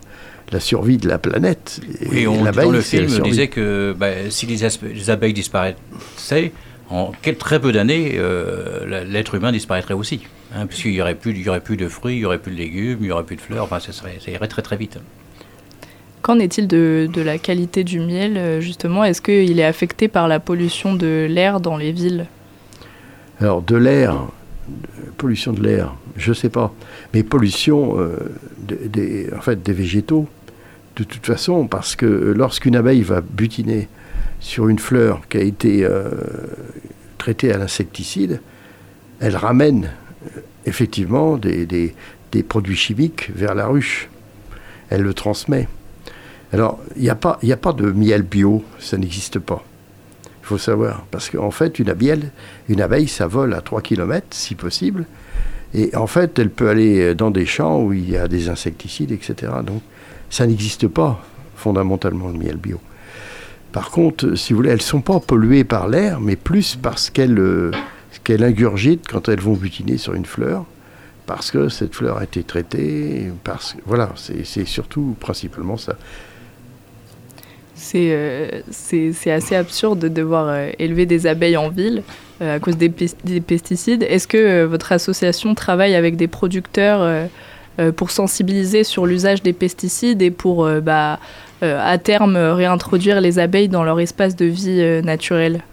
la 0.52 0.60
survie 0.60 0.98
de 0.98 1.08
la 1.08 1.18
planète. 1.18 1.80
Et 2.12 2.28
on, 2.28 2.44
dans 2.44 2.72
le 2.72 2.82
film, 2.82 3.08
survie. 3.08 3.30
disait 3.30 3.48
que 3.48 3.96
bah, 3.98 4.30
si 4.30 4.46
les, 4.48 5.10
abeilles 5.10 5.34
disparaissaient, 5.34 6.52
en 6.90 7.12
quel- 7.22 7.38
très 7.38 7.62
peu 7.62 7.72
d'années, 7.72 8.14
euh, 8.16 9.06
l'être 9.06 9.36
humain 9.36 9.54
disparaîtrait 9.54 9.94
aussi. 9.94 10.24
Hein, 10.54 10.66
Puisqu'il 10.66 10.92
n'y 10.92 11.02
aurait, 11.02 11.16
plus- 11.16 11.32
il 11.32 11.42
y 11.42 11.48
aurait 11.48 11.62
plus 11.62 11.78
de 11.78 11.88
fruits, 11.88 12.16
il 12.16 12.20
n'y 12.20 12.26
aurait 12.26 12.40
plus 12.40 12.52
de 12.52 12.58
légumes, 12.58 12.98
il 13.00 13.06
n'y 13.06 13.12
aurait 13.12 13.24
plus 13.24 13.38
de 13.38 13.42
fleurs, 13.42 13.64
enfin, 13.64 13.80
ça, 13.80 13.94
serait, 13.94 14.18
ça 14.20 14.30
irait 14.32 14.50
très 14.50 14.62
très 14.62 14.76
vite. 14.76 15.00
Qu'en 16.22 16.38
est-il 16.38 16.68
de, 16.68 17.10
de 17.12 17.22
la 17.22 17.38
qualité 17.38 17.84
du 17.84 18.00
miel 18.00 18.62
justement? 18.62 19.04
Est-ce 19.04 19.22
qu'il 19.22 19.60
est 19.60 19.64
affecté 19.64 20.08
par 20.08 20.28
la 20.28 20.40
pollution 20.40 20.94
de 20.94 21.26
l'air 21.30 21.62
dans 21.62 21.78
les 21.78 21.92
villes? 21.94 22.28
Alors, 23.40 23.64
de 23.64 23.76
l'air, 23.76 24.28
pollution 25.18 25.54
de 25.54 25.62
l'air, 25.62 25.96
je 26.18 26.34
sais 26.34 26.50
pas. 26.50 26.74
Mais 27.14 27.24
pollution 27.24 28.00
euh, 28.00 28.18
de- 28.60 28.88
des, 28.88 29.74
végétaux, 29.74 30.28
de 30.96 31.04
toute 31.04 31.26
façon, 31.26 31.68
parce 31.68 31.96
que 31.96 32.06
lorsqu'une 32.06 32.76
abeille 32.76 33.02
va 33.02 33.22
butiner 33.22 33.88
sur 34.40 34.68
une 34.68 34.80
fleur 34.80 35.22
qui 35.30 35.38
a 35.38 35.42
été 35.42 35.84
euh, 35.84 36.10
traitée 37.18 37.52
à 37.52 37.58
l'insecticide, 37.58 38.42
elle 39.20 39.36
ramène 39.36 39.92
euh, 40.26 40.42
effectivement 40.66 41.38
des, 41.38 41.94
produits 42.48 42.76
chimiques 42.76 43.32
vers 43.36 43.56
la 43.56 43.68
ruche. 43.68 44.10
Elle 44.90 45.02
le 45.02 45.14
transmet. 45.14 45.68
Alors, 46.54 46.80
il 46.98 47.04
n'y 47.04 47.10
a 47.10 47.16
pas 47.16 47.74
de 47.74 47.92
miel 47.92 48.24
bio, 48.24 48.64
ça 48.80 48.98
n'existe 48.98 49.40
pas. 49.40 49.64
Faut 50.52 50.58
savoir. 50.58 51.06
Parce 51.12 51.30
qu'en 51.30 51.50
fait, 51.50 51.80
une 51.80 51.90
abeille, 51.90 52.30
une 52.68 52.82
abeille, 52.82 53.08
ça 53.08 53.26
vole 53.26 53.54
à 53.54 53.62
3 53.62 53.82
km, 53.82 54.28
si 54.32 54.54
possible. 54.54 55.06
Et 55.74 55.96
en 55.96 56.08
fait, 56.08 56.38
elle 56.40 56.50
peut 56.50 56.68
aller 56.68 57.16
dans 57.16 57.32
des 57.32 57.46
champs 57.46 57.82
où 57.82 57.94
il 57.94 58.10
y 58.10 58.18
a 58.18 58.28
des 58.28 58.50
insecticides, 58.50 59.14
etc. 59.14 59.50
Donc, 59.66 59.82
ça 60.30 60.46
n'existe 60.46 60.90
pas, 60.90 61.24
fondamentalement, 61.56 62.28
le 62.28 62.38
miel 62.38 62.58
bio. 62.58 62.82
Par 63.72 63.92
contre, 63.92 64.36
si 64.36 64.52
vous 64.52 64.58
voulez, 64.58 64.72
elles 64.72 64.82
sont 64.82 65.00
pas 65.00 65.22
polluées 65.22 65.64
par 65.64 65.88
l'air, 65.88 66.20
mais 66.20 66.36
plus 66.36 66.76
parce 66.76 67.10
qu'elles 67.10 67.40
euh, 67.40 67.72
qu'elles 68.26 68.44
ingurgitent 68.44 69.08
quand 69.08 69.30
elles 69.30 69.40
vont 69.40 69.54
butiner 69.54 69.98
sur 69.98 70.16
une 70.16 70.26
fleur, 70.26 70.66
parce 71.28 71.50
que 71.50 71.70
cette 71.70 71.96
fleur 71.96 72.18
a 72.18 72.26
été 72.26 72.44
traitée, 72.44 73.32
parce 73.46 73.72
que, 73.72 73.78
voilà, 73.86 74.12
c'est 74.18 74.66
surtout, 74.66 75.16
principalement 75.18 75.78
ça. 75.78 75.96
C'est 77.84 78.10
euh, 78.12 78.62
c'est 78.70 79.32
assez 79.32 79.56
absurde 79.56 79.98
de 79.98 80.08
devoir 80.08 80.48
euh, 80.48 80.70
élever 80.78 81.08
des 81.08 81.26
abeilles 81.26 81.58
en 81.58 81.70
ville 81.70 82.04
euh, 82.42 82.58
à 82.58 82.60
cause 82.60 82.78
des, 82.78 82.90
pes- 82.90 83.18
des 83.24 83.42
pesticides. 83.42 84.04
Est-ce 84.04 84.28
que 84.28 84.66
votre 84.66 84.92
association 84.92 85.56
travaille 85.56 85.96
avec 85.96 86.16
des 86.16 86.28
producteurs 86.28 87.28
pour 87.96 88.12
sensibiliser 88.12 88.84
sur 88.84 89.08
l'usage 89.08 89.42
des 89.42 89.54
pesticides 89.54 90.22
et 90.22 90.30
pour 90.30 90.70
bah, 90.82 91.20
à 91.62 91.98
terme 91.98 92.38
réintroduire 92.38 93.20
les 93.20 93.40
abeilles 93.40 93.70
dans 93.70 93.84
leur 93.84 94.00
espace 94.00 94.36
de 94.36 94.46
vie 94.46 95.02
naturel? 95.04 95.64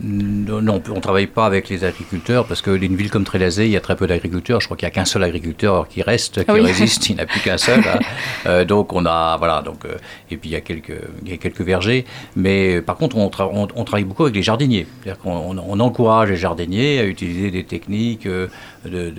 Non, 0.00 0.80
on 0.90 0.94
ne 0.94 1.00
travaille 1.00 1.26
pas 1.26 1.44
avec 1.44 1.68
les 1.68 1.84
agriculteurs 1.84 2.46
parce 2.46 2.62
que 2.62 2.70
une 2.70 2.96
ville 2.96 3.10
comme 3.10 3.24
Trélazé, 3.24 3.66
il 3.66 3.72
y 3.72 3.76
a 3.76 3.80
très 3.80 3.94
peu 3.94 4.06
d'agriculteurs. 4.06 4.60
Je 4.60 4.66
crois 4.66 4.76
qu'il 4.76 4.86
n'y 4.86 4.92
a 4.92 4.94
qu'un 4.94 5.04
seul 5.04 5.22
agriculteur 5.22 5.86
qui 5.86 6.00
reste, 6.02 6.40
qui 6.40 6.44
Ah 6.48 6.54
oui. 6.54 6.60
résiste. 6.62 7.08
Il 7.10 7.16
n'y 7.16 7.20
en 7.20 7.24
a 7.24 7.26
plus 7.26 7.40
qu'un 7.40 7.58
seul. 7.58 7.80
hein. 7.80 7.98
Euh, 8.46 8.64
donc 8.64 8.92
on 8.92 9.06
a 9.06 9.36
voilà. 9.36 9.62
Donc 9.62 9.84
euh, 9.84 9.96
et 10.30 10.36
puis 10.36 10.48
il 10.48 10.52
y 10.52 10.56
a 10.56 10.60
quelques 10.60 10.98
il 11.24 11.30
y 11.30 11.34
a 11.34 11.36
quelques 11.36 11.60
vergers. 11.60 12.04
Mais 12.34 12.76
euh, 12.76 12.82
par 12.82 12.96
contre, 12.96 13.16
on, 13.16 13.28
tra- 13.28 13.50
on- 13.52 13.68
on 13.76 13.84
travaille 13.84 14.04
beaucoup 14.04 14.24
avec 14.24 14.34
les 14.34 14.42
jardiniers. 14.42 14.86
On- 15.24 15.56
on 15.58 15.78
encourage 15.80 16.30
les 16.30 16.36
jardiniers 16.36 16.98
à 16.98 17.04
utiliser 17.04 17.50
des 17.52 17.62
techniques 17.64 18.26
euh, 18.26 18.48
de, 18.84 19.12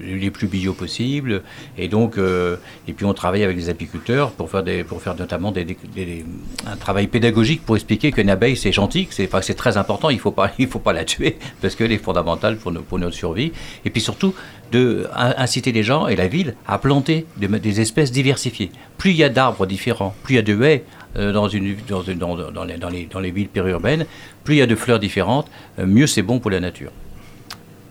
les 0.00 0.30
plus 0.30 0.46
bio 0.48 0.72
possibles. 0.72 1.42
Et 1.78 1.88
donc 1.88 2.18
euh, 2.18 2.56
et 2.88 2.92
puis 2.92 3.04
on 3.06 3.14
travaille 3.14 3.42
avec 3.44 3.56
les 3.56 3.68
apiculteurs 3.68 4.30
pour 4.32 4.50
faire 4.50 4.62
des 4.62 4.84
pour 4.84 5.02
faire 5.02 5.14
notamment 5.16 5.52
un 6.66 6.76
travail 6.76 7.06
pédagogique 7.06 7.62
pour 7.64 7.76
expliquer 7.76 8.12
qu'une 8.12 8.30
abeille 8.30 8.56
c'est 8.56 8.72
gentil, 8.72 9.06
que 9.06 9.14
c'est 9.14 9.32
enfin, 9.32 9.40
très 9.54 9.76
important. 9.76 10.10
Il 10.10 10.18
faut 10.18 10.30
pas 10.32 10.50
faut 10.70 10.78
pas 10.78 10.92
la 10.92 11.04
tuer 11.04 11.36
parce 11.60 11.74
qu'elle 11.74 11.92
est 11.92 11.98
fondamentale 11.98 12.56
pour, 12.56 12.72
nos- 12.72 12.82
pour 12.82 12.98
notre 12.98 13.14
survie. 13.16 13.52
Et 13.84 13.90
puis 13.90 14.00
surtout 14.00 14.34
de 14.72 15.06
in- 15.14 15.34
inciter 15.38 15.72
les 15.72 15.82
gens 15.82 16.08
et 16.08 16.16
la 16.16 16.26
ville 16.28 16.54
à 16.66 16.78
planter 16.78 17.26
des, 17.36 17.80
espèces 17.80 18.10
diversifiées. 18.10 18.70
Plus 18.98 19.10
il 19.10 19.16
y 19.16 19.24
a 19.24 19.28
d'arbres 19.28 19.66
différents, 19.66 20.14
plus 20.22 20.34
il 20.34 20.36
y 20.36 20.40
a 20.40 20.42
de 20.42 20.60
haies 20.62 20.84
euh, 21.16 21.32
dans, 21.32 21.48
une, 21.48 21.76
dans, 21.88 22.02
dans- 22.02 22.36
dans 22.50 22.64
les- 22.64 23.06
dans 23.06 23.20
les 23.20 23.30
villes 23.30 23.48
périurbaines, 23.48 24.06
plus 24.44 24.56
il 24.56 24.58
y 24.58 24.62
a 24.62 24.66
de 24.66 24.74
fleurs 24.74 24.98
différentes, 24.98 25.48
euh, 25.78 25.86
mieux 25.86 26.06
c'est 26.06 26.22
bon 26.22 26.40
pour 26.40 26.50
la 26.50 26.60
nature. 26.60 26.90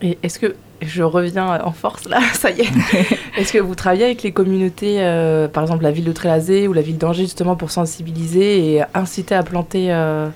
Et 0.01 0.17
est-ce 0.23 0.39
que 0.39 0.55
je 0.81 1.03
reviens 1.03 1.61
en 1.63 1.71
force 1.71 2.07
là, 2.07 2.19
ça 2.33 2.51
y 2.51 2.61
est. 2.61 2.69
est-ce 3.37 3.53
que 3.53 3.59
vous 3.59 3.75
travaillez 3.75 4.05
avec 4.05 4.23
les 4.23 4.31
communautés, 4.31 4.97
euh, 4.99 5.47
par 5.47 5.63
exemple 5.63 5.83
la 5.83 5.91
ville 5.91 6.03
de 6.03 6.11
Trélazé 6.11 6.67
ou 6.67 6.73
la 6.73 6.81
ville 6.81 6.97
d'Angers 6.97 7.23
justement 7.23 7.55
pour 7.55 7.71
sensibiliser 7.71 8.75
et 8.75 8.83
inciter 8.93 9.35
à 9.35 9.43
planter 9.43 9.93
euh, 9.93 10.27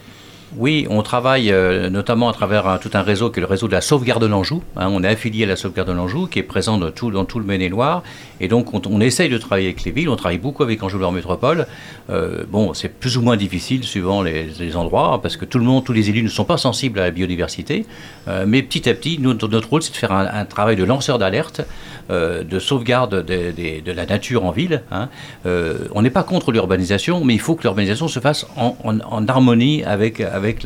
Oui, 0.57 0.87
on 0.89 1.03
travaille 1.03 1.51
euh, 1.51 1.91
notamment 1.91 2.27
à 2.27 2.33
travers 2.33 2.79
tout 2.81 2.89
un 2.95 3.03
réseau 3.03 3.29
qui 3.29 3.39
est 3.39 3.41
le 3.41 3.47
réseau 3.47 3.67
de 3.67 3.73
la 3.73 3.81
sauvegarde 3.81 4.23
de 4.23 4.27
l'Anjou. 4.27 4.63
hein. 4.77 4.89
on 4.91 5.03
est 5.03 5.07
affilié 5.07 5.43
à 5.43 5.47
la 5.47 5.55
sauvegarde 5.55 5.89
de 5.89 5.93
l'Anjou 5.93 6.25
qui 6.25 6.39
est 6.39 6.43
présent 6.43 6.79
dans 6.79 6.89
tout, 6.89 7.11
le 7.11 7.45
Maine-et-Loire. 7.45 8.01
Et 8.41 8.47
donc 8.47 8.73
on, 8.73 8.99
essaye 8.99 9.29
de 9.29 9.37
travailler 9.37 9.67
avec 9.67 9.83
les 9.83 9.91
villes. 9.91 10.09
On 10.09 10.15
travaille 10.15 10.39
beaucoup 10.39 10.63
avec 10.63 10.81
Anjou-Loire 10.81 11.11
Métropole. 11.11 11.67
Euh, 12.09 12.45
bon, 12.49 12.73
c'est 12.73 12.89
plus 12.89 13.15
ou 13.17 13.21
moins 13.21 13.37
difficile 13.37 13.83
suivant 13.83 14.23
les, 14.23 14.75
endroits 14.75 15.19
parce 15.21 15.37
que 15.37 15.45
tout 15.45 15.59
le 15.59 15.65
monde, 15.65 15.83
tous 15.83 15.93
les 15.93 16.09
élus 16.09 16.23
ne 16.23 16.29
sont 16.29 16.45
pas 16.45 16.57
sensibles 16.57 16.99
à 16.99 17.03
la 17.03 17.11
biodiversité. 17.11 17.85
Euh, 18.27 18.45
mais 18.47 18.63
petit 18.63 18.89
à 18.89 18.95
petit, 18.95 19.19
notre 19.19 19.69
rôle, 19.69 19.83
c'est 19.83 19.91
de 19.91 19.97
faire 19.97 20.11
un, 20.11 20.45
travail 20.45 20.75
de 20.75 20.83
lanceur 20.83 21.19
d'alerte, 21.19 21.61
de 22.09 22.59
sauvegarde 22.59 23.23
de 23.23 23.91
la 23.91 24.05
nature 24.07 24.45
en 24.45 24.51
ville. 24.51 24.81
hein. 24.91 25.09
On 25.45 26.01
n'est 26.01 26.09
pas 26.09 26.23
contre 26.23 26.51
l'urbanisation, 26.51 27.23
mais 27.23 27.35
il 27.35 27.39
faut 27.39 27.55
que 27.55 27.63
l'urbanisation 27.63 28.07
se 28.07 28.19
fasse 28.19 28.47
en, 28.55 29.27
harmonie 29.27 29.83
avec, 29.83 30.21
avec 30.39 30.63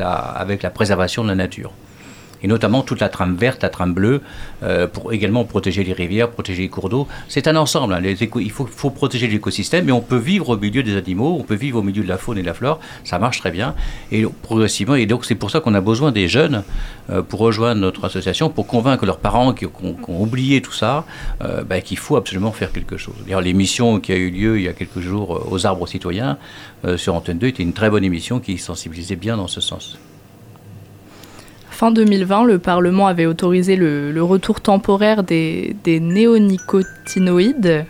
la 0.64 0.70
préservation 0.70 1.24
de 1.24 1.30
la 1.30 1.36
nature. 1.36 1.72
Et 2.44 2.48
notamment 2.48 2.82
toute 2.82 3.00
la 3.00 3.10
trame 3.10 3.36
verte, 3.36 3.64
la 3.64 3.70
trame 3.70 3.94
bleue, 3.94 4.22
euh, 4.64 4.88
pour 4.88 5.14
également 5.14 5.46
protéger 5.46 5.84
les 5.84 5.94
rivières, 5.94 6.30
protéger 6.30 6.64
les 6.64 6.70
cours 6.70 6.90
d'eau. 6.90 7.08
C'est 7.28 7.48
un 7.48 7.56
ensemble. 7.56 7.94
hein. 7.94 8.02
Il 8.04 8.52
faut, 8.52 8.90
protéger 8.90 9.28
l'écosystème, 9.28 9.86
mais 9.86 9.92
on 9.92 10.02
peut 10.02 10.18
vivre 10.18 10.50
au 10.50 10.58
milieu 10.58 10.84
des 10.84 10.98
animaux, 10.98 11.38
on 11.40 11.44
peut 11.44 11.56
vivre 11.56 11.80
au 11.80 11.84
milieu 11.84 12.04
de 12.04 12.08
la 12.08 12.18
faune 12.18 12.38
et 12.38 12.42
de 12.42 12.46
la 12.46 12.54
flore. 12.54 12.80
Ça 13.04 13.18
marche 13.18 13.40
très 13.40 13.52
bien. 13.52 13.76
Et 14.12 14.26
progressivement, 14.42 14.96
et 14.96 15.06
donc 15.06 15.26
c'est 15.26 15.36
pour 15.36 15.52
ça 15.52 15.62
qu'on 15.62 15.74
a 15.74 15.82
besoin 15.82 16.12
des 16.12 16.28
jeunes 16.28 16.64
euh, 17.10 17.22
pour 17.22 17.40
rejoindre 17.40 17.82
notre 17.82 18.06
association, 18.06 18.50
pour 18.50 18.68
convaincre 18.68 19.06
leurs 19.06 19.20
parents 19.20 19.54
qui, 19.54 19.66
ont, 19.66 19.96
oublié 20.08 20.62
tout 20.62 20.74
ça, 20.74 21.06
euh, 21.44 21.64
ben, 21.64 21.82
qu'il 21.82 21.98
faut 21.98 22.18
absolument 22.18 22.52
faire 22.52 22.72
quelque 22.72 22.98
chose. 22.98 23.16
D'ailleurs, 23.24 23.42
l'émission 23.42 24.00
qui 24.00 24.12
a 24.12 24.16
eu 24.16 24.30
lieu 24.30 24.58
il 24.60 24.64
y 24.66 24.68
a 24.68 24.74
quelques 24.74 25.00
jours 25.00 25.48
aux 25.50 25.66
arbres 25.66 25.88
citoyens 25.88 26.38
sur 26.98 27.16
Antenne 27.16 27.38
2 27.38 27.48
était 27.48 27.64
une 27.64 27.74
très 27.74 27.90
bonne 27.90 28.04
émission 28.04 28.40
qui 28.40 28.58
sensibilisait 28.58 29.16
bien 29.16 29.38
dans 29.38 29.48
ce 29.48 29.62
sens. 29.62 29.98
Fin 31.84 31.92
2020, 31.92 32.46
le 32.46 32.60
Parlement 32.60 33.08
avait 33.08 33.26
autorisé 33.26 33.76
le, 33.76 34.24
retour 34.24 34.62
temporaire 34.62 35.22
des, 35.22 35.76
des 35.84 36.00
néonicotinoïdes, 36.00 37.84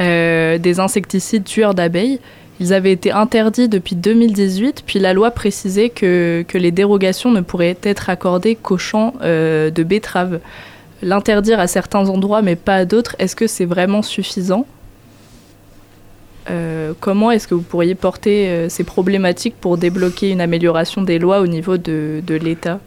euh, 0.00 0.58
des 0.58 0.80
insecticides 0.80 1.44
tueurs 1.44 1.74
d'abeilles. 1.74 2.18
Ils 2.58 2.72
avaient 2.72 2.90
été 2.90 3.12
interdits 3.12 3.68
depuis 3.68 3.94
2018, 3.94 4.82
puis 4.84 4.98
la 4.98 5.12
loi 5.12 5.30
précisait 5.30 5.90
que, 5.90 6.44
les 6.52 6.72
dérogations 6.72 7.30
ne 7.30 7.40
pourraient 7.40 7.78
être 7.84 8.10
accordées 8.10 8.56
qu'aux 8.56 8.78
champs 8.78 9.14
euh, 9.22 9.70
de 9.70 9.84
betteraves. 9.84 10.40
L'interdire 11.00 11.60
à 11.60 11.68
certains 11.68 12.08
endroits, 12.08 12.42
mais 12.42 12.56
pas 12.56 12.74
à 12.74 12.84
d'autres, 12.84 13.14
est-ce 13.20 13.36
que 13.36 13.46
c'est 13.46 13.64
vraiment 13.64 14.02
suffisant? 14.02 14.66
Euh, 16.50 16.94
comment 16.98 17.30
est-ce 17.30 17.46
que 17.46 17.54
vous 17.54 17.62
pourriez 17.62 17.94
porter 17.94 18.68
ces 18.68 18.82
problématiques 18.82 19.54
pour 19.60 19.78
débloquer 19.78 20.30
une 20.30 20.40
amélioration 20.40 21.02
des 21.02 21.20
lois 21.20 21.38
au 21.38 21.46
niveau 21.46 21.76
de 21.76 22.34
l'État? 22.42 22.80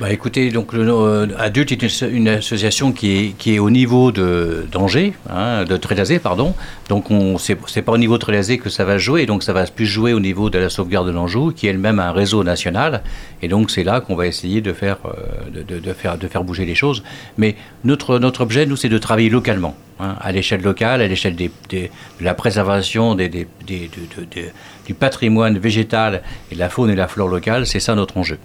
Bah 0.00 0.10
écoutez, 0.10 0.48
donc 0.50 0.72
le 0.72 0.88
euh, 0.88 1.26
Adulte 1.38 1.72
est 1.72 2.00
une, 2.00 2.26
association 2.28 2.90
qui 2.90 3.18
est, 3.18 3.28
qui 3.36 3.54
est 3.56 3.58
au 3.58 3.68
niveau 3.68 4.12
de 4.12 4.64
d'Angers, 4.72 5.12
hein, 5.28 5.64
de 5.64 5.76
Trélazé, 5.76 6.18
pardon. 6.18 6.54
Donc 6.88 7.10
on 7.10 7.36
c'est 7.36 7.82
pas 7.82 7.92
au 7.92 7.98
niveau 7.98 8.16
de 8.16 8.56
que 8.56 8.70
ça 8.70 8.86
va 8.86 8.96
jouer, 8.96 9.26
donc 9.26 9.42
ça 9.42 9.52
va 9.52 9.66
plus 9.66 9.84
jouer 9.84 10.14
au 10.14 10.20
niveau 10.20 10.48
de 10.48 10.58
la 10.58 10.70
sauvegarde 10.70 11.06
de 11.06 11.12
l'Anjou, 11.12 11.52
qui 11.54 11.66
est 11.66 11.70
elle-même 11.70 11.98
un 11.98 12.12
réseau 12.12 12.42
national. 12.44 13.02
Et 13.42 13.48
donc 13.48 13.70
c'est 13.70 13.84
là 13.84 14.00
qu'on 14.00 14.14
va 14.14 14.26
essayer 14.26 14.62
de 14.62 14.72
faire, 14.72 14.96
euh, 15.04 15.50
de, 15.54 15.62
de- 15.74 15.80
de 15.80 15.92
faire, 15.92 16.16
de 16.16 16.28
faire 16.28 16.44
bouger 16.44 16.64
les 16.64 16.74
choses. 16.74 17.02
Mais 17.36 17.54
notre, 17.84 18.18
notre 18.18 18.40
objet, 18.40 18.64
nous, 18.64 18.76
c'est 18.76 18.88
de 18.88 18.96
travailler 18.96 19.28
localement, 19.28 19.76
hein, 19.98 20.16
à 20.18 20.32
l'échelle 20.32 20.62
locale, 20.62 21.02
à 21.02 21.08
l'échelle 21.08 21.36
des, 21.36 21.50
de 21.68 21.88
la 22.22 22.32
préservation 22.32 23.14
des, 23.16 23.28
de- 23.28 23.40
de- 23.66 24.24
de- 24.34 24.48
du 24.86 24.94
patrimoine 24.94 25.58
végétal 25.58 26.22
et 26.50 26.54
de 26.54 26.58
la 26.58 26.70
faune 26.70 26.88
et 26.88 26.96
la 26.96 27.06
flore 27.06 27.28
locale. 27.28 27.66
C'est 27.66 27.80
ça 27.80 27.94
notre 27.94 28.16
enjeu. 28.16 28.38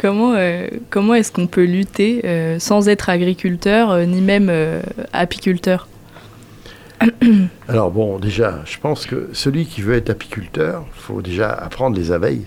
Comment, 0.00 0.32
euh, 0.34 0.66
comment 0.88 1.12
est-ce 1.12 1.30
qu'on 1.30 1.46
peut 1.46 1.64
lutter 1.64 2.22
euh, 2.24 2.58
sans 2.58 2.88
être 2.88 3.10
agriculteur 3.10 3.90
euh, 3.90 4.04
ni 4.06 4.22
même 4.22 4.50
apiculteur 5.12 5.88
Alors 7.68 7.90
bon, 7.90 8.18
déjà, 8.18 8.62
je 8.64 8.78
pense 8.78 9.04
que 9.04 9.28
celui 9.34 9.66
qui 9.66 9.82
veut 9.82 9.94
être 9.94 10.08
apiculteur, 10.08 10.84
il 10.96 11.00
faut 11.00 11.20
déjà 11.20 11.50
apprendre 11.50 11.96
les 11.96 12.12
abeilles. 12.12 12.46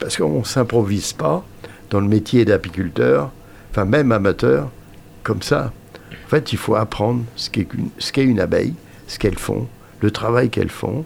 Parce 0.00 0.16
qu'on 0.16 0.40
ne 0.40 0.44
s'improvise 0.44 1.12
pas 1.12 1.44
dans 1.90 2.00
le 2.00 2.08
métier 2.08 2.44
d'apiculteur, 2.44 3.30
enfin 3.70 3.84
même 3.84 4.10
amateur, 4.10 4.70
comme 5.22 5.42
ça. 5.42 5.72
En 6.24 6.28
fait, 6.28 6.52
il 6.52 6.58
faut 6.58 6.74
apprendre 6.74 7.22
ce 7.36 7.50
qu'est 7.50 7.68
une, 7.72 8.30
une 8.30 8.40
abeille, 8.40 8.74
ce 9.06 9.20
qu'elles 9.20 9.38
font, 9.38 9.68
le 10.00 10.10
travail 10.10 10.50
qu'elles 10.50 10.70
font. 10.70 11.04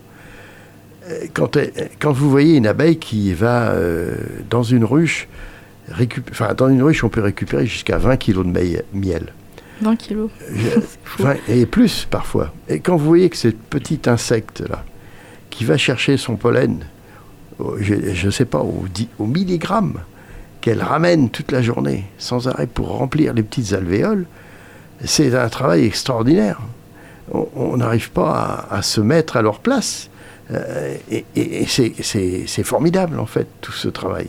Quand, 1.35 1.57
quand 1.99 2.13
vous 2.13 2.31
voyez 2.31 2.57
une 2.57 2.67
abeille 2.67 2.99
qui 2.99 3.33
va 3.35 3.71
euh, 3.71 4.15
dans 4.49 4.63
une 4.63 4.85
ruche, 4.85 5.29
récup- 5.91 6.29
enfin 6.31 6.55
dans 6.55 6.69
une 6.69 6.83
ruche, 6.83 7.03
on 7.05 7.09
peut 7.09 7.21
récupérer 7.23 7.67
jusqu'à 7.67 7.99
20 7.99 8.17
kilos 8.17 8.47
de 8.47 8.51
miel. 8.93 9.33
20 9.83 9.97
kilos. 9.97 10.31
Je- 10.55 11.25
et 11.49 11.67
plus 11.67 12.07
parfois. 12.11 12.53
Et 12.69 12.81
quand 12.81 12.97
vous 12.97 13.07
voyez 13.07 13.31
que 13.31 13.37
ce 13.37 13.49
petit 13.49 14.01
insecte-là, 14.07 14.85
qui 15.49 15.65
va 15.65 15.77
chercher 15.77 16.17
son 16.17 16.37
pollen, 16.37 16.79
au- 17.59 17.77
je 17.81 18.27
ne 18.27 18.31
sais 18.31 18.45
pas, 18.45 18.61
au, 18.61 19.27
milligramme, 19.27 20.01
qu'elle 20.61 20.83
ramène 20.83 21.31
toute 21.31 21.51
la 21.53 21.63
journée, 21.63 22.05
sans 22.19 22.47
arrêt, 22.47 22.67
pour 22.67 22.89
remplir 22.89 23.33
les 23.33 23.43
petites 23.43 23.73
alvéoles, 23.73 24.27
c'est 25.05 25.35
un 25.35 25.49
travail 25.49 25.87
extraordinaire. 25.87 26.61
On- 27.33 27.49
On 27.57 27.77
n'arrive 27.79 28.11
pas 28.11 28.67
à, 28.71 28.77
à 28.77 28.83
se 28.83 29.01
mettre 29.01 29.39
à 29.39 29.43
leur 29.43 29.61
place. 29.61 30.10
Euh, 30.53 30.97
et 31.37 31.67
c'est- 31.67 32.63
formidable, 32.63 33.19
en 33.21 33.27
fait, 33.27 33.47
tout 33.61 33.73
ce 33.73 33.89
travail. 33.89 34.29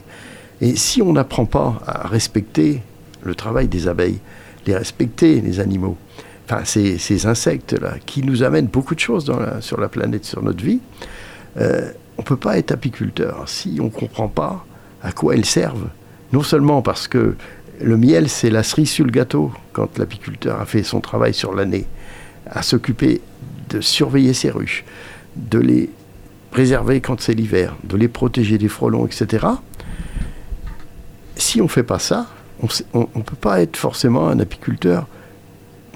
Et 0.62 0.76
si 0.76 1.02
on 1.02 1.14
n'apprend 1.14 1.46
pas 1.46 1.82
à 1.88 2.08
respecter 2.08 2.82
le 3.24 3.34
travail 3.36 3.68
des 3.68 3.88
abeilles, 3.88 4.20
les 4.68 4.76
respecter, 4.76 5.42
les 5.42 5.60
animaux, 5.60 5.98
enfin 6.46 6.64
ces, 6.66 7.26
insectes-là, 7.26 7.96
qui 8.06 8.22
nous 8.24 8.44
amènent 8.44 8.68
beaucoup 8.68 8.94
de 8.94 9.00
choses 9.00 9.32
sur 9.62 9.80
la 9.80 9.90
planète, 9.90 10.26
sur 10.26 10.44
notre 10.44 10.64
vie, 10.64 10.80
euh, 11.58 11.92
on 12.18 12.22
ne 12.22 12.28
peut 12.28 12.38
pas 12.38 12.58
être 12.60 12.72
apiculteur 12.72 13.44
si 13.48 13.80
on 13.80 13.86
ne 13.86 13.90
comprend 13.90 14.28
pas 14.28 14.66
à 15.02 15.12
quoi 15.12 15.34
elles 15.34 15.46
servent. 15.46 15.90
Non 16.34 16.44
seulement 16.44 16.84
parce 16.84 17.08
que 17.08 17.36
le 17.82 17.98
miel, 17.98 18.30
c'est 18.30 18.52
la 18.52 18.62
cerise 18.62 18.92
sur 18.92 19.06
le 19.06 19.12
gâteau, 19.12 19.52
quand 19.74 19.98
l'apiculteur 19.98 20.62
a 20.62 20.66
fait 20.66 20.84
son 20.84 21.02
travail 21.02 21.34
sur 21.34 21.56
l'année, 21.56 21.88
à 22.46 22.62
s'occuper 22.62 23.22
de 23.70 23.82
surveiller 23.82 24.34
ses 24.34 24.52
ruches, 24.52 24.84
de 25.36 25.58
les 25.58 25.90
préserver 26.52 27.02
quand 27.02 27.20
c'est 27.22 27.34
l'hiver, 27.34 27.76
de 27.84 27.98
les 27.98 28.08
protéger 28.08 28.58
des 28.58 28.68
frelons, 28.68 29.06
etc. 29.06 29.48
Si 31.36 31.60
on 31.62 31.66
ne 31.66 31.70
fait 31.70 31.84
pas 31.84 32.00
ça, 32.00 32.28
on 32.94 33.08
ne 33.16 33.24
peut 33.24 33.36
pas 33.40 33.62
être 33.62 33.78
forcément 33.78 34.28
un 34.28 34.40
apiculteur 34.40 35.08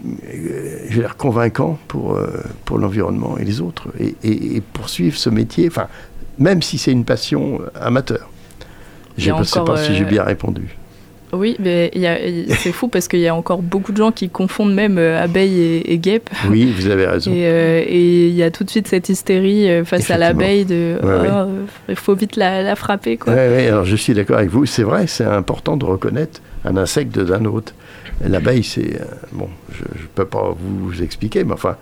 euh, 0.06 0.86
je 0.90 1.00
dire, 1.00 1.18
convaincant 1.18 1.80
pour, 1.88 2.16
euh, 2.16 2.28
pour 2.66 2.78
l'environnement 2.78 3.38
et 3.38 3.46
les 3.46 3.62
autres, 3.62 3.88
et, 4.00 4.16
et- 4.24 4.56
et 4.58 4.62
poursuivre 4.62 5.18
ce 5.18 5.30
métier, 5.30 5.68
enfin, 5.68 5.88
même 6.38 6.62
si 6.62 6.78
c'est 6.78 6.92
une 6.92 7.06
passion 7.06 7.60
euh, 7.62 7.70
amateur. 7.80 8.30
Je 9.18 9.30
ne 9.40 9.44
sais 9.46 9.60
pas 9.66 9.78
si 9.86 9.96
j'ai 9.96 10.04
bien 10.06 10.24
répondu. 10.24 10.78
Oui, 11.36 11.56
mais 11.60 11.92
c'est 12.60 12.72
fou 12.72 12.88
parce 12.88 13.08
qu'il 13.08 13.20
y 13.20 13.28
a 13.28 13.36
encore 13.36 13.62
beaucoup 13.62 13.92
de 13.92 13.98
gens 13.98 14.12
qui 14.12 14.30
confondent 14.30 14.74
même 14.74 14.98
euh, 14.98 15.22
abeilles 15.22 15.60
et, 15.60 15.94
et 15.94 15.98
guêpes. 15.98 16.30
Oui, 16.50 16.74
vous 16.76 16.88
avez 16.88 17.06
raison. 17.06 17.32
Et 17.32 17.46
euh, 17.46 17.84
et 17.86 18.28
il 18.28 18.34
y 18.36 18.44
a 18.44 18.52
tout 18.52 18.64
de 18.64 18.70
suite 18.70 18.88
cette 18.88 19.10
hystérie 19.10 19.70
euh, 19.70 19.84
face 19.86 20.10
à 20.12 20.18
l'abeille 20.18 20.66
de 20.66 20.98
ouais. 21.04 21.30
Oh, 21.32 21.50
il 21.90 21.96
faut 21.96 22.16
vite 22.16 22.36
la, 22.36 22.62
la 22.64 22.76
frapper. 22.76 23.18
Quoi. 23.18 23.34
Oui, 23.34 23.68
alors 23.68 23.86
je 23.86 23.96
suis 23.96 24.14
d'accord 24.14 24.38
avec 24.38 24.50
vous. 24.50 24.66
C'est 24.66 24.84
vrai, 24.84 25.08
c'est 25.08 25.26
important 25.26 25.78
de 25.78 25.86
reconnaître 25.86 26.42
un 26.64 26.78
insecte 26.78 27.18
d'un 27.20 27.46
autre. 27.46 27.74
L'abeille, 28.26 28.64
c'est. 28.64 29.02
euh, 29.02 29.06
bon, 29.34 29.50
je 29.74 29.84
ne 29.84 30.08
peux 30.16 30.26
pas 30.26 30.56
vous 30.58 31.02
expliquer, 31.04 31.44
mais 31.44 31.54
enfin, 31.54 31.76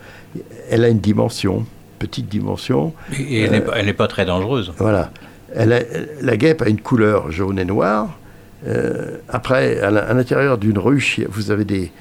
elle 0.70 0.84
a 0.84 0.90
une 0.90 1.00
dimension, 1.00 1.66
petite 2.00 2.28
dimension. 2.28 2.94
Et 3.20 3.42
elle 3.42 3.54
Euh, 3.54 3.84
n'est 3.84 3.94
pas- 3.94 4.08
très 4.08 4.26
dangereuse. 4.26 4.74
Voilà. 4.78 5.12
Elle 5.56 5.74
a- 5.74 5.82
la 6.22 6.36
guêpe 6.38 6.64
a 6.64 6.70
une 6.70 6.80
couleur 6.82 7.32
jaune 7.32 7.60
et 7.60 7.66
noire. 7.66 8.18
Euh, 8.66 9.18
après, 9.30 9.80
à 9.82 9.92
l'in- 9.92 10.02
à 10.02 10.14
l'intérieur 10.14 10.58
d'une 10.58 10.78
ruche, 10.78 11.20
vous 11.30 11.52
avez 11.52 11.66
des, 11.66 11.92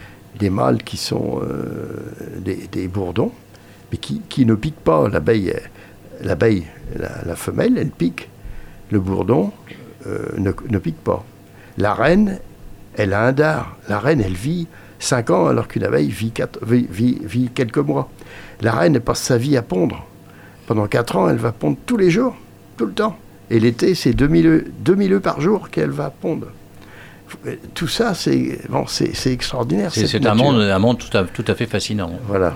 mâles 0.50 0.82
qui 0.82 0.96
sont 0.96 1.40
euh, 1.42 1.96
des, 2.40 2.88
bourdons, 2.88 3.32
mais 3.90 3.98
qui, 3.98 4.44
ne 4.46 4.54
piquent 4.54 4.80
pas. 4.82 5.08
L'abeille, 5.08 5.48
elle- 5.48 6.26
l'abeille, 6.26 6.64
la, 6.96 7.36
femelle, 7.36 7.78
elle 7.78 7.90
pique. 7.90 8.28
Le 8.90 9.00
bourdon 9.00 9.52
euh, 10.06 10.26
ne, 10.38 10.78
pique 10.78 11.02
pas. 11.02 11.24
La 11.78 11.94
reine, 11.94 12.38
elle 12.96 13.12
a 13.12 13.22
un 13.26 13.32
dard. 13.32 13.76
La 13.88 13.98
reine, 13.98 14.20
elle 14.20 14.34
vit 14.34 14.66
5 14.98 15.30
ans 15.30 15.46
alors 15.46 15.66
qu'une 15.68 15.84
abeille 15.84 16.10
vit, 16.10 16.30
quatre- 16.30 16.64
vit- 16.64 16.88
vit- 16.90 17.20
vit 17.24 17.48
quelques 17.54 17.78
mois. 17.78 18.10
La 18.60 18.72
reine, 18.72 19.00
passe 19.00 19.22
sa 19.22 19.38
vie 19.38 19.56
à 19.56 19.62
pondre. 19.62 20.04
Pendant 20.66 20.86
4 20.86 21.16
ans, 21.16 21.28
elle 21.28 21.36
va 21.38 21.52
pondre 21.52 21.76
tous 21.86 21.96
les 21.96 22.10
jours, 22.10 22.36
tout 22.76 22.86
le 22.86 22.92
temps. 22.92 23.16
Et 23.52 23.60
l'été, 23.60 23.94
c'est 23.94 24.14
2000 24.14 24.46
œufs, 24.46 24.64
2000 24.80 25.12
œufs 25.12 25.22
par 25.22 25.40
jour 25.42 25.68
qu'elle 25.68 25.90
va 25.90 26.08
pondre. 26.08 26.46
Tout 27.74 27.86
ça, 27.86 28.14
c'est 28.14 28.58
bon, 28.70 28.86
extraordinaire. 29.26 29.90
C'est 29.92 30.26
un 30.26 30.34
monde, 30.34 30.56
un 30.56 30.78
monde 30.78 30.98
tout, 30.98 31.16
à, 31.16 31.24
tout 31.24 31.44
à 31.46 31.54
fait 31.54 31.66
fascinant. 31.66 32.10
Voilà. 32.26 32.54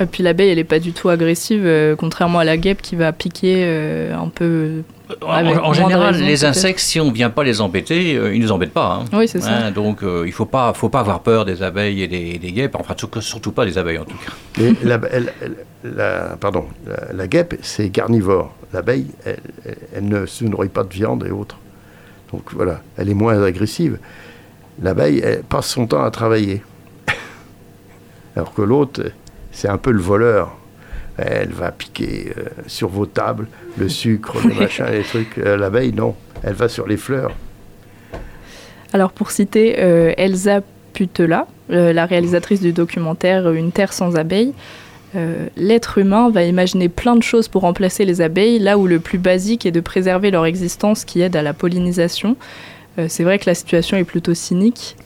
Et 0.00 0.06
puis 0.06 0.24
l'abeille, 0.24 0.50
elle 0.50 0.56
n'est 0.56 0.64
pas 0.64 0.80
du 0.80 0.92
tout 0.92 1.08
agressive, 1.08 1.62
euh, 1.64 1.94
contrairement 1.94 2.40
à 2.40 2.44
la 2.44 2.56
guêpe 2.56 2.82
qui 2.82 2.96
va 2.96 3.12
piquer 3.12 3.62
euh, 3.64 4.16
un 4.16 4.28
peu. 4.28 4.82
En, 5.20 5.28
avec 5.28 5.58
en 5.58 5.60
moins 5.60 5.68
de 5.70 5.74
général, 5.74 6.14
raison, 6.14 6.24
les 6.24 6.44
insectes, 6.46 6.78
si 6.80 6.98
on 6.98 7.06
ne 7.06 7.12
vient 7.12 7.28
pas 7.28 7.44
les 7.44 7.60
embêter, 7.60 8.16
euh, 8.16 8.34
ils 8.34 8.38
ne 8.40 8.44
nous 8.46 8.52
embêtent 8.52 8.72
pas. 8.72 9.00
hein. 9.02 9.04
Oui, 9.12 9.28
c'est 9.28 9.40
ça. 9.42 9.50
Hein, 9.66 9.70
donc 9.70 10.02
euh, 10.02 10.22
il 10.24 10.28
ne 10.28 10.32
faut 10.32 10.46
pas, 10.46 10.72
faut 10.72 10.88
pas 10.88 11.00
avoir 11.00 11.20
peur 11.20 11.44
des 11.44 11.62
abeilles 11.62 12.02
et 12.02 12.08
des, 12.08 12.38
des 12.38 12.52
guêpes, 12.52 12.74
enfin 12.78 12.94
surtout- 12.96 13.20
surtout 13.20 13.52
pas 13.52 13.66
des 13.66 13.76
abeilles 13.76 13.98
en 13.98 14.06
tout 14.06 14.16
cas. 14.16 14.62
La, 14.82 14.98
elle- 15.12 15.32
elle- 15.42 15.56
la- 15.84 16.36
pardon, 16.40 16.64
la, 16.86 17.12
la 17.12 17.26
guêpe, 17.28 17.54
c'est 17.60 17.90
carnivore. 17.90 18.54
L'abeille, 18.72 19.08
elle, 19.26 19.40
elle- 19.66 19.76
elle 19.94 20.08
ne 20.08 20.24
se 20.24 20.42
nourrit 20.44 20.70
pas 20.70 20.84
de 20.84 20.92
viande 20.94 21.24
et 21.28 21.30
autres. 21.30 21.58
Donc 22.32 22.54
voilà, 22.54 22.80
elle 22.96 23.10
est 23.10 23.14
moins 23.14 23.42
agressive. 23.42 23.98
L'abeille, 24.82 25.20
elle 25.22 25.42
passe 25.42 25.66
son 25.68 25.86
temps 25.86 26.02
à 26.02 26.10
travailler. 26.10 26.62
Alors 28.36 28.54
que 28.54 28.62
l'autre, 28.62 29.02
c'est 29.52 29.68
un 29.68 29.78
peu 29.78 29.90
le 29.90 30.00
voleur. 30.00 30.56
Elle 31.16 31.50
va 31.50 31.70
piquer 31.70 32.32
euh, 32.36 32.42
sur 32.66 32.88
vos 32.88 33.06
tables 33.06 33.46
le 33.78 33.88
sucre, 33.88 34.36
le 34.44 34.54
machin, 34.54 34.86
les 34.90 35.02
trucs. 35.02 35.38
Euh, 35.38 35.56
L'abeille, 35.56 35.92
non. 35.92 36.14
Elle 36.42 36.54
va 36.54 36.68
sur 36.68 36.86
les 36.86 36.96
fleurs. 36.96 37.32
Alors 38.92 39.12
pour 39.12 39.30
citer 39.30 39.76
euh, 39.78 40.12
Elsa 40.16 40.60
Putela, 40.92 41.46
la 41.68 42.06
réalisatrice 42.06 42.60
du 42.60 42.72
documentaire 42.72 43.50
Une 43.50 43.72
Terre 43.72 43.92
sans 43.92 44.16
abeilles, 44.16 44.52
l'être 45.56 45.98
humain 45.98 46.30
va 46.30 46.44
imaginer 46.44 46.88
plein 46.88 47.16
de 47.16 47.22
choses 47.22 47.48
pour 47.48 47.62
remplacer 47.62 48.04
les 48.04 48.20
abeilles, 48.20 48.60
là 48.60 48.78
où 48.78 48.86
le 48.86 49.00
plus 49.00 49.18
basique 49.18 49.66
est 49.66 49.72
de 49.72 49.80
préserver 49.80 50.30
leur 50.30 50.46
existence 50.46 51.04
qui 51.04 51.20
aide 51.20 51.34
à 51.34 51.42
la 51.42 51.52
pollinisation. 51.52 52.36
C'est 53.08 53.24
vrai 53.24 53.40
que 53.40 53.46
la 53.46 53.54
situation 53.54 53.96
est 53.96 54.04
plutôt 54.04 54.34
cynique. 54.34 54.96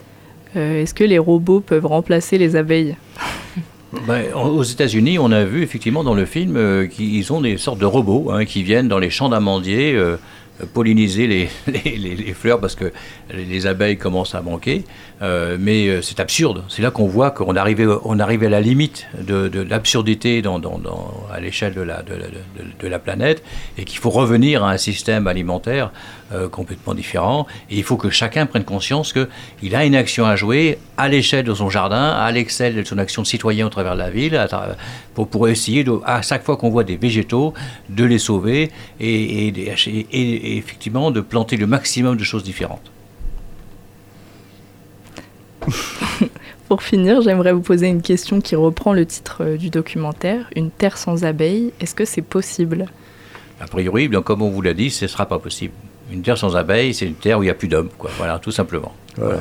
Est-ce 0.53 0.93
que 0.93 1.03
les 1.05 1.17
robots 1.17 1.61
peuvent 1.61 1.87
remplacer 1.87 2.37
les 2.37 2.55
abeilles? 2.55 2.95
Ben, 4.07 4.33
en- 4.35 4.49
aux 4.49 4.63
États-Unis, 4.63 5.17
on 5.17 5.31
a 5.31 5.43
vu 5.43 5.63
effectivement 5.63 6.03
dans 6.03 6.13
le 6.13 6.25
film 6.25 6.55
euh, 6.57 6.85
qu'ils 6.85 7.33
ont 7.33 7.41
des 7.41 7.57
sortes 7.57 7.79
de 7.79 7.85
robots 7.85 8.29
hein, 8.31 8.45
qui 8.45 8.61
viennent 8.61 8.87
dans 8.87 8.99
les 8.99 9.09
champs 9.09 9.29
d'amandiers 9.29 9.95
euh, 9.95 10.17
polliniser 10.73 11.25
les, 11.25 12.33
fleurs 12.33 12.59
parce 12.59 12.75
que 12.75 12.91
les 13.33 13.65
abeilles 13.65 13.97
commencent 13.97 14.35
à 14.35 14.41
manquer. 14.41 14.83
Euh, 15.21 15.57
mais 15.59 16.01
c'est 16.01 16.19
absurde. 16.19 16.65
C'est 16.67 16.81
là 16.81 16.91
qu'on 16.91 17.07
voit 17.07 17.31
qu'on 17.31 17.55
arrivait, 17.55 17.87
on 18.03 18.19
arrivait 18.19 18.47
à 18.47 18.49
la 18.49 18.61
limite 18.61 19.07
de, 19.19 19.61
l'absurdité 19.61 20.43
à 21.31 21.39
l'échelle 21.39 21.73
de 21.73 22.87
la 22.87 22.99
planète 22.99 23.41
et 23.77 23.85
qu'il 23.85 23.99
faut 23.99 24.09
revenir 24.09 24.63
à 24.63 24.71
un 24.71 24.77
système 24.77 25.27
alimentaire 25.27 25.91
euh, 26.31 26.47
complètement 26.49 26.93
différent. 26.93 27.47
Et 27.69 27.77
il 27.77 27.83
faut 27.83 27.97
que 27.97 28.09
chacun 28.09 28.45
prenne 28.45 28.63
conscience 28.63 29.13
qu'il 29.13 29.75
a 29.75 29.85
une 29.85 29.95
action 29.95 30.25
à 30.25 30.35
jouer 30.35 30.77
à 30.97 31.07
l'échelle 31.09 31.45
de 31.45 31.53
son 31.53 31.69
jardin, 31.69 32.09
à 32.11 32.31
l'échelle 32.31 32.75
de 32.75 32.83
son 32.83 32.97
action 32.97 33.21
de 33.21 33.27
citoyen 33.27 33.65
au 33.67 33.69
travers 33.69 33.93
de 33.93 33.99
la 33.99 34.09
ville, 34.09 34.35
à 34.35 34.47
pour, 35.13 35.27
pour 35.27 35.47
essayer, 35.47 35.83
de, 35.83 35.93
à 36.05 36.21
chaque 36.21 36.43
fois 36.43 36.57
qu'on 36.57 36.69
voit 36.69 36.83
des 36.83 36.97
végétaux, 36.97 37.53
de 37.89 38.03
les 38.03 38.19
sauver 38.19 38.71
et, 38.99 39.47
et- 39.47 39.47
et- 39.47 40.05
et 40.11 40.57
effectivement 40.57 41.11
de 41.11 41.21
planter 41.21 41.57
le 41.57 41.67
maximum 41.67 42.17
de 42.17 42.23
choses 42.23 42.43
différentes. 42.43 42.91
Pour 46.67 46.83
finir, 46.83 47.21
j'aimerais 47.21 47.51
vous 47.53 47.61
poser 47.61 47.87
une 47.87 48.01
question 48.03 48.41
qui 48.41 48.55
reprend 48.55 48.93
le 48.93 49.05
titre 49.05 49.37
euh, 49.43 49.57
du 49.57 49.69
documentaire, 49.69 50.47
Une 50.55 50.69
Terre 50.69 50.97
sans 50.97 51.25
abeilles. 51.25 51.73
Est-ce 51.79 51.95
que 51.95 52.05
c'est 52.05 52.21
possible? 52.21 52.85
A 53.59 53.65
priori, 53.65 54.07
bien 54.07 54.21
comme 54.21 54.41
on 54.41 54.49
vous 54.51 54.61
l'a 54.61 54.73
dit, 54.73 54.89
ce 54.91 55.05
ne 55.05 55.09
sera 55.09 55.25
pas 55.25 55.39
possible. 55.39 55.73
Une 56.11 56.21
terre 56.21 56.37
sans 56.37 56.55
abeilles, 56.55 56.93
c'est 56.93 57.05
une 57.05 57.15
terre 57.15 57.39
où 57.39 57.43
il 57.43 57.47
n'y 57.47 57.51
a 57.51 57.55
plus 57.55 57.67
d'hommes, 57.67 57.89
quoi. 57.97 58.09
Voilà, 58.17 58.39
tout 58.39 58.51
simplement. 58.51 58.93
Ouais. 59.17 59.35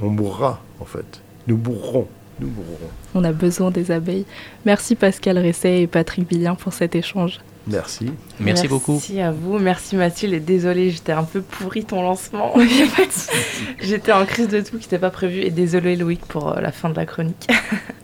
On 0.00 0.08
mourra, 0.08 0.60
en 0.80 0.84
fait. 0.84 1.20
Nous 1.46 1.56
mourrons. 1.56 2.06
Nous 2.40 2.48
mourrons. 2.48 2.90
On 3.14 3.24
a 3.24 3.32
besoin 3.32 3.70
des 3.70 3.90
abeilles. 3.90 4.24
Merci 4.64 4.96
Pascal 4.96 5.38
Resset 5.38 5.82
et 5.82 5.86
Patrick 5.86 6.28
Billien 6.28 6.54
pour 6.54 6.72
cet 6.72 6.96
échange. 6.96 7.40
Merci. 7.66 8.12
Merci, 8.40 8.68
beaucoup. 8.68 8.92
Merci 8.92 9.20
à 9.20 9.32
vous, 9.32 9.58
merci 9.58 9.96
Mathilde 9.96 10.34
et 10.34 10.40
désolée, 10.40 10.90
j'étais 10.90 11.12
un 11.12 11.24
peu 11.24 11.40
pourri 11.40 11.84
ton 11.84 12.02
lancement. 12.02 12.52
J'étais 13.80 14.12
en 14.12 14.26
crise 14.26 14.48
de 14.48 14.60
tout 14.60 14.76
qui 14.78 14.84
n'était 14.84 14.98
pas 14.98 15.10
prévu 15.10 15.40
et 15.40 15.50
désolée 15.50 15.96
Loïc 15.96 16.20
pour 16.26 16.52
euh, 16.52 16.60
la 16.60 16.72
fin 16.72 16.90
de 16.90 16.96
la 16.96 17.06
chronique. 17.06 17.48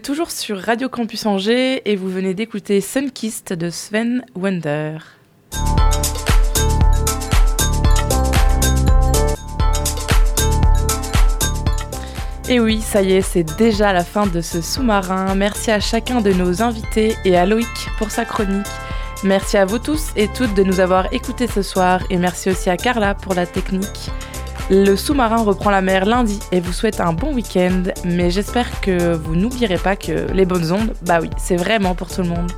toujours 0.00 0.30
sur 0.30 0.58
Radio 0.58 0.88
Campus 0.88 1.26
Angers 1.26 1.82
et 1.88 1.96
vous 1.96 2.08
venez 2.08 2.34
d'écouter 2.34 2.80
Sunkist 2.80 3.52
de 3.52 3.70
Sven 3.70 4.24
Wonder. 4.34 4.98
Et 12.48 12.60
oui, 12.60 12.80
ça 12.80 13.02
y 13.02 13.12
est, 13.12 13.22
c'est 13.22 13.56
déjà 13.56 13.92
la 13.92 14.04
fin 14.04 14.26
de 14.26 14.40
ce 14.40 14.60
sous-marin. 14.60 15.34
Merci 15.34 15.70
à 15.70 15.80
chacun 15.80 16.20
de 16.20 16.32
nos 16.32 16.62
invités 16.62 17.16
et 17.24 17.36
à 17.36 17.46
Loïc 17.46 17.88
pour 17.98 18.10
sa 18.10 18.24
chronique. 18.24 18.66
Merci 19.24 19.56
à 19.56 19.64
vous 19.64 19.78
tous 19.78 20.10
et 20.16 20.28
toutes 20.28 20.54
de 20.54 20.62
nous 20.62 20.80
avoir 20.80 21.12
écoutés 21.12 21.46
ce 21.46 21.62
soir 21.62 22.00
et 22.10 22.18
merci 22.18 22.50
aussi 22.50 22.70
à 22.70 22.76
Carla 22.76 23.14
pour 23.14 23.34
la 23.34 23.46
technique. 23.46 24.10
Le 24.68 24.96
sous-marin 24.96 25.44
reprend 25.44 25.70
la 25.70 25.80
mer 25.80 26.06
lundi 26.06 26.40
et 26.50 26.58
vous 26.58 26.72
souhaite 26.72 27.00
un 27.00 27.12
bon 27.12 27.32
week-end, 27.32 27.84
mais 28.04 28.32
j'espère 28.32 28.80
que 28.80 29.14
vous 29.14 29.36
n'oublierez 29.36 29.78
pas 29.78 29.94
que 29.94 30.26
les 30.32 30.44
bonnes 30.44 30.72
ondes, 30.72 30.92
bah 31.02 31.20
oui, 31.22 31.30
c'est 31.36 31.54
vraiment 31.54 31.94
pour 31.94 32.08
tout 32.08 32.22
le 32.22 32.28
monde. 32.28 32.50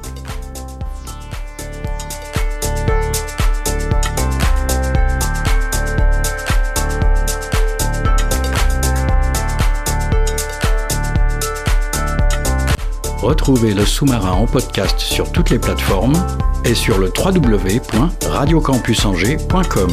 Retrouvez 13.21 13.75
le 13.75 13.85
sous-marin 13.85 14.33
en 14.33 14.47
podcast 14.47 14.99
sur 14.99 15.31
toutes 15.31 15.51
les 15.51 15.59
plateformes 15.59 16.17
et 16.65 16.75
sur 16.75 16.99
le 16.99 17.13
www.radiocampusangers.com. 17.15 19.91